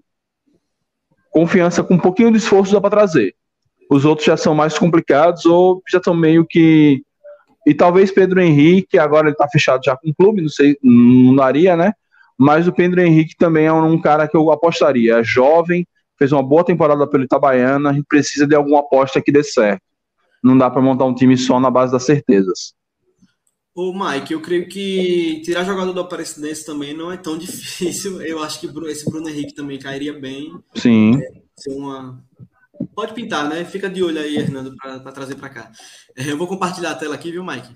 [1.31, 3.35] confiança com um pouquinho de esforço dá para trazer.
[3.89, 7.03] Os outros já são mais complicados ou já estão meio que.
[7.65, 11.35] E talvez Pedro Henrique, agora ele está fechado já com o clube, não sei, não
[11.35, 11.93] daria, né?
[12.37, 15.19] Mas o Pedro Henrique também é um cara que eu apostaria.
[15.19, 15.87] É jovem,
[16.17, 19.81] fez uma boa temporada pelo Itabaiana, a gente precisa de alguma aposta que dê certo
[20.45, 22.75] não dá para montar um time só na base das certezas.
[23.73, 28.21] Ô, Mike, eu creio que tirar jogador do Aparecidense também não é tão difícil.
[28.21, 30.53] Eu acho que esse Bruno Henrique também cairia bem.
[30.75, 31.19] Sim.
[31.19, 32.23] É, uma...
[32.93, 33.65] Pode pintar, né?
[33.65, 35.71] Fica de olho aí, Hernando, para trazer para cá.
[36.15, 37.73] É, eu vou compartilhar a tela aqui, viu, Mike?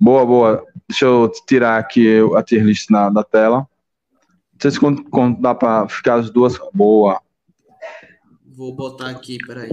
[0.00, 0.66] Boa, boa.
[0.88, 3.58] Deixa eu tirar aqui a tier list na, da tela.
[3.58, 6.58] Não sei se dá para ficar as duas.
[6.72, 7.20] Boa.
[8.54, 9.70] Vou botar aqui, peraí.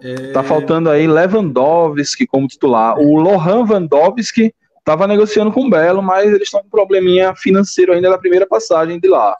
[0.00, 0.32] É...
[0.32, 2.98] Tá faltando aí Lewandowski como titular.
[2.98, 7.92] O Lohan Vandowski estava negociando com o Belo, mas eles estão com um probleminha financeiro
[7.92, 9.36] ainda da primeira passagem de lá.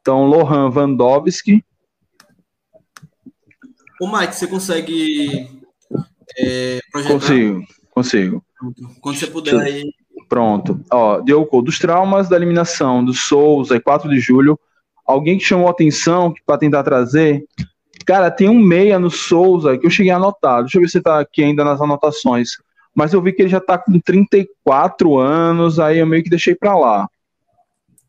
[0.00, 1.64] Então, Lohan Vandowski.
[4.00, 5.48] Ô, Mike, você consegue
[6.38, 7.14] é, projetar?
[7.14, 8.44] Consigo, consigo.
[9.00, 9.84] Quando você puder aí.
[10.28, 10.80] Pronto.
[10.90, 14.58] Ó, Diogo, dos traumas da eliminação do Souza, 4 de julho,
[15.06, 17.44] alguém que chamou atenção para tentar trazer
[18.04, 20.60] Cara, tem um meia no Souza que eu cheguei a anotar.
[20.62, 22.50] Deixa eu ver se tá aqui ainda nas anotações.
[22.94, 26.54] Mas eu vi que ele já tá com 34 anos, aí eu meio que deixei
[26.54, 27.08] para lá.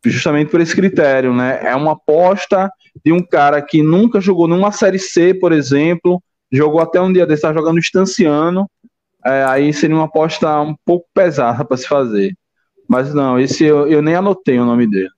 [0.04, 1.60] Justamente por esse critério, né?
[1.62, 2.70] É uma aposta
[3.04, 7.26] de um cara que nunca jogou numa Série C, por exemplo, jogou até um dia
[7.26, 8.68] desse, tá jogando estanciano.
[9.24, 12.36] É, aí seria uma aposta um pouco pesada para se fazer.
[12.88, 15.10] Mas não, esse eu, eu nem anotei o nome dele.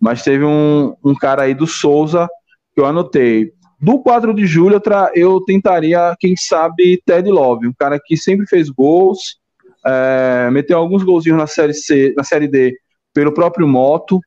[0.00, 2.28] Mas teve um, um cara aí do Souza
[2.74, 3.52] que eu anotei.
[3.80, 4.80] Do 4 de julho,
[5.14, 9.38] eu tentaria, quem sabe, Ted Love, um cara que sempre fez gols,
[9.84, 12.74] é, meteu alguns golzinhos na série C, na série D,
[13.16, 14.20] pelo próprio Moto.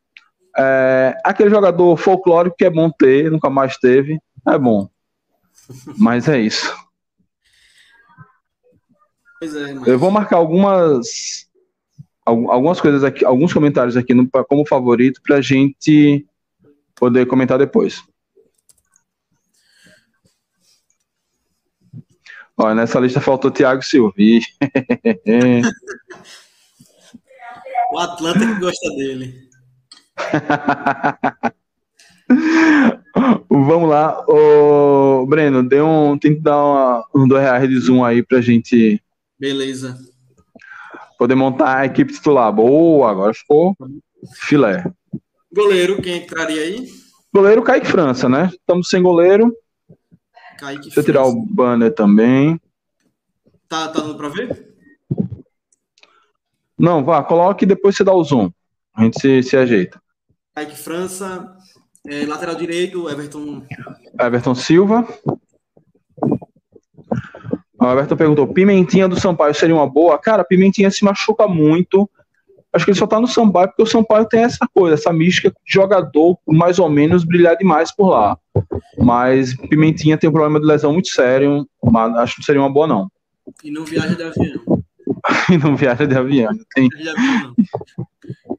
[0.57, 4.89] É, aquele jogador folclórico que é bom ter, nunca mais teve, é bom.
[5.95, 6.75] Mas é isso.
[9.43, 9.87] É, mas...
[9.87, 11.47] Eu vou marcar algumas
[12.25, 16.25] algumas coisas aqui, alguns comentários aqui no, como favorito para a gente
[16.95, 18.03] poder comentar depois.
[22.57, 24.41] Olha, nessa lista faltou Thiago Silvi.
[27.91, 29.49] o Atlanta que gosta dele.
[33.49, 34.23] Vamos lá.
[34.27, 38.41] Ô, Breno, dê um, tem que dar uma, um dois reais de zoom aí pra
[38.41, 39.01] gente.
[39.39, 39.97] Beleza.
[41.17, 42.51] Poder montar a equipe titular.
[42.53, 43.75] Boa, agora ficou
[44.35, 44.85] filé.
[45.51, 46.87] Goleiro, quem entraria aí?
[47.33, 48.49] Goleiro Kaique França, né?
[48.51, 49.53] Estamos sem goleiro.
[50.57, 52.59] Kaique Deixa eu tirar o banner também.
[53.67, 54.68] Tá, tá dando para ver?
[56.79, 58.49] Não, vá, coloque e depois você dá o zoom.
[58.95, 60.01] A gente se, se ajeita.
[60.55, 61.55] Kaique França,
[62.07, 63.63] é, lateral direito, Everton.
[64.19, 65.07] Everton Silva.
[67.79, 70.17] O Alberto perguntou: Pimentinha do Sampaio seria uma boa?
[70.17, 72.09] Cara, Pimentinha se machuca muito.
[72.71, 75.49] Acho que ele só tá no Sampaio porque o Sampaio tem essa coisa, essa mística
[75.49, 78.37] de jogador mais ou menos brilhar demais por lá.
[78.97, 82.71] Mas Pimentinha tem um problema de lesão muito sério, mas acho que não seria uma
[82.71, 83.09] boa, não.
[83.63, 84.68] E não viaja de avião.
[85.51, 86.51] e não viaja de avião.
[86.73, 86.87] Tem...
[86.89, 87.55] De avião,
[87.97, 88.07] não.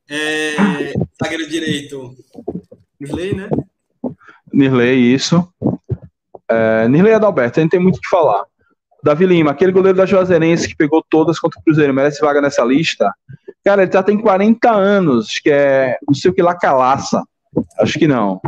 [0.09, 0.93] É,
[1.23, 2.17] zagueiro direito,
[2.99, 3.49] Nirley, né?
[4.53, 5.47] Nirley, isso.
[6.49, 8.45] É, Nirley Adalberto, a gente tem muito o que falar.
[9.03, 12.63] Davi Lima, aquele goleiro da Juazeirense que pegou todas contra o Cruzeiro, merece vaga nessa
[12.65, 13.11] lista?
[13.65, 17.23] Cara, ele já tem 40 anos, que é não sei o que lá, Calaça.
[17.79, 18.41] Acho que não.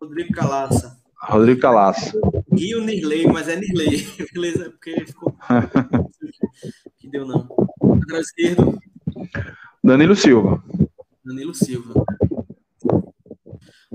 [0.00, 0.96] Rodrigo Calaça.
[1.20, 2.12] Rodrigo Calaça.
[2.56, 4.06] E o Nirley, mas é Nirley.
[4.32, 5.34] Beleza, porque ficou.
[7.14, 7.48] deu não.
[7.80, 8.78] Lateral esquerdo.
[9.82, 10.62] Danilo Silva.
[11.24, 12.04] Danilo Silva.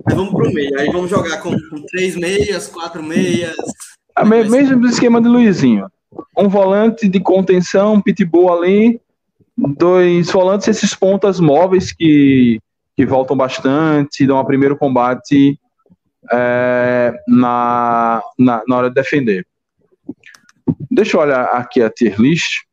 [0.08, 0.80] Aí vamos pro meio.
[0.80, 3.58] Aí vamos jogar com, com três meias, quatro meias.
[4.18, 5.88] É mesmo esquema de Luizinho.
[6.38, 9.02] Um volante de contenção, um pitbull ali,
[9.58, 12.60] dois volantes, esses pontas móveis que,
[12.96, 15.60] que voltam bastante, dão um primeiro combate
[16.32, 19.46] é, na, na, na hora de defender.
[20.90, 22.69] Deixa eu olhar aqui a tier list.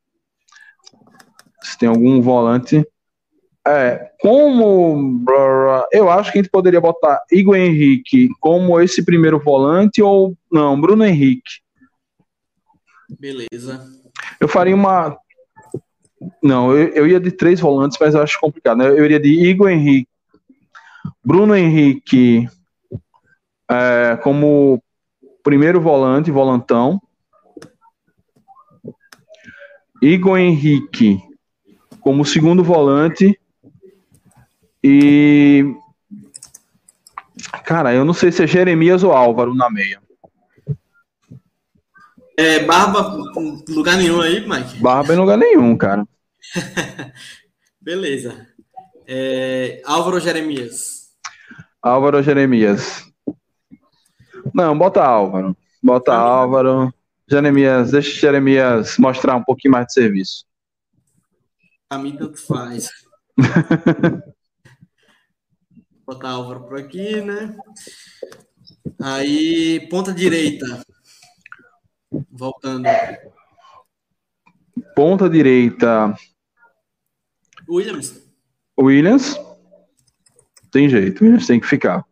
[1.67, 2.87] Se tem algum volante.
[3.67, 5.25] É, como
[5.91, 10.81] eu acho que a gente poderia botar Igor Henrique como esse primeiro volante ou não,
[10.81, 11.61] Bruno Henrique.
[13.19, 13.85] Beleza.
[14.39, 15.19] Eu faria uma.
[16.41, 18.79] Não, eu, eu ia de três volantes, mas eu acho complicado.
[18.79, 18.89] Né?
[18.89, 20.09] Eu iria de Igor Henrique,
[21.25, 22.49] Bruno Henrique
[23.69, 24.81] é, como
[25.43, 27.03] primeiro volante, volantão.
[30.01, 31.21] Igor Henrique
[32.07, 33.37] como segundo volante
[34.81, 35.75] e.
[37.65, 40.01] Cara, eu não sei se é Jeremias ou Álvaro na meia.
[42.39, 44.79] É, Barba em lugar nenhum aí, Mike?
[44.79, 46.07] Barba em lugar nenhum, cara.
[47.83, 48.47] Beleza.
[49.05, 51.09] É, Álvaro Jeremias.
[51.83, 53.03] Álvaro Jeremias.
[54.55, 55.57] Não, bota Álvaro.
[55.83, 56.95] Bota Álvaro.
[57.29, 60.46] Jeremias, deixa Jeremias mostrar um pouquinho mais de serviço.
[61.91, 62.91] A mim tanto faz.
[66.05, 67.57] botar Álvaro por aqui, né?
[69.01, 70.83] Aí, ponta direita.
[72.31, 72.89] Voltando.
[74.95, 76.15] Ponta direita.
[77.69, 78.23] Williams.
[78.79, 79.37] Williams.
[80.71, 82.05] Tem jeito, Williams tem que ficar.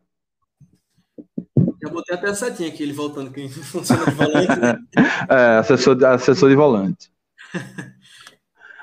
[1.83, 4.61] Já botei até a setinha aqui, ele voltando, que funciona de volante.
[4.61, 4.79] Né?
[5.29, 7.13] é, assessor, assessor de volante.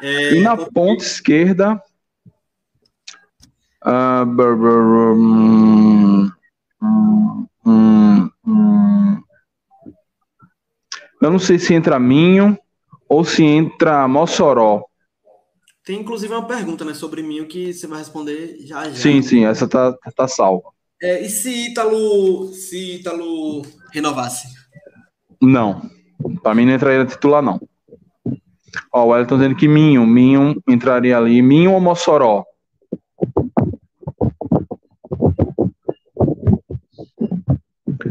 [0.02, 1.82] É, e na ponta esquerda,
[3.84, 6.32] Uh, brr, brr, hum,
[7.66, 9.22] hum, hum,
[11.20, 12.56] Eu não sei se entra Minho
[13.10, 14.84] ou se entra Mossoró.
[15.84, 18.96] Tem inclusive uma pergunta né, sobre Minho que você vai responder já já.
[18.96, 20.70] Sim, sim, essa tá, tá salva.
[21.02, 24.48] É, e se Ítalo, se Ítalo renovasse?
[25.42, 25.82] Não.
[26.44, 27.60] Para mim não entraria titular, não.
[28.92, 31.42] Ó, o Wellington dizendo que Minho, Minho entraria ali.
[31.42, 32.46] Minho ou Mossoró?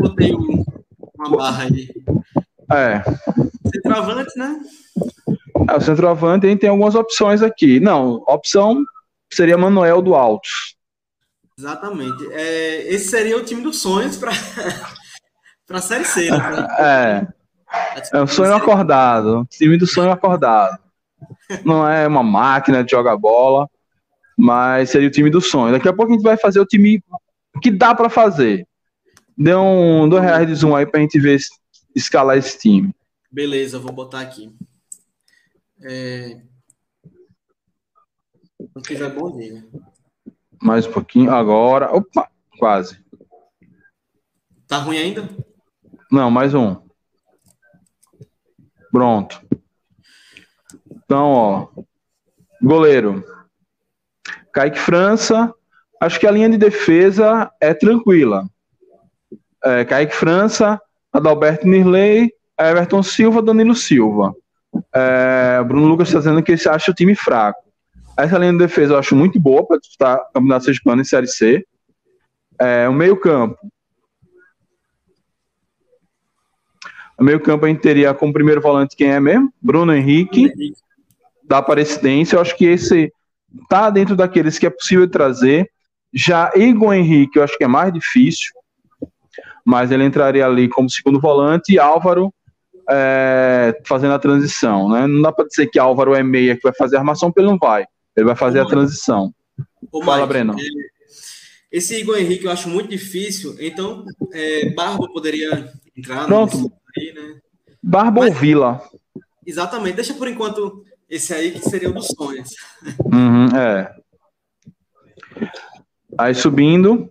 [0.01, 0.65] botei um,
[1.19, 1.91] uma barra aí.
[2.73, 3.03] É.
[3.75, 4.61] Centroavante, né?
[5.69, 7.81] É, o centroavante gente tem algumas opções aqui.
[7.81, 8.83] Não, opção
[9.33, 10.77] seria Manuel do Altos.
[11.59, 12.27] Exatamente.
[12.33, 14.33] É, esse seria o time dos sonhos para
[15.71, 16.31] a Série C.
[16.31, 16.69] Né?
[16.79, 17.40] É.
[18.13, 19.47] É o sonho acordado.
[19.51, 20.79] Time do sonho acordado.
[21.65, 23.69] Não é uma máquina de jogar bola,
[24.37, 25.73] mas seria o time do sonho.
[25.73, 27.03] Daqui a pouco a gente vai fazer o time
[27.63, 28.67] que dá para fazer.
[29.37, 31.39] Dê um dois reais de zoom aí pra gente ver
[31.95, 32.95] escalar esse time.
[33.31, 34.55] Beleza, vou botar aqui.
[35.83, 36.41] É...
[38.75, 39.65] Não tiver bom dia.
[40.63, 41.33] Mais um pouquinho.
[41.33, 41.91] Agora.
[41.95, 42.29] Opa,
[42.59, 42.99] quase.
[44.67, 45.29] Tá ruim ainda?
[46.11, 46.77] Não, mais um.
[48.91, 49.41] Pronto.
[51.05, 51.69] Então, ó.
[52.63, 53.25] Goleiro.
[54.53, 55.53] Kaique França.
[56.01, 58.45] Acho que a linha de defesa é tranquila
[59.65, 60.81] é, Kaique França,
[61.13, 64.35] Adalberto Nirley, Everton Silva, Danilo Silva.
[64.95, 67.61] É, Bruno Lucas está dizendo que ele acha o time fraco.
[68.17, 71.65] Essa linha de defesa eu acho muito boa para disputar Campeonato Sergipano em Série C.
[72.59, 73.59] É, o meio-campo.
[77.21, 79.53] O meio-campo a gente teria como primeiro volante quem é mesmo?
[79.61, 80.51] Bruno Henrique,
[81.45, 82.35] da Aparecidense.
[82.35, 83.13] Eu acho que esse
[83.69, 85.71] tá dentro daqueles que é possível trazer.
[86.13, 88.51] Já Igor Henrique, eu acho que é mais difícil
[89.65, 92.33] mas ele entraria ali como segundo volante e Álvaro
[92.91, 95.07] é, fazendo a transição, né?
[95.07, 97.51] Não dá para dizer que Álvaro é meia que vai fazer a armação, porque ele
[97.51, 97.85] não vai.
[98.17, 99.33] Ele vai fazer Ô, a transição.
[99.93, 100.57] Ô, Fala, Mike, Breno.
[100.59, 100.65] É,
[101.71, 106.73] esse Igor Henrique eu acho muito difícil, então é, Barba poderia entrar Pronto.
[106.97, 107.41] Aí, né?
[107.83, 108.83] Barba Mas, ou Vila?
[109.47, 112.51] Exatamente, deixa por enquanto esse aí que seria um dos sonhos.
[113.05, 113.95] Uhum, é.
[116.19, 117.11] Aí subindo,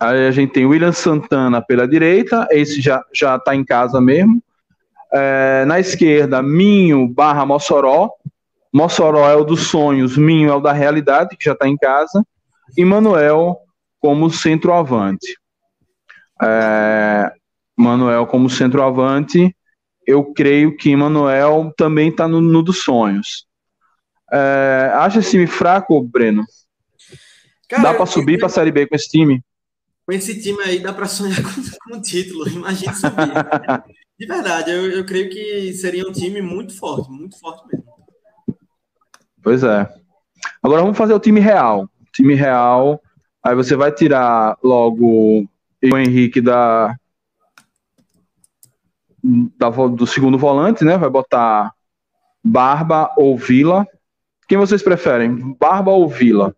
[0.00, 4.42] Aí a gente tem William Santana pela direita, esse já, já tá em casa mesmo.
[5.12, 8.10] É, na esquerda, Minho barra Mossoró.
[8.72, 12.24] Mossoró é o dos sonhos, Minho é o da realidade, que já está em casa.
[12.78, 13.58] E Manuel
[14.00, 15.36] como centroavante.
[16.42, 17.30] É,
[17.80, 19.54] Manuel como centroavante,
[20.06, 23.46] eu creio que Manuel também está no, no, dos sonhos.
[24.32, 26.44] É, acha esse time fraco, Breno?
[27.68, 29.42] Cara, Dá para subir para a Série B com esse time?
[30.10, 31.38] com esse time aí dá para sonhar
[31.86, 33.32] com, o título, imagina subir.
[34.18, 37.86] De verdade, eu, eu creio que seria um time muito forte, muito forte mesmo.
[39.40, 39.88] Pois é.
[40.60, 41.88] Agora vamos fazer o time real.
[42.12, 43.00] Time real.
[43.42, 45.48] Aí você vai tirar logo
[45.82, 46.94] o Henrique da,
[49.22, 50.96] da do segundo volante, né?
[50.96, 51.72] Vai botar
[52.42, 53.86] Barba ou Vila.
[54.48, 55.54] Quem vocês preferem?
[55.58, 56.54] Barba ou Vila?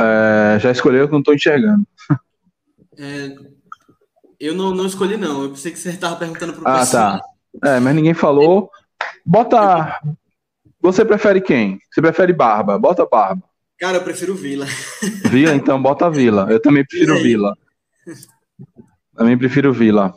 [0.00, 1.86] É, já escolheu que não estou enxergando.
[3.00, 3.28] É,
[4.40, 5.44] eu não, não escolhi, não.
[5.44, 7.20] Eu pensei que você estava perguntando para o Ah, pessoal.
[7.62, 7.76] tá.
[7.76, 8.68] É, mas ninguém falou.
[9.24, 10.00] Bota.
[10.88, 11.78] Você prefere quem?
[11.90, 12.78] Você prefere Barba?
[12.78, 13.42] Bota Barba.
[13.78, 14.64] Cara, eu prefiro Vila.
[15.30, 16.46] Vila, então bota Vila.
[16.50, 17.54] Eu também prefiro Vila.
[19.14, 20.14] Também prefiro Vila.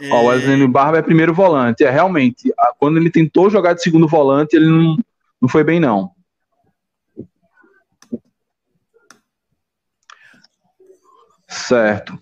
[0.00, 0.10] É...
[0.10, 1.84] Ó, o Wesley Barba é primeiro volante.
[1.84, 2.50] É realmente.
[2.78, 4.96] Quando ele tentou jogar de segundo volante, ele não,
[5.42, 6.10] não foi bem, não.
[11.46, 12.18] Certo.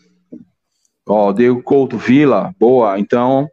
[1.06, 2.98] Ó, Diego Couto, Vila, boa.
[2.98, 3.48] Então.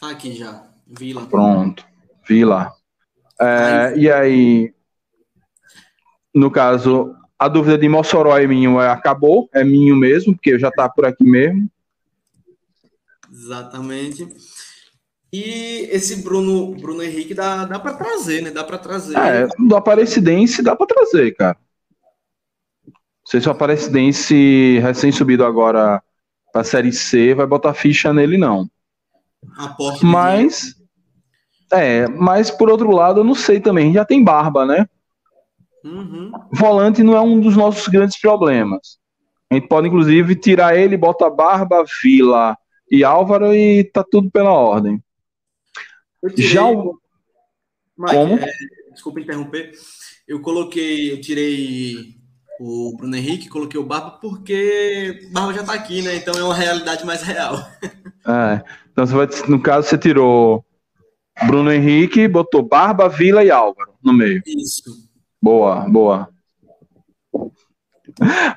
[0.00, 0.66] Tá aqui já.
[0.86, 1.26] Vila.
[1.26, 1.84] Pronto.
[2.26, 2.72] Vila.
[3.38, 4.72] É, e aí,
[6.34, 10.70] no caso, a dúvida de Mossoró e Minho é, acabou, é Minho mesmo, porque já
[10.70, 11.70] tá por aqui mesmo.
[13.30, 14.26] Exatamente.
[15.30, 18.50] E esse Bruno, Bruno Henrique dá, dá para trazer, né?
[18.50, 19.16] Dá para trazer.
[19.18, 21.58] É, do Aparecidense dá para trazer, cara.
[22.86, 26.02] Não sei se o Aparecidense, recém-subido agora
[26.52, 28.68] para a Série C, vai botar ficha nele, não.
[30.02, 30.74] Mas.
[31.72, 33.92] É, mas por outro lado, eu não sei também.
[33.92, 34.86] Já tem barba, né?
[35.84, 36.32] Uhum.
[36.52, 38.98] Volante não é um dos nossos grandes problemas.
[39.50, 42.56] A gente pode, inclusive, tirar ele, bota barba, Vila
[42.90, 45.02] e Álvaro e tá tudo pela ordem.
[46.34, 46.98] Tirei, Já o.
[47.96, 48.34] Mike, Como?
[48.34, 48.52] É,
[48.92, 49.72] desculpa interromper.
[50.26, 52.20] Eu coloquei, eu tirei
[52.60, 56.16] o Bruno Henrique, coloquei o Barba porque Barba já tá aqui, né?
[56.16, 57.56] Então é uma realidade mais real.
[58.26, 58.62] É.
[59.00, 60.62] Então você vai, no caso, você tirou
[61.46, 64.42] Bruno Henrique, botou Barba, Vila e Álvaro no meio.
[64.46, 65.08] Isso.
[65.40, 66.28] Boa, boa.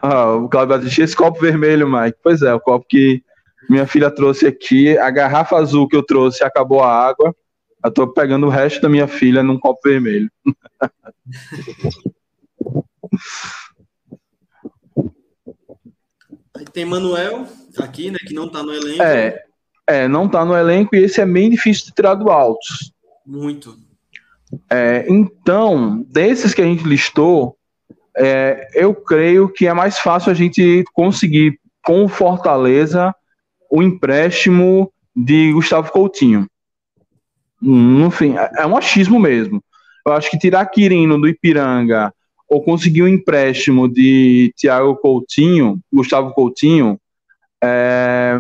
[0.02, 2.18] Ah, o Claudio Batista, esse copo vermelho, Mike.
[2.22, 3.24] Pois é, o copo que
[3.70, 7.34] minha filha trouxe aqui, a garrafa azul que eu trouxe acabou a água.
[7.86, 10.30] Eu tô pegando o resto da minha filha num copo vermelho.
[16.58, 17.48] Aí tem Manuel
[17.78, 19.02] aqui, né, que não tá no elenco.
[19.02, 19.46] É,
[19.88, 22.92] é, não tá no elenco e esse é bem difícil de tirar do altos.
[23.26, 23.78] Muito.
[24.70, 27.58] É, então, desses que a gente listou,
[28.16, 33.14] é, eu creio que é mais fácil a gente conseguir com Fortaleza
[33.70, 36.48] o empréstimo de Gustavo Coutinho.
[37.62, 39.64] Enfim, é, é um achismo mesmo.
[40.06, 42.14] Eu acho que tirar Quirino do Ipiranga
[42.48, 47.00] ou conseguir um empréstimo de Thiago Coutinho, Gustavo Coutinho,
[47.64, 48.40] é,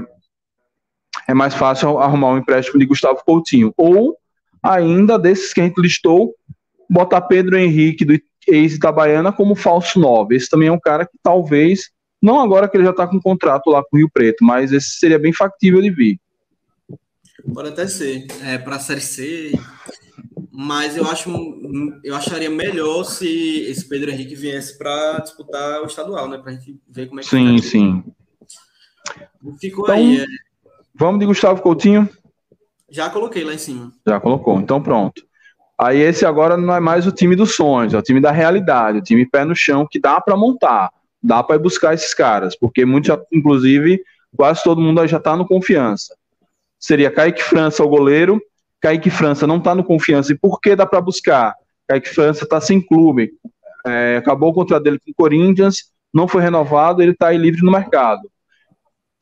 [1.27, 3.73] é mais fácil arrumar um empréstimo de Gustavo Coutinho.
[3.77, 4.17] Ou
[4.61, 6.33] ainda desses que a gente listou,
[6.89, 10.35] botar Pedro Henrique do ex-Itabaiana como falso 9.
[10.35, 11.91] Esse também é um cara que talvez,
[12.21, 14.97] não agora que ele já está com contrato lá com o Rio Preto, mas esse
[14.97, 16.19] seria bem factível de vir.
[17.53, 18.27] Pode até ser.
[18.43, 19.51] É, para a Série C.
[20.55, 21.29] Mas eu acho
[22.03, 26.37] eu acharia melhor se esse Pedro Henrique viesse para disputar o estadual, né?
[26.37, 28.03] Para a gente ver como é que Sim, sim.
[29.59, 30.19] Ficou então, aí.
[30.19, 30.25] É...
[31.03, 32.09] Vamos de Gustavo Coutinho?
[32.89, 33.91] Já coloquei lá em cima.
[34.07, 35.21] Já colocou, então pronto.
[35.77, 38.99] Aí esse agora não é mais o time dos sonhos, é o time da realidade,
[38.99, 40.89] o time pé no chão que dá para montar,
[41.21, 44.01] dá para buscar esses caras, porque muitos, inclusive,
[44.33, 46.15] quase todo mundo já está no confiança.
[46.79, 48.41] seria Kaique França, o goleiro.
[48.79, 50.31] Kaique França não está no confiança.
[50.31, 51.53] E por que dá para buscar?
[51.85, 53.33] Kaique França está sem clube.
[53.85, 57.61] É, acabou o contrato dele com o Corinthians, não foi renovado, ele está aí livre
[57.61, 58.21] no mercado.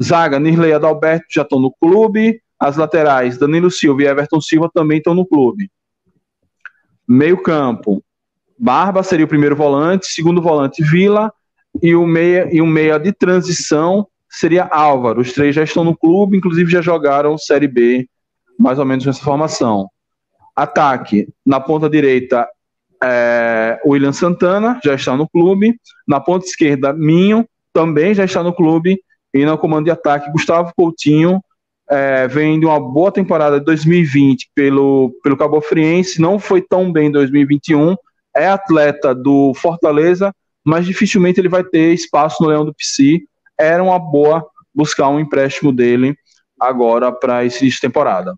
[0.01, 2.41] Zaga, Nirley Adalberto já estão no clube.
[2.59, 5.69] As laterais, Danilo Silva e Everton Silva também estão no clube.
[7.07, 8.03] Meio campo,
[8.57, 11.33] Barba seria o primeiro volante, segundo volante Vila
[11.81, 15.21] e o meia e o meia de transição seria Álvaro.
[15.21, 18.07] Os três já estão no clube, inclusive já jogaram Série B,
[18.57, 19.89] mais ou menos nessa formação.
[20.55, 22.47] Ataque, na ponta direita,
[23.03, 25.75] é, William Santana, já está no clube.
[26.07, 29.01] Na ponta esquerda, Minho, também já está no clube.
[29.33, 31.41] E no comando de ataque, Gustavo Coutinho,
[31.89, 36.91] é, vem de uma boa temporada de 2020 pelo, pelo Cabo Friense, não foi tão
[36.91, 37.95] bem em 2021,
[38.35, 40.33] é atleta do Fortaleza,
[40.65, 43.27] mas dificilmente ele vai ter espaço no Leão do Psi.
[43.59, 46.15] Era uma boa buscar um empréstimo dele
[46.59, 48.35] agora para esse de temporada.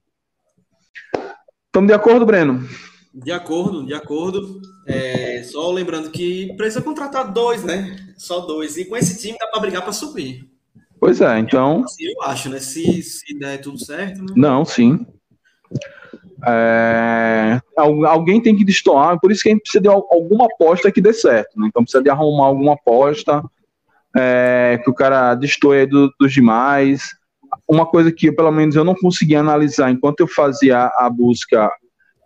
[1.68, 2.68] Estamos de acordo, Breno?
[3.14, 4.62] De acordo, de acordo.
[4.88, 8.14] É, só lembrando que precisa contratar dois, né?
[8.18, 8.78] Só dois.
[8.78, 10.53] E com esse time dá para brigar para subir.
[11.04, 11.84] Pois é, então.
[11.84, 12.62] Assim, eu acho, né?
[12.62, 14.24] Se, se der tudo certo.
[14.24, 14.34] Né?
[14.38, 15.06] Não, sim.
[16.48, 21.02] É, alguém tem que destoar, por isso que a gente precisa de alguma aposta que
[21.02, 21.60] dê certo.
[21.60, 21.68] Né?
[21.68, 23.44] Então precisa de arrumar alguma aposta
[24.16, 27.10] é, que o cara destoie do, dos demais.
[27.68, 31.70] Uma coisa que pelo menos eu não conseguia analisar enquanto eu fazia a busca,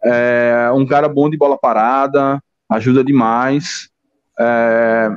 [0.03, 2.39] é, um cara bom de bola parada,
[2.69, 3.89] ajuda demais.
[4.39, 5.09] É,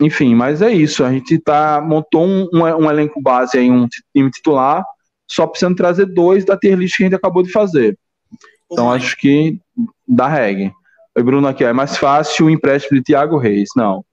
[0.00, 1.04] enfim, mas é isso.
[1.04, 4.84] A gente tá, montou um, um, um elenco base aí, um time titular,
[5.30, 7.98] só precisando trazer dois da tier list que a gente acabou de fazer.
[8.70, 9.58] Então acho que
[10.06, 10.72] dá reggae.
[11.16, 13.68] Oi, Bruno, aqui é mais fácil o empréstimo de Thiago Reis.
[13.76, 14.04] Não.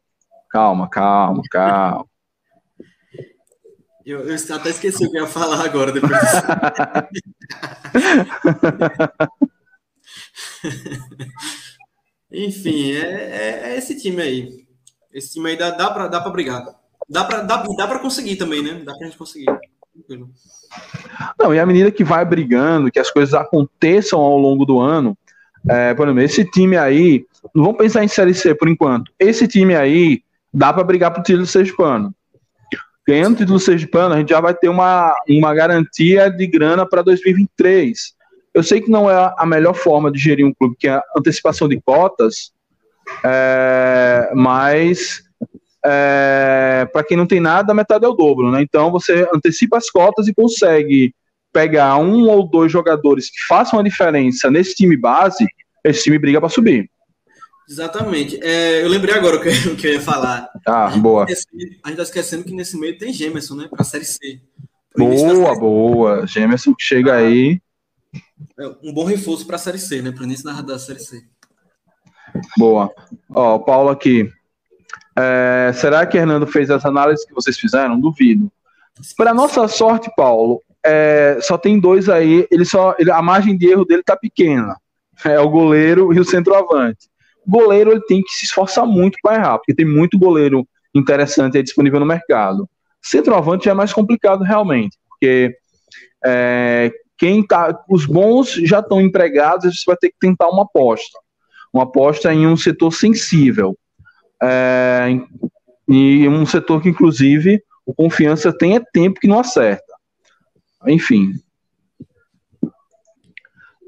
[0.50, 2.06] Calma, calma, calma.
[4.06, 6.12] Eu, eu até esqueci o que ia falar agora depois
[12.32, 14.66] Enfim, é, é, é, esse time aí.
[15.14, 16.66] Esse time aí dá, dá, pra, dá pra brigar.
[17.10, 18.82] Dá pra, dá, dá pra conseguir também, né?
[18.86, 19.48] Dá pra gente conseguir.
[21.38, 25.18] Não, e à medida que vai brigando, que as coisas aconteçam ao longo do ano,
[25.70, 29.12] é, por exemplo, esse time aí, não vamos pensar em Série C por enquanto.
[29.20, 30.24] Esse time aí
[30.54, 32.14] dá para brigar pro título sergipano.
[33.08, 37.02] Ganhando o título sergipano, a gente já vai ter uma, uma garantia de grana para
[37.02, 38.14] 2023.
[38.54, 41.04] Eu sei que não é a melhor forma de gerir um clube, que é a
[41.18, 42.52] antecipação de cotas,
[43.24, 45.24] é, mas
[45.86, 48.62] é, para quem não tem nada, a metade é o dobro, né?
[48.62, 51.14] Então você antecipa as cotas e consegue
[51.52, 55.46] pegar um ou dois jogadores que façam a diferença nesse time base,
[55.84, 56.90] esse time briga para subir.
[57.70, 58.38] Exatamente.
[58.44, 60.50] É, eu lembrei agora o que, o que eu ia falar.
[60.66, 61.24] Ah, boa.
[61.24, 63.68] A gente está esquecendo que nesse meio tem Gemerson, né?
[63.70, 64.42] Para a Série C.
[64.96, 66.28] Boa, boa.
[66.28, 67.62] Gemerson chega aí.
[68.60, 70.12] É um bom reforço para a Série C, né?
[70.12, 71.24] Para o início da, da Série C.
[72.58, 72.92] Boa.
[73.34, 74.30] Ó, Paulo aqui.
[75.18, 78.00] É, será que Hernando fez as análises que vocês fizeram?
[78.00, 78.52] Duvido.
[79.18, 82.48] Para nossa sorte, Paulo, é, só tem dois aí.
[82.52, 84.76] Ele só, ele, a margem de erro dele tá pequena.
[85.24, 87.10] É o goleiro e o centroavante.
[87.46, 91.64] Goleiro ele tem que se esforçar muito para errar, porque tem muito goleiro interessante aí
[91.64, 92.68] disponível no mercado.
[93.02, 95.56] Centroavante é mais complicado realmente, porque
[96.24, 101.18] é, quem tá, os bons já estão empregados, você vai ter que tentar uma aposta,
[101.74, 103.78] uma aposta em um setor sensível
[104.42, 105.08] é,
[105.88, 109.94] e um setor que, inclusive, o confiança tem é tempo que não acerta.
[110.88, 111.34] Enfim.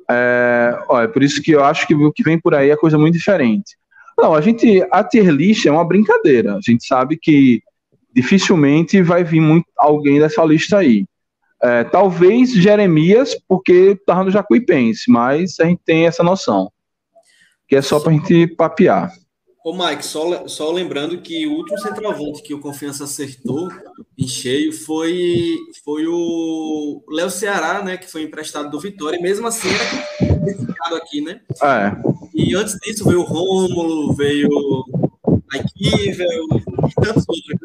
[0.10, 0.78] É,
[1.12, 3.76] por isso que eu acho que o que vem por aí é coisa muito diferente.
[4.18, 6.56] Não, a gente, a tier list é uma brincadeira.
[6.56, 7.62] A gente sabe que
[8.14, 11.06] dificilmente vai vir muito, alguém dessa lista aí.
[11.62, 16.70] É, talvez Jeremias, porque tá no Jacuipense, mas a gente tem essa noção.
[17.68, 19.12] Que é só para a gente papear.
[19.64, 23.70] Ô, Mike, só, só lembrando que o último centroavante que o Confiança acertou
[24.18, 27.96] em cheio foi, foi o Léo Ceará, né?
[27.96, 31.40] Que foi emprestado do Vitória, e mesmo assim era identificado aqui, né?
[31.62, 31.96] É.
[32.36, 34.50] E antes disso veio o Rômulo, veio
[35.54, 37.58] a Kivel e tantos outros,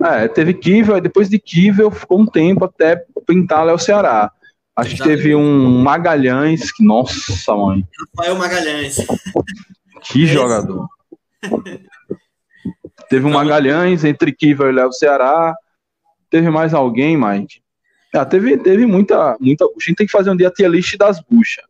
[0.00, 0.22] né?
[0.22, 4.30] É, teve Kivel, depois de Kivel ficou um tempo até pintar Léo Ceará.
[4.80, 5.18] Acho Exatamente.
[5.18, 7.86] que teve um Magalhães, que, nossa, mãe.
[8.16, 8.96] Rafael Magalhães.
[10.04, 10.88] Que jogador.
[13.10, 15.54] Teve um Magalhães entre Kiva e Léo Ceará.
[16.30, 17.60] Teve mais alguém, Mike?
[18.14, 19.76] Ah, teve, teve muita, muita bucha.
[19.78, 21.64] A gente tem que fazer um dia a tier list das buchas.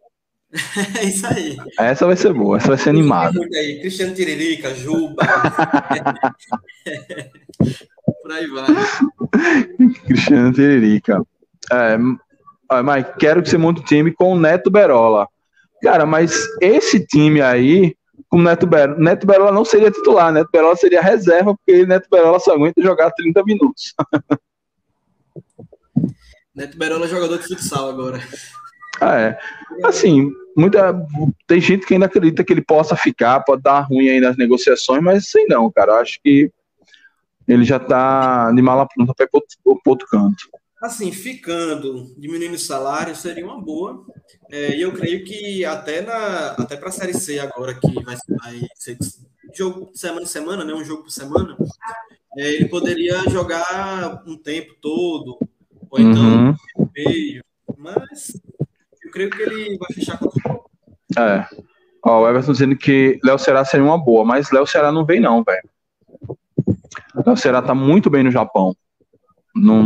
[1.01, 1.57] É isso aí.
[1.79, 3.41] Essa vai ser boa, essa vai ser animada.
[3.55, 3.81] Aí.
[3.81, 5.23] Cristiano Tiririca, Juba.
[8.23, 8.67] Por aí vai.
[10.07, 11.23] Cristiano Tiririca.
[11.73, 11.97] É,
[12.83, 15.29] Mike, quero que você monte o time com o Neto Berola.
[15.83, 17.97] Cara, mas esse time aí,
[18.29, 22.09] com o Neto Berola, Neto Berola não seria titular, Neto Berola seria reserva, porque Neto
[22.11, 23.95] Berola só aguenta jogar 30 minutos.
[26.55, 28.21] Neto Berola é jogador de futsal agora.
[29.01, 29.39] Ah, é.
[29.83, 30.95] Assim, muita,
[31.47, 35.03] tem gente que ainda acredita que ele possa ficar, pode dar ruim aí nas negociações,
[35.03, 35.93] mas sei não, cara.
[35.93, 36.51] Eu acho que
[37.49, 39.41] ele já tá de mala pronta para ir para
[39.87, 40.60] outro canto.
[40.81, 44.07] Assim, ficando, diminuindo o salário, seria uma boa.
[44.51, 48.17] É, e eu creio que até, na, até para a Série C agora, que vai,
[48.43, 48.97] vai ser
[49.55, 51.57] jogo semana em semana, né, um jogo por semana,
[52.37, 55.39] é, ele poderia jogar um tempo todo,
[55.91, 56.89] ou então uhum.
[56.97, 57.45] meio,
[57.77, 58.41] mas
[59.03, 60.65] eu creio que ele vai fechar com tudo.
[61.19, 61.47] É.
[62.05, 65.21] Ó, o Everton dizendo que Léo Ceará seria uma boa, mas Léo Ceará não vem
[65.21, 65.69] não, velho.
[67.27, 68.75] Léo Ceará tá muito bem no Japão.
[69.55, 69.85] Não,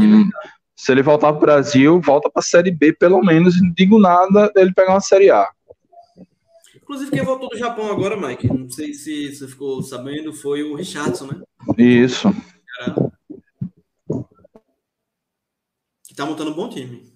[0.77, 3.61] se ele voltar para o Brasil, volta para a Série B, pelo menos.
[3.61, 5.49] Não digo nada dele pegar uma Série A.
[6.75, 10.75] Inclusive, quem voltou do Japão agora, Mike, não sei se você ficou sabendo, foi o
[10.75, 11.43] Richardson, né?
[11.79, 12.29] Isso.
[16.07, 17.11] Que tá montando um bom time.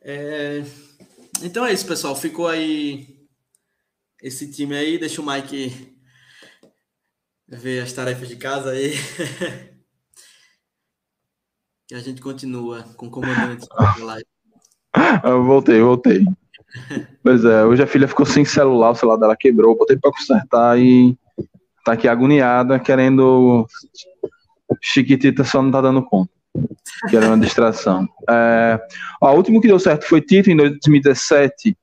[0.00, 0.62] É...
[1.42, 2.16] Então é isso, pessoal.
[2.16, 3.28] Ficou aí
[4.22, 4.98] esse time aí.
[4.98, 5.96] Deixa o Mike
[7.46, 8.94] ver as tarefas de casa aí.
[11.90, 13.66] E a gente continua com o comandante.
[15.22, 16.24] Eu voltei, voltei.
[17.22, 20.78] Pois é, hoje a filha ficou sem celular, o celular dela quebrou, botei pra consertar
[20.78, 21.16] e
[21.84, 23.66] tá aqui agoniada, querendo.
[24.82, 26.30] Chiquitita só não tá dando conta.
[27.08, 28.06] Querendo uma distração.
[28.28, 28.80] É...
[29.22, 31.78] Ó, o último que deu certo foi Tito em 2017.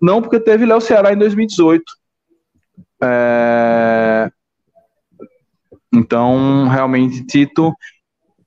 [0.00, 1.82] Não, porque teve Léo Ceará em 2018.
[3.02, 4.30] É...
[5.92, 7.74] Então, realmente, Tito.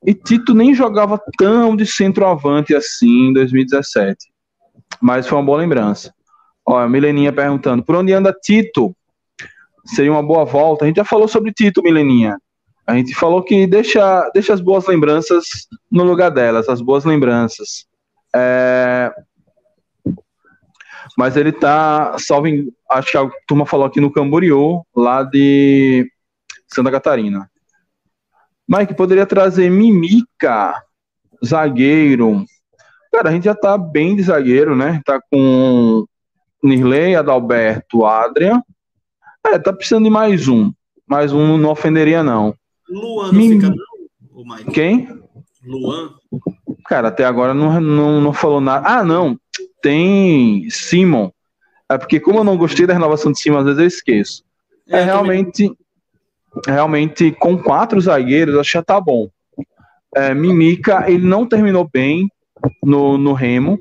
[0.06, 4.32] E Tito nem jogava tão de centroavante assim em 2017.
[5.02, 6.14] Mas foi uma boa lembrança.
[6.66, 8.96] Olha, Mileninha perguntando: por onde anda Tito?
[9.86, 10.86] Seria uma boa volta.
[10.86, 12.38] A gente já falou sobre Tito, Mileninha.
[12.86, 17.86] A gente falou que deixa, deixa as boas lembranças no lugar delas, as boas lembranças.
[18.36, 19.12] É...
[21.18, 22.48] Mas ele tá, salvo,
[22.90, 26.10] acho que a turma falou aqui no Camboriú, lá de
[26.68, 27.50] Santa Catarina.
[28.70, 30.76] Mike, poderia trazer Mimica,
[31.44, 32.46] zagueiro.
[33.12, 35.02] Cara, a gente já tá bem de zagueiro, né?
[35.04, 36.06] Tá com
[36.64, 38.62] Nirley, Adalberto, Adrian.
[39.44, 40.72] É, tá precisando de mais um.
[41.08, 42.54] Mais um não ofenderia, não.
[42.88, 43.60] Luan não Mim...
[43.60, 43.74] fica,
[44.32, 44.72] não, Mike?
[44.72, 45.20] Quem?
[45.66, 46.14] Luan.
[46.86, 48.88] Cara, até agora não, não, não falou nada.
[48.88, 49.36] Ah, não.
[49.82, 51.32] Tem Simon.
[51.90, 54.44] É porque, como eu não gostei da renovação de Simon, às vezes eu esqueço.
[54.88, 55.70] É, é realmente.
[55.70, 55.79] Também
[56.68, 59.30] realmente com quatro zagueiros, acho que já tá bom.
[60.16, 62.30] É, Mimica, ele não terminou bem
[62.84, 63.80] no, no Remo.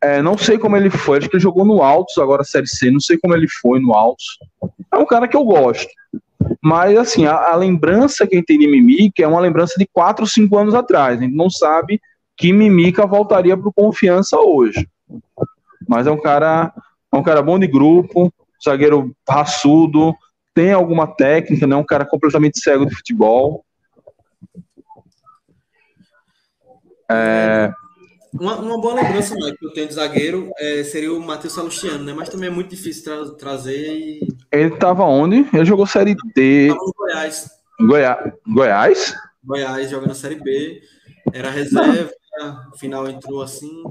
[0.00, 2.90] É, não sei como ele foi, acho que ele jogou no Altos agora, Série C,
[2.90, 4.38] não sei como ele foi no Altos.
[4.92, 5.88] É um cara que eu gosto.
[6.62, 9.86] Mas, assim, a, a lembrança que a gente tem de Mimica é uma lembrança de
[9.90, 11.18] 4 ou 5 anos atrás.
[11.18, 12.00] A gente não sabe
[12.36, 14.86] que Mimica voltaria para Confiança hoje.
[15.88, 16.72] Mas é um cara,
[17.12, 18.32] é um cara bom de grupo,
[18.62, 20.14] zagueiro raçudo,
[20.54, 23.64] tem alguma técnica, não é um cara completamente cego de futebol.
[27.10, 27.72] É...
[28.32, 32.02] Uma, uma, boa lembrança, Mike, que eu tenho de zagueiro é, seria o Matheus Salustiano,
[32.02, 32.12] né?
[32.12, 33.96] Mas também é muito difícil tra trazer.
[33.96, 34.28] E...
[34.50, 35.46] Ele estava onde?
[35.52, 36.68] Ele jogou Série D.
[36.68, 37.50] Tava no Goiás.
[37.80, 38.32] Goiás?
[38.46, 39.14] Goiás?
[39.44, 40.80] Goiás, jogando Série B.
[41.32, 42.10] Era reserva,
[42.76, 43.84] final entrou assim.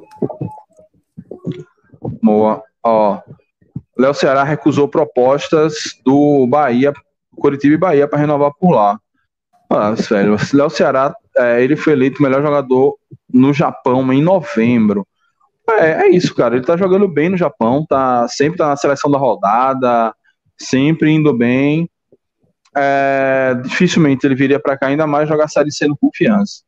[2.21, 2.61] Boa.
[2.83, 3.21] Ó,
[3.97, 6.93] Léo Ceará recusou propostas do Bahia,
[7.35, 8.99] Curitiba e Bahia para renovar por lá.
[9.69, 12.97] Ah, velho, Léo Ceará, é, ele foi eleito melhor jogador
[13.31, 15.07] no Japão em novembro.
[15.69, 16.55] É, é, isso, cara.
[16.55, 20.13] Ele tá jogando bem no Japão, tá sempre tá na seleção da rodada,
[20.59, 21.89] sempre indo bem.
[22.75, 26.63] É, dificilmente ele viria para cá ainda mais jogar Série C no confiança.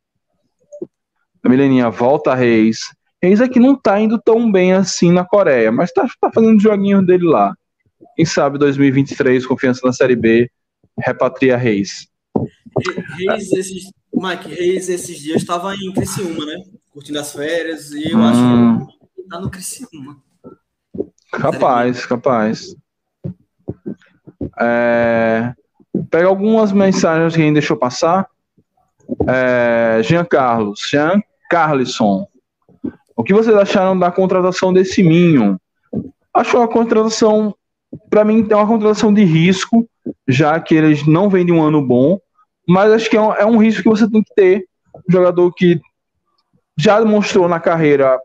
[1.44, 2.80] A Mileninha volta Reis.
[3.26, 6.60] Reis é que não tá indo tão bem assim na Coreia, mas tá, tá fazendo
[6.60, 7.56] joguinho dele lá.
[8.16, 10.48] Quem sabe 2023, confiança na Série B,
[11.00, 12.08] repatria Reis.
[13.18, 16.56] Reis, esses, Mike, Reis esses dias estava em Criciúma, né?
[16.92, 18.26] Curtindo as férias, e eu hum.
[18.26, 20.22] acho que tá no Criciúma.
[21.32, 22.76] Capaz, capaz.
[24.60, 25.52] É...
[26.12, 28.28] Pega algumas mensagens que a gente deixou passar.
[29.28, 30.00] É...
[30.04, 31.20] Jean Carlos, Jean
[31.50, 32.28] Carlisson.
[33.16, 35.60] O que vocês acharam da contratação desse Minho?
[36.34, 37.56] Acho uma contratação,
[38.10, 39.88] para mim, é uma contratação de risco,
[40.28, 42.20] já que eles não vendem um ano bom,
[42.68, 44.66] mas acho que é um, é um risco que você tem que ter.
[45.08, 45.80] Um jogador que
[46.78, 48.20] já demonstrou na carreira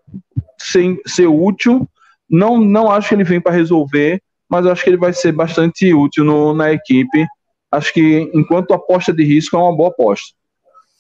[0.59, 1.89] ser, ser útil.
[2.29, 5.93] Não, não acho que ele vem para resolver, mas acho que ele vai ser bastante
[5.95, 7.27] útil no, na equipe.
[7.71, 10.35] Acho que, enquanto aposta de risco, é uma boa aposta.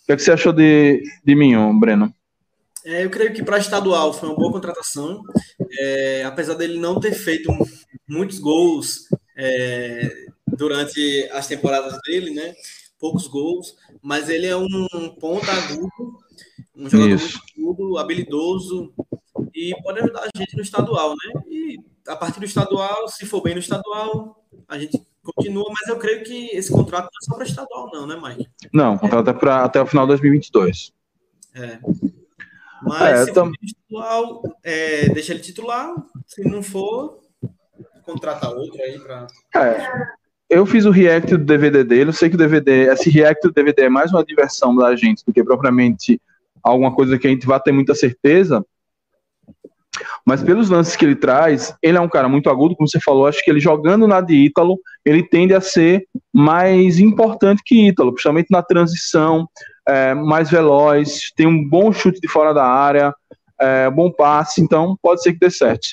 [0.02, 2.12] O que, é que você achou de, de mim, Breno?
[2.84, 5.22] É, eu creio que para estadual foi uma boa contratação,
[5.78, 7.52] é, apesar dele não ter feito
[8.08, 12.54] muitos gols é, durante as temporadas dele, né?
[12.98, 14.86] Poucos gols, mas ele é um
[15.18, 16.18] ponta agudo,
[16.74, 17.38] um jogador Isso.
[17.56, 18.92] muito agudo, habilidoso
[19.54, 21.42] e pode ajudar a gente no estadual, né?
[21.48, 25.98] E a partir do estadual, se for bem no estadual, a gente continua, mas eu
[25.98, 28.48] creio que esse contrato não é só para estadual, não, né, Mike?
[28.72, 30.92] Não, o contrato é, é para até o final de 2022.
[31.54, 31.78] É.
[32.82, 33.52] Mas é, tam...
[33.52, 34.22] titular,
[34.62, 35.94] é, deixa ele titular.
[36.26, 37.20] Se não for,
[38.04, 39.26] contrata outro aí para.
[39.54, 40.20] É.
[40.48, 42.10] Eu fiz o react do DVD dele.
[42.10, 45.24] Eu sei que o DVD, esse react do DVD é mais uma diversão da gente
[45.24, 46.20] do que propriamente
[46.62, 48.64] alguma coisa que a gente vai ter muita certeza.
[50.24, 53.26] Mas pelos lances que ele traz, ele é um cara muito agudo, como você falou.
[53.26, 58.12] Acho que ele jogando na de Ítalo, ele tende a ser mais importante que Ítalo,
[58.12, 59.48] principalmente na transição,
[59.90, 63.12] é, mais veloz, tem um bom chute de fora da área,
[63.60, 65.88] é, bom passe, então pode ser que dê certo.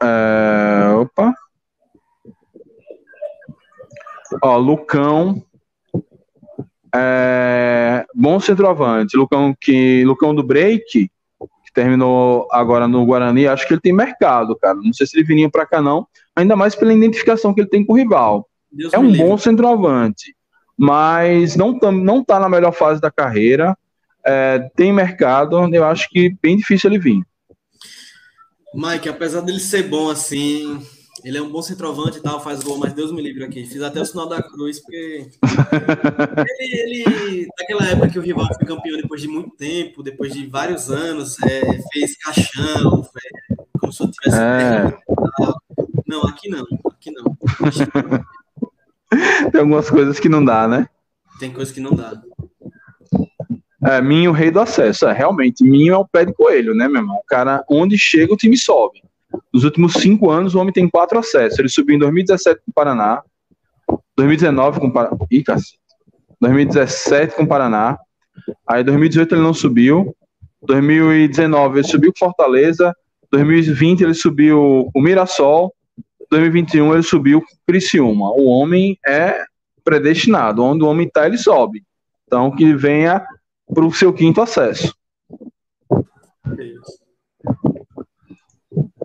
[0.00, 1.34] É, opa.
[4.42, 5.42] Ó, Lucão.
[6.94, 9.16] É, bom centroavante.
[9.16, 14.56] Lucão, que, Lucão do Break, que terminou agora no Guarani, acho que ele tem mercado,
[14.56, 14.74] cara.
[14.74, 16.06] Não sei se ele viria para cá, não.
[16.36, 18.48] Ainda mais pela identificação que ele tem com o rival.
[18.72, 20.34] Deus é um bom centroavante,
[20.76, 23.76] mas não, tam, não tá na melhor fase da carreira.
[24.24, 27.22] É, tem mercado, eu acho que bem difícil ele vir.
[28.74, 30.80] Mike, apesar dele ser bom assim,
[31.22, 33.64] ele é um bom centroavante e tal, faz gol, mas Deus me livre aqui.
[33.64, 35.28] Fiz até o sinal da cruz, porque
[36.58, 40.46] ele, ele, naquela época que o rival foi campeão depois de muito tempo, depois de
[40.46, 41.60] vários anos, é,
[41.92, 43.22] fez caixão, foi,
[43.78, 44.40] como se eu tivesse.
[44.40, 44.98] É.
[46.06, 47.36] Não, aqui não, aqui não.
[49.52, 50.88] Tem algumas coisas que não dá, né?
[51.38, 52.12] Tem coisas que não dá.
[53.84, 55.06] É, Minho, o rei do acesso.
[55.06, 57.16] É, realmente, Minho é o pé de coelho, né, meu irmão?
[57.16, 59.02] O cara, onde chega, o time sobe.
[59.52, 61.58] Nos últimos cinco anos, o homem tem quatro acessos.
[61.58, 63.22] Ele subiu em 2017 com o Paraná,
[64.16, 65.16] 2019 com o Paraná.
[65.30, 65.78] Ih, cacete.
[66.40, 67.98] 2017 com o Paraná.
[68.66, 70.14] Aí, 2018 ele não subiu.
[70.62, 72.94] 2019 ele subiu com Fortaleza.
[73.30, 75.74] 2020 ele subiu com o Mirassol.
[76.32, 78.30] 2021 ele subiu com Criciúma.
[78.32, 79.44] O homem é
[79.84, 80.64] predestinado.
[80.64, 81.84] Onde o homem está, ele sobe.
[82.26, 83.22] Então, que venha
[83.72, 84.94] para o seu quinto acesso.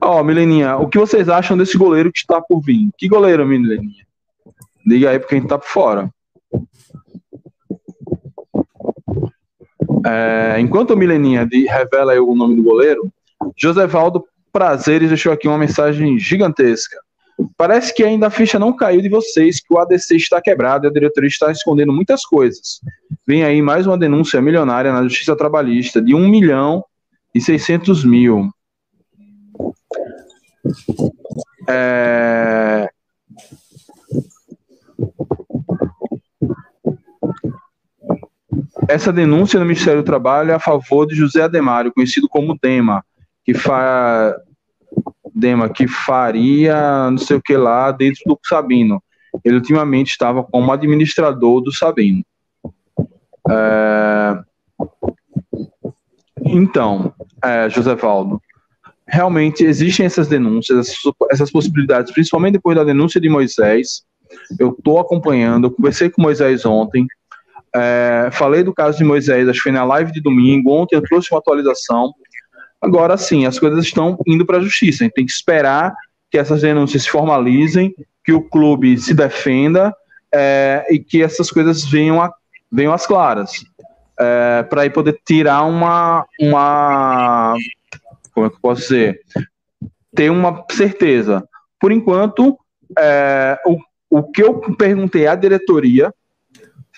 [0.02, 2.90] Ó, oh, Mileninha, o que vocês acham desse goleiro que está por vir?
[2.98, 4.06] Que goleiro, Mileninha?
[4.86, 6.10] Diga aí, porque a gente tá por fora.
[10.06, 13.12] É, enquanto o Mileninha de, revela o nome do goleiro,
[13.58, 14.24] José Valdo
[14.54, 16.98] Prazeres deixou aqui uma mensagem gigantesca.
[17.58, 20.90] Parece que ainda a ficha não caiu de vocês, que o ADC está quebrado e
[20.90, 22.80] a diretoria está escondendo muitas coisas.
[23.26, 26.86] Vem aí mais uma denúncia milionária na Justiça Trabalhista de 1 milhão
[27.34, 28.52] e 600 mil.
[31.68, 32.90] É...
[38.88, 43.04] Essa denúncia no Ministério do Trabalho é a favor de José Ademário, conhecido como Dema,
[43.44, 44.36] que faz
[45.38, 49.02] Dema que faria não sei o que lá dentro do Sabino.
[49.44, 52.24] Ele ultimamente estava como administrador do Sabino.
[53.50, 54.40] É...
[56.44, 58.42] Então, é, José Valdo,
[59.06, 60.94] realmente existem essas denúncias,
[61.30, 64.04] essas, possibilidades, principalmente depois da denúncia de Moisés.
[64.60, 67.06] Eu estou acompanhando, conversei com Moisés ontem,
[67.76, 70.72] é, falei do caso de Moisés, acho que foi na live de domingo.
[70.74, 72.14] Ontem eu trouxe uma atualização.
[72.82, 75.04] Agora sim, as coisas estão indo para a justiça.
[75.04, 75.94] A gente tem que esperar
[76.30, 77.94] que essas denúncias se formalizem,
[78.24, 79.96] que o clube se defenda
[80.34, 82.32] é, e que essas coisas venham, a,
[82.72, 83.64] venham às claras.
[84.20, 87.56] É, para aí poder tirar uma, uma.
[88.34, 89.22] Como é que eu posso dizer?
[90.14, 91.48] Ter uma certeza.
[91.80, 92.58] Por enquanto,
[92.98, 93.78] é, o,
[94.10, 96.14] o que eu perguntei à diretoria,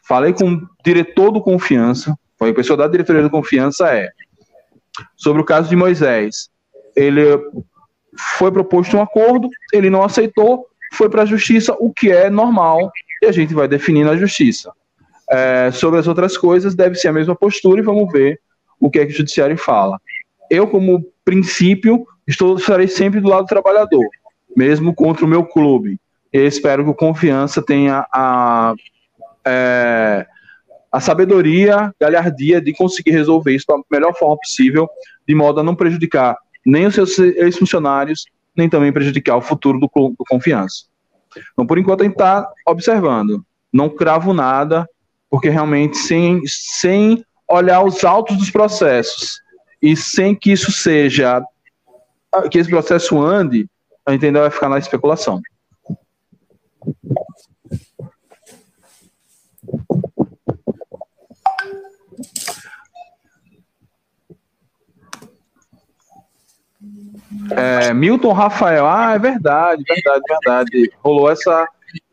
[0.07, 4.09] falei com o diretor do Confiança, foi a pessoa da diretoria do Confiança, é
[5.15, 6.49] sobre o caso de Moisés.
[6.95, 7.21] Ele
[8.37, 12.91] foi proposto um acordo, ele não aceitou, foi para a justiça, o que é normal,
[13.21, 14.71] e a gente vai definir na justiça.
[15.29, 18.39] É, sobre as outras coisas, deve ser a mesma postura e vamos ver
[18.79, 19.99] o que é que o judiciário fala.
[20.49, 24.07] Eu, como princípio, estou, estarei sempre do lado do trabalhador,
[24.55, 25.99] mesmo contra o meu clube.
[26.33, 28.73] Eu espero que o Confiança tenha a,
[29.45, 30.25] é,
[30.91, 34.87] a sabedoria, galhardia de conseguir resolver isso da melhor forma possível,
[35.27, 36.35] de modo a não prejudicar
[36.65, 38.25] nem os seus ex-funcionários,
[38.55, 40.85] nem também prejudicar o futuro do, do confiança.
[41.53, 43.43] Então, por enquanto, a gente está observando.
[43.71, 44.89] Não cravo nada,
[45.29, 49.39] porque realmente, sem, sem olhar os autos dos processos
[49.81, 51.41] e sem que isso seja,
[52.51, 53.67] que esse processo ande,
[54.05, 55.41] a gente ainda vai ficar na especulação.
[67.55, 70.91] É, Milton Rafael, ah, é verdade, verdade, verdade.
[71.03, 71.67] Rolou essa,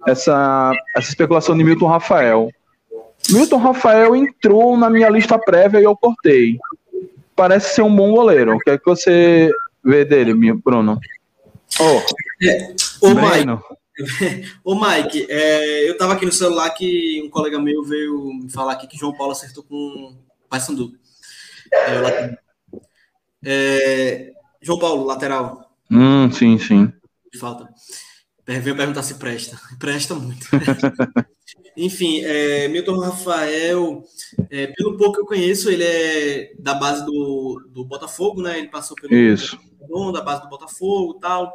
[0.06, 2.50] essa, essa especulação de Milton Rafael.
[3.30, 6.58] Milton Rafael entrou na minha lista prévia e eu cortei.
[7.34, 8.56] Parece ser um bom goleiro.
[8.56, 9.50] O que é que você
[9.84, 10.98] vê dele, Bruno?
[11.80, 12.00] Oh,
[12.42, 17.82] é, ô, Mike, ô Mike é, eu tava aqui no celular que um colega meu
[17.82, 20.92] veio me falar aqui que João Paulo acertou com o Paysandu.
[21.72, 22.36] É,
[23.44, 24.32] é,
[24.66, 25.70] João Paulo, lateral.
[25.88, 26.92] Hum, sim, sim.
[27.32, 27.68] De falta.
[28.44, 29.56] Veio perguntar se presta.
[29.78, 30.44] Presta muito.
[31.76, 34.02] Enfim, é, Milton Rafael,
[34.50, 38.58] é, pelo pouco que eu conheço, ele é da base do, do Botafogo, né?
[38.58, 39.56] Ele passou pelo Isso.
[40.12, 41.54] da base do Botafogo tal.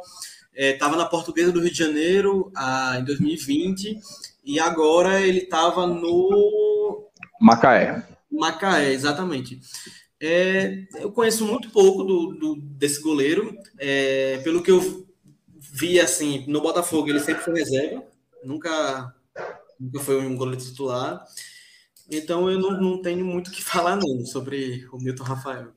[0.54, 3.98] Estava é, na Portuguesa do Rio de Janeiro ah, em 2020
[4.42, 8.06] e agora ele estava no Macaé.
[8.30, 9.60] Macaé, exatamente.
[10.24, 13.56] É, eu conheço muito pouco do, do desse goleiro.
[13.76, 15.04] É, pelo que eu
[15.58, 18.04] vi assim no Botafogo, ele sempre foi reserva,
[18.44, 19.12] nunca
[19.80, 21.24] nunca foi um goleiro titular.
[22.08, 25.72] Então eu não, não tenho muito o que falar não sobre o Milton Rafael.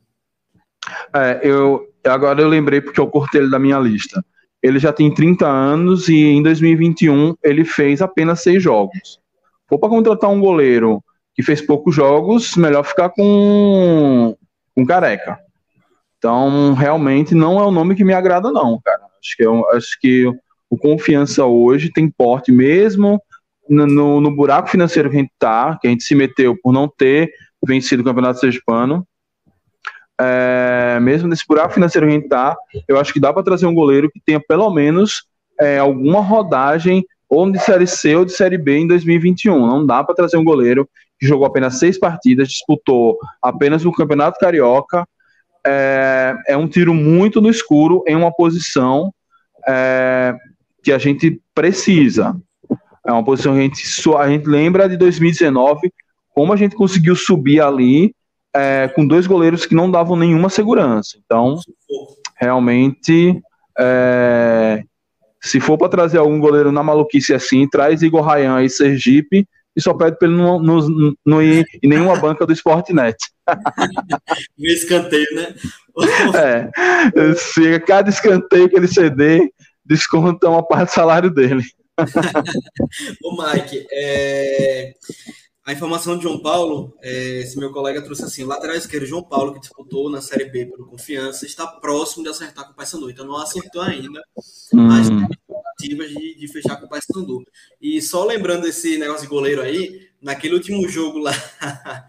[1.12, 4.24] É, eu, agora eu lembrei porque eu cortei ele da minha lista.
[4.62, 9.20] Ele já tem 30 anos e em 2021 ele fez apenas seis jogos.
[9.68, 11.04] For para contratar um goleiro
[11.36, 14.36] que fez poucos jogos, melhor ficar com,
[14.74, 15.38] com careca.
[16.18, 19.02] Então, realmente não é o nome que me agrada, não, cara.
[19.20, 20.26] Acho que, eu, acho que
[20.70, 23.22] o Confiança hoje tem porte mesmo
[23.68, 26.88] no, no, buraco financeiro que a gente tá, que a gente se meteu por não
[26.88, 27.32] ter
[27.66, 29.06] vencido o Campeonato Sergipano.
[30.20, 32.56] É, mesmo nesse buraco financeiro que a gente tá,
[32.88, 35.26] eu acho que dá para trazer um goleiro que tenha pelo menos
[35.60, 39.66] é, alguma rodagem ou de Série C ou de Série B em 2021.
[39.66, 40.88] Não dá para trazer um goleiro
[41.22, 45.08] jogou apenas seis partidas, disputou apenas o Campeonato Carioca.
[45.66, 49.14] É, é um tiro muito no escuro em uma posição
[49.68, 50.36] é,
[50.84, 52.36] que a gente precisa.
[53.06, 55.92] É uma posição que a gente, a gente lembra de 2019,
[56.34, 58.14] como a gente conseguiu subir ali
[58.54, 61.18] é, com dois goleiros que não davam nenhuma segurança.
[61.26, 61.60] Então,
[62.36, 63.42] realmente,
[63.78, 64.84] é,
[65.42, 69.82] se for para trazer algum goleiro na maluquice assim, traz Igor Rayan e Sergipe e
[69.82, 73.18] só pede para ele não, não, não, ir em nenhuma banca do Sportnet.
[74.58, 75.54] No escanteio, né?
[76.36, 79.50] é, se cada escanteio que ele ceder,
[79.86, 81.64] desconta uma parte do salário dele.
[83.24, 84.94] Ô Mike, é...
[85.66, 87.42] a informação de João Paulo, é...
[87.42, 90.66] esse meu colega trouxe assim, o lateral esquerdo João Paulo, que disputou na Série B
[90.66, 94.22] pelo Confiança, está próximo de acertar com o Paysandu, então não acertou ainda,
[94.74, 94.88] hum.
[94.88, 95.08] mas
[95.90, 97.44] de, de fechar com o Paysandu.
[97.82, 101.32] E só lembrando esse negócio de goleiro aí, naquele último jogo lá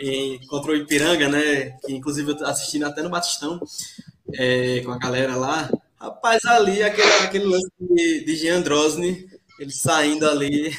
[0.00, 3.60] em, contra o Ipiranga, né, que inclusive eu assisti até no Batistão,
[4.34, 9.28] é, com a galera lá, Rapaz, ali, aquele, aquele lance de, de Jean Drosny,
[9.58, 10.70] ele saindo ali,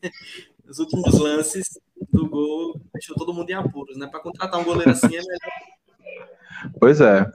[0.66, 1.78] os últimos lances
[2.10, 4.06] do gol, deixou todo mundo em apuros, né?
[4.06, 6.72] Para contratar um goleiro assim é melhor.
[6.80, 7.30] Pois é.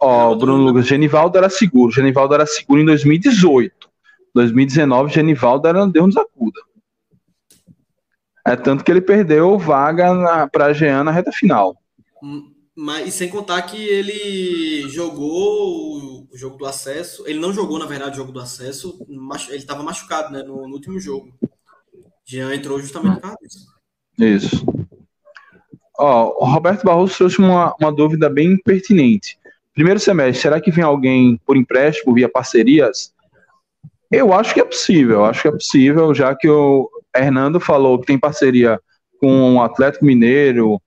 [0.00, 1.92] Ó, Bruno Lucas, Genivaldo era seguro.
[1.92, 3.88] Genivaldo era seguro em 2018.
[4.34, 6.60] 2019, Genivaldo era Deus nos acuda.
[8.46, 11.76] É tanto que ele perdeu vaga para a Jean na reta final.
[12.22, 17.24] Hum, mas, e sem contar que ele jogou o jogo do acesso.
[17.26, 19.04] Ele não jogou, na verdade, o jogo do acesso.
[19.48, 21.32] Ele estava machucado né, no, no, último jogo.
[22.24, 23.66] Jean entrou justamente por causa disso.
[24.18, 24.66] Isso.
[25.98, 29.38] Ó, o Roberto Barroso trouxe uma, uma dúvida bem pertinente.
[29.78, 33.14] Primeiro semestre, será que vem alguém por empréstimo via parcerias?
[34.10, 38.06] Eu acho que é possível, acho que é possível, já que o Hernando falou que
[38.08, 38.80] tem parceria
[39.20, 40.82] com o Atlético Mineiro,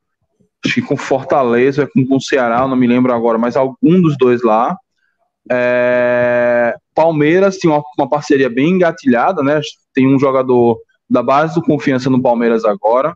[0.65, 4.43] acho que com Fortaleza, com, com Ceará, não me lembro agora, mas algum dos dois
[4.43, 4.76] lá.
[5.49, 9.61] É, Palmeiras tinha uma, uma, parceria bem engatilhada, né?
[9.93, 10.77] Tem um jogador
[11.09, 13.15] da base do Confiança no Palmeiras agora.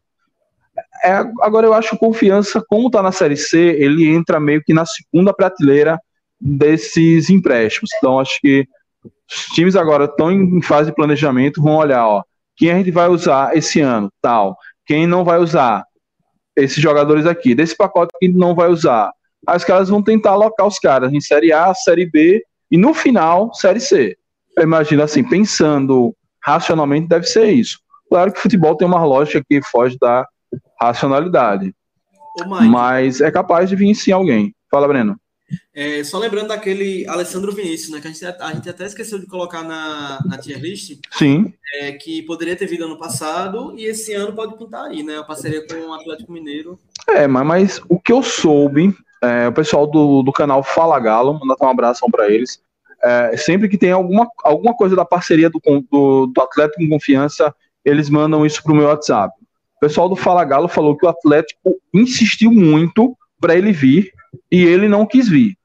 [1.04, 1.12] É,
[1.42, 5.34] agora eu acho Confiança, como está na Série C, ele entra meio que na segunda
[5.34, 6.00] prateleira
[6.40, 7.90] desses empréstimos.
[7.98, 8.68] Então acho que
[9.04, 12.24] os times agora estão em fase de planejamento, vão olhar, ó,
[12.56, 15.84] quem a gente vai usar esse ano, tal quem não vai usar?
[16.56, 17.56] Esses jogadores aqui.
[17.56, 19.12] Desse pacote que não vai usar.
[19.48, 22.94] Aí os caras vão tentar alocar os caras em Série A, Série B e no
[22.94, 24.18] final, Série C.
[24.56, 27.80] Eu imagino assim, pensando racionalmente, deve ser isso.
[28.10, 30.26] Claro que o futebol tem uma lógica que foge da
[30.80, 31.74] racionalidade.
[32.70, 34.54] Mas é capaz de vir sim alguém.
[34.70, 35.18] Fala, Breno.
[35.74, 38.02] É, só lembrando daquele Alessandro Vinícius, né?
[38.02, 41.00] Que a gente, a gente até esqueceu de colocar na, na tier list.
[41.12, 41.54] Sim.
[41.76, 45.18] É, que poderia ter vindo ano passado e esse ano pode pintar aí, né?
[45.18, 46.80] A parceria com o Atlético Mineiro.
[47.08, 51.40] É, mas, mas o que eu soube, é, o pessoal do, do canal Fala Galo,
[51.40, 52.60] mandar um abraço para eles.
[53.04, 55.62] É, sempre que tem alguma, alguma coisa da parceria do,
[55.92, 57.54] do, do Atlético com confiança,
[57.84, 59.32] eles mandam isso pro meu WhatsApp.
[59.78, 64.12] O pessoal do Fala Galo falou que o Atlético insistiu muito para ele vir
[64.52, 65.58] e ele não quis vir.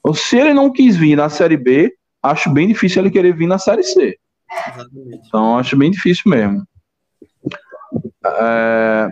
[0.00, 3.46] Então, se ele não quis vir na Série B, acho bem difícil ele querer vir
[3.46, 4.18] na Série C.
[4.50, 5.20] Exatamente.
[5.26, 6.66] Então, acho bem difícil mesmo.
[8.24, 9.08] É...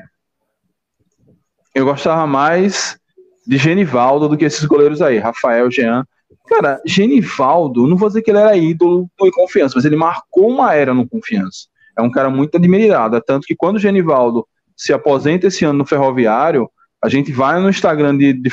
[1.74, 2.98] Eu gostava mais
[3.46, 6.04] de Genivaldo do que esses goleiros aí, Rafael, Jean.
[6.48, 10.74] Cara, Genivaldo, não vou dizer que ele era ídolo do Confiança, mas ele marcou uma
[10.74, 11.66] era no Confiança.
[11.96, 13.20] É um cara muito admirado.
[13.20, 14.46] Tanto que quando o Genivaldo
[14.76, 16.68] se aposenta esse ano no Ferroviário,
[17.02, 18.50] a gente vai no Instagram de, de,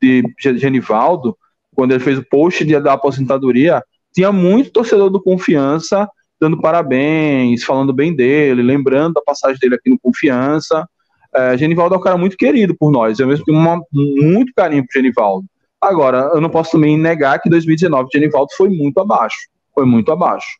[0.00, 1.36] de Genivaldo,
[1.74, 3.82] quando ele fez o post de, da aposentadoria,
[4.12, 6.08] tinha muito torcedor do Confiança
[6.42, 10.84] dando parabéns, falando bem dele, lembrando da passagem dele aqui no Confiança.
[11.32, 14.84] É, Genivaldo é um cara muito querido por nós, eu mesmo tenho uma, muito carinho
[14.84, 15.46] por Genivaldo.
[15.80, 19.36] Agora, eu não posso também negar que 2019 Genivaldo foi muito abaixo,
[19.72, 20.58] foi muito abaixo.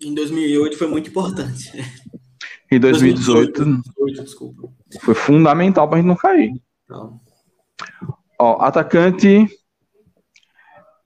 [0.00, 1.72] Em 2008 foi muito importante.
[2.70, 4.68] Em 2018, 2018 desculpa.
[5.00, 6.52] foi fundamental para a gente não cair.
[6.84, 7.20] Então.
[8.38, 9.48] Ó, atacante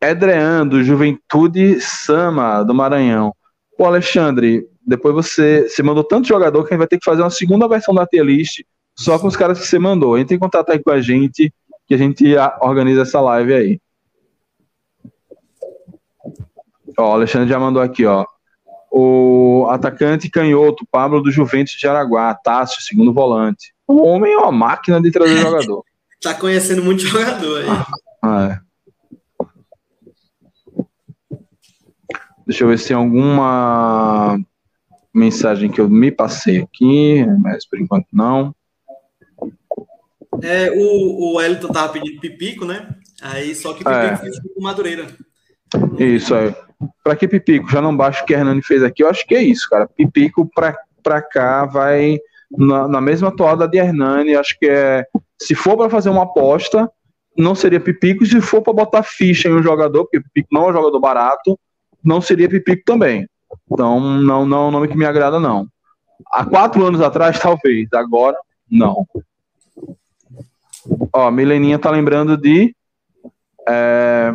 [0.02, 3.32] Edrean, do Juventude Sama, do Maranhão.
[3.78, 7.22] Pô, Alexandre, depois você, você mandou tanto jogador que a gente vai ter que fazer
[7.22, 8.62] uma segunda versão da tier list
[8.98, 10.18] só com os caras que você mandou.
[10.18, 11.54] Entre em contato aí com a gente,
[11.86, 12.24] que a gente
[12.60, 13.80] organiza essa live aí.
[16.98, 18.26] Ó, o Alexandre já mandou aqui, ó.
[18.94, 23.72] O atacante canhoto, Pablo do Juventus de Araguá, Tássio, segundo volante.
[23.88, 25.82] O homem é uma máquina de trazer jogador.
[26.20, 27.68] Tá conhecendo muito jogador aí.
[28.22, 28.72] Ah, é.
[32.46, 34.38] Deixa eu ver se tem alguma
[35.14, 38.54] mensagem que eu me passei aqui, mas por enquanto não.
[40.42, 42.94] É, o, o Elton tava pedindo pipico, né?
[43.22, 44.16] Aí só que pipico é.
[44.16, 45.06] fez com Madureira.
[45.98, 46.54] Isso aí.
[47.02, 47.70] Pra que pipico?
[47.70, 49.02] Já não baixa o que Hernani fez aqui.
[49.02, 49.86] Eu acho que é isso, cara.
[49.86, 52.18] Pipico pra, pra cá vai
[52.50, 54.34] na, na mesma toada de Hernani.
[54.34, 55.06] Acho que é
[55.40, 56.90] se for para fazer uma aposta,
[57.36, 58.24] não seria Pipico.
[58.24, 61.58] Se for para botar ficha em um jogador, porque Pipico não é um jogador barato,
[62.02, 63.28] não seria Pipico também.
[63.70, 65.66] Então, não, não é um nome que me agrada, não.
[66.30, 67.88] Há quatro anos atrás, talvez.
[67.92, 68.36] Agora,
[68.70, 69.06] não.
[71.12, 72.74] Ó, Mileninha tá lembrando de.
[73.68, 74.34] É,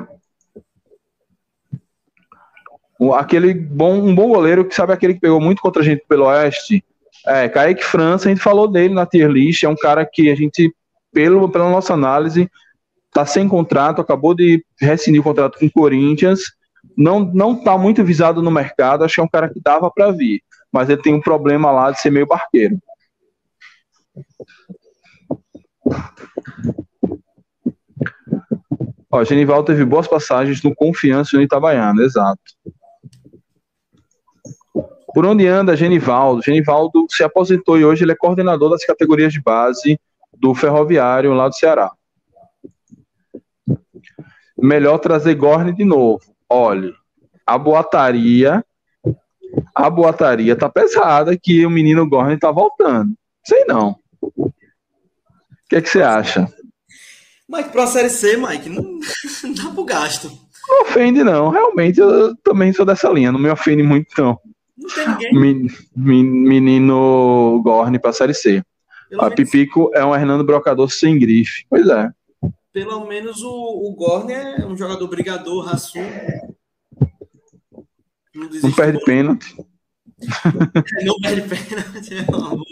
[3.16, 6.26] aquele bom, um bom goleiro que sabe aquele que pegou muito contra a gente pelo
[6.26, 6.84] Oeste.
[7.26, 10.36] É, Kaique França, a gente falou dele na tier list, é um cara que a
[10.36, 10.74] gente
[11.12, 12.50] pelo, pela nossa análise,
[13.08, 16.42] está sem contrato, acabou de rescindir o contrato com o Corinthians,
[16.96, 20.12] não não está muito visado no mercado, acho que é um cara que dava para
[20.12, 20.42] vir,
[20.72, 22.78] mas ele tem um problema lá de ser meio barqueiro.
[29.10, 32.42] Ó, Genival teve boas passagens no Confiança no Itabaiana, exato.
[35.18, 36.44] Por onde anda Genivaldo?
[36.44, 40.00] Genivaldo se aposentou e hoje ele é coordenador das categorias de base
[40.32, 41.92] do Ferroviário lá do Ceará.
[44.56, 46.22] Melhor trazer Gorne de novo.
[46.48, 46.94] Olha,
[47.44, 48.64] a boataria,
[49.74, 53.12] a boataria tá pesada que o menino Gorne tá voltando.
[53.44, 53.96] Sei não.
[54.22, 54.52] O
[55.68, 56.48] que é que você acha?
[57.50, 60.30] Mike, pra Série C, Mike, não, não dá pro gasto.
[60.70, 61.50] Não ofende, não.
[61.50, 63.32] Realmente, eu também sou dessa linha.
[63.32, 64.40] Não me ofende muito, não.
[64.88, 65.70] Não tem ninguém.
[65.96, 68.64] Menino Gorne pra Série C.
[69.10, 71.66] Pelo a menos, Pipico é um Hernando Brocador sem grife.
[71.70, 72.10] Pois é.
[72.72, 76.06] Pelo menos o, o Gorne é um jogador brigador, raçudo.
[78.34, 79.56] Não, não perde pênalti.
[81.04, 82.66] não perde pênalti, é uma boa.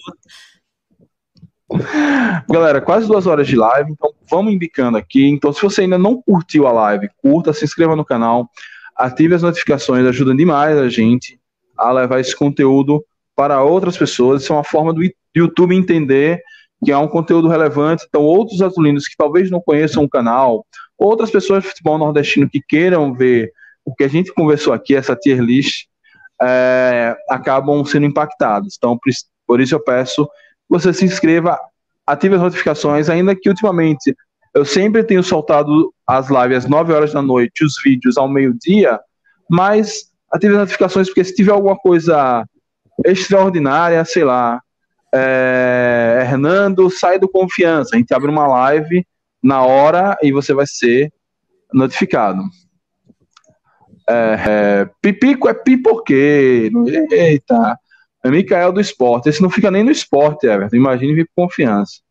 [2.50, 5.26] Galera, quase duas horas de live, então vamos indicando aqui.
[5.26, 8.50] Então, se você ainda não curtiu a live, curta, se inscreva no canal,
[8.96, 11.40] ative as notificações, ajuda demais a gente
[11.78, 13.04] a levar esse conteúdo
[13.36, 14.44] para outras pessoas.
[14.44, 15.02] Isso é uma forma do
[15.36, 16.42] YouTube entender
[16.84, 18.06] que é um conteúdo relevante.
[18.08, 20.66] Então, outros azulinos que talvez não conheçam o canal,
[20.98, 23.52] outras pessoas de futebol nordestino que queiram ver
[23.84, 25.86] o que a gente conversou aqui, essa tier list,
[26.42, 28.76] é, acabam sendo impactados.
[28.78, 28.98] Então,
[29.48, 30.32] por isso eu peço que
[30.70, 31.60] você se inscreva,
[32.06, 34.16] ative as notificações, ainda que ultimamente
[34.54, 39.00] eu sempre tenho soltado as lives às 9 horas da noite, os vídeos ao meio-dia,
[39.50, 42.46] mas ative as notificações, porque se tiver alguma coisa
[43.06, 44.62] extraordinária, sei lá,
[45.14, 49.06] é, Hernando sai do confiança, a gente abre uma live
[49.42, 51.12] na hora e você vai ser
[51.74, 52.42] notificado.
[54.08, 55.56] É, é, pipico é.
[57.12, 57.80] Eita.
[58.24, 59.30] É Micael do esporte.
[59.30, 60.76] Esse não fica nem no esporte, Everton.
[60.76, 62.02] Imagine vir com confiança.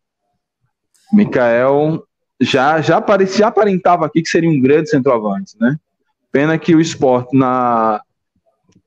[1.11, 2.03] Micael
[2.39, 5.77] já, já, parecia, já aparentava aqui que seria um grande centroavante, né?
[6.31, 8.01] Pena que o esporte na,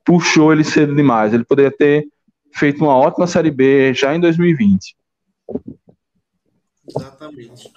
[0.03, 1.33] puxou ele cedo demais.
[1.33, 2.07] Ele poderia ter
[2.53, 4.95] feito uma ótima Série B já em 2020.
[6.87, 7.71] Exatamente.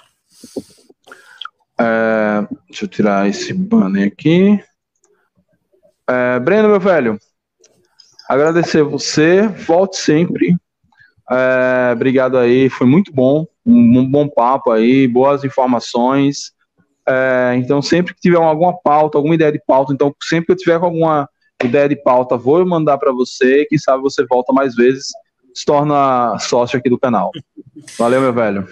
[1.80, 4.62] É, deixa eu tirar esse banner aqui.
[6.08, 7.18] É, Breno, meu velho,
[8.28, 10.56] agradecer você, volte sempre.
[11.30, 16.52] É, obrigado aí, foi muito bom, um, um bom papo aí, boas informações.
[17.08, 20.56] É, então, sempre que tiver alguma pauta, alguma ideia de pauta, então, sempre que eu
[20.56, 21.28] tiver com alguma
[21.66, 23.66] ideia de pauta, vou mandar para você.
[23.66, 25.06] Quem sabe você volta mais vezes,
[25.54, 27.30] se torna sócio aqui do canal.
[27.98, 28.66] Valeu, meu velho.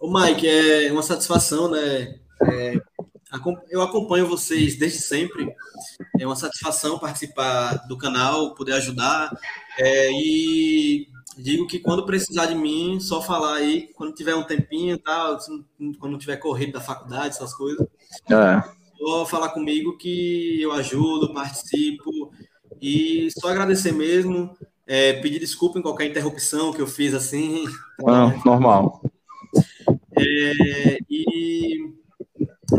[0.00, 2.18] Ô, Mike, é uma satisfação, né?
[2.42, 2.80] É,
[3.70, 5.52] eu acompanho vocês desde sempre.
[6.18, 9.30] É uma satisfação participar do canal, poder ajudar.
[9.78, 14.98] É, e digo que quando precisar de mim, só falar aí, quando tiver um tempinho,
[14.98, 15.38] tal,
[15.98, 17.86] quando tiver corrido da faculdade, essas coisas.
[18.30, 18.83] É.
[18.98, 22.32] Só falar comigo que eu ajudo, participo.
[22.80, 24.56] E só agradecer mesmo.
[24.86, 27.64] É, pedir desculpa em qualquer interrupção que eu fiz assim.
[28.00, 29.02] Não, normal.
[30.16, 31.90] É, e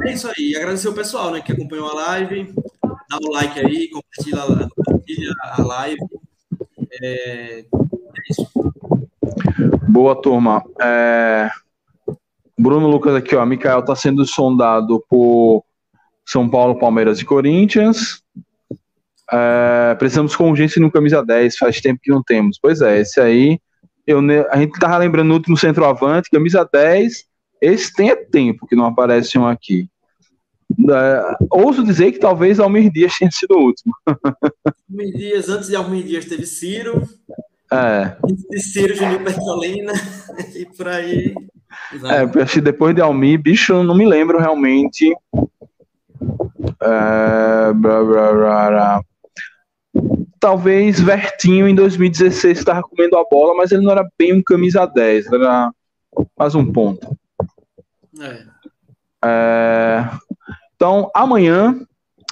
[0.03, 0.55] é isso aí.
[0.55, 2.53] Agradecer o pessoal né, que acompanhou a live.
[2.83, 6.01] Dá o um like aí, compartilha, compartilha a live.
[7.01, 7.65] É, é
[8.29, 8.47] isso.
[9.89, 10.63] Boa, turma.
[10.79, 11.49] É...
[12.57, 13.45] Bruno Lucas aqui, ó.
[13.45, 15.64] Mikael está sendo sondado por
[16.25, 18.21] São Paulo, Palmeiras e Corinthians.
[19.31, 19.95] É...
[19.99, 21.57] Precisamos com urgência no camisa 10.
[21.57, 22.59] Faz tempo que não temos.
[22.61, 23.59] Pois é, esse aí.
[24.07, 24.19] Eu,
[24.51, 27.25] a gente tava lembrando no último centroavante, camisa 10
[27.61, 29.89] esse tem é tempo que não aparece um aqui.
[30.89, 33.93] É, ouso dizer que talvez Almir Dias tenha sido o último.
[34.89, 37.01] Almir Dias, antes de Almir Dias teve Ciro.
[37.71, 38.15] É.
[38.23, 39.93] Antes de Ciro, Juninho Bertolina.
[40.55, 41.33] e por aí.
[41.93, 42.39] Exato.
[42.39, 45.11] É, acho que depois de Almir, bicho, não me lembro realmente.
[46.81, 49.01] É, blá, blá, blá,
[50.39, 54.85] Talvez Vertinho em 2016 estava comendo a bola, mas ele não era bem um camisa
[54.85, 55.71] 10, era
[56.37, 57.17] mais um ponto.
[58.21, 58.43] É.
[59.23, 60.07] É,
[60.75, 61.79] então, amanhã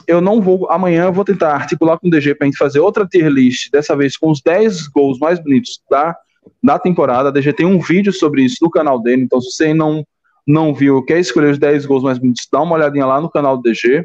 [0.07, 0.69] eu não vou.
[0.69, 3.71] Amanhã eu vou tentar articular com o DG para a gente fazer outra tier list,
[3.71, 6.15] dessa vez com os 10 gols mais bonitos da,
[6.61, 7.29] da temporada.
[7.29, 10.05] A DG tem um vídeo sobre isso no canal dele, então se você não,
[10.45, 13.57] não viu, quer escolher os 10 gols mais bonitos, dá uma olhadinha lá no canal
[13.57, 14.03] do DG.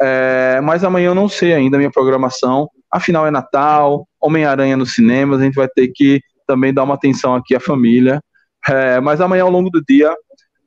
[0.00, 2.68] É, mas amanhã eu não sei ainda a minha programação.
[2.90, 7.34] Afinal é Natal, Homem-Aranha nos cinemas, a gente vai ter que também dar uma atenção
[7.34, 8.20] aqui à família.
[8.68, 10.14] É, mas amanhã ao longo do dia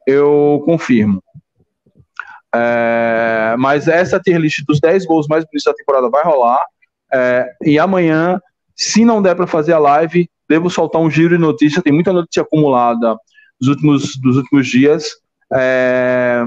[0.08, 1.22] eu confirmo.
[2.54, 6.60] É, mas essa tier list dos 10 gols mais bonitos da temporada vai rolar.
[7.12, 8.40] É, e amanhã,
[8.76, 11.82] se não der para fazer a live, devo soltar um giro de notícia.
[11.82, 13.16] Tem muita notícia acumulada
[13.60, 15.18] dos últimos, dos últimos dias.
[15.54, 16.46] É,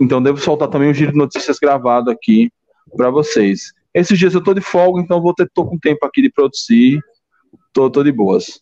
[0.00, 2.50] então, devo soltar também um giro de notícias gravado aqui
[2.96, 3.72] para vocês.
[3.92, 7.00] Esses dias eu tô de folga, então vou ter tô com tempo aqui de produzir.
[7.72, 8.60] Tô, tô de boas.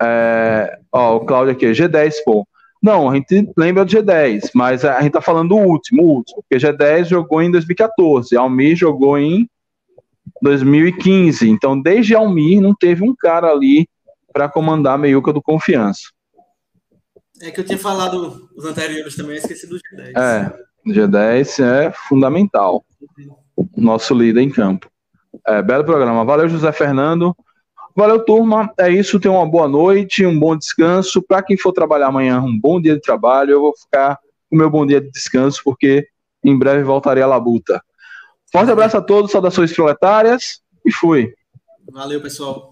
[0.00, 2.46] É, ó, o Cláudio aqui, G10, pô.
[2.82, 6.42] Não, a gente lembra do G10, mas a gente tá falando do último, o último,
[6.42, 9.48] porque G10 jogou em 2014, Almir jogou em
[10.42, 11.48] 2015.
[11.48, 13.86] Então, desde Almir não teve um cara ali
[14.32, 16.02] para comandar a meiuca do confiança.
[17.42, 20.16] É que eu tinha falado os anteriores também, esqueci do G10.
[20.16, 20.52] É,
[20.86, 22.84] o G10 é fundamental.
[23.76, 24.88] Nosso líder em campo.
[25.48, 26.24] É, belo programa.
[26.24, 27.36] Valeu, José Fernando.
[27.96, 28.72] Valeu, turma.
[28.78, 29.18] É isso.
[29.18, 31.20] Tenha uma boa noite, um bom descanso.
[31.20, 33.50] Para quem for trabalhar amanhã, um bom dia de trabalho.
[33.50, 36.06] Eu vou ficar com o meu bom dia de descanso, porque
[36.44, 37.82] em breve voltarei à labuta.
[38.52, 41.34] Forte abraço a todos, saudações proletárias e fui.
[41.90, 42.71] Valeu, pessoal.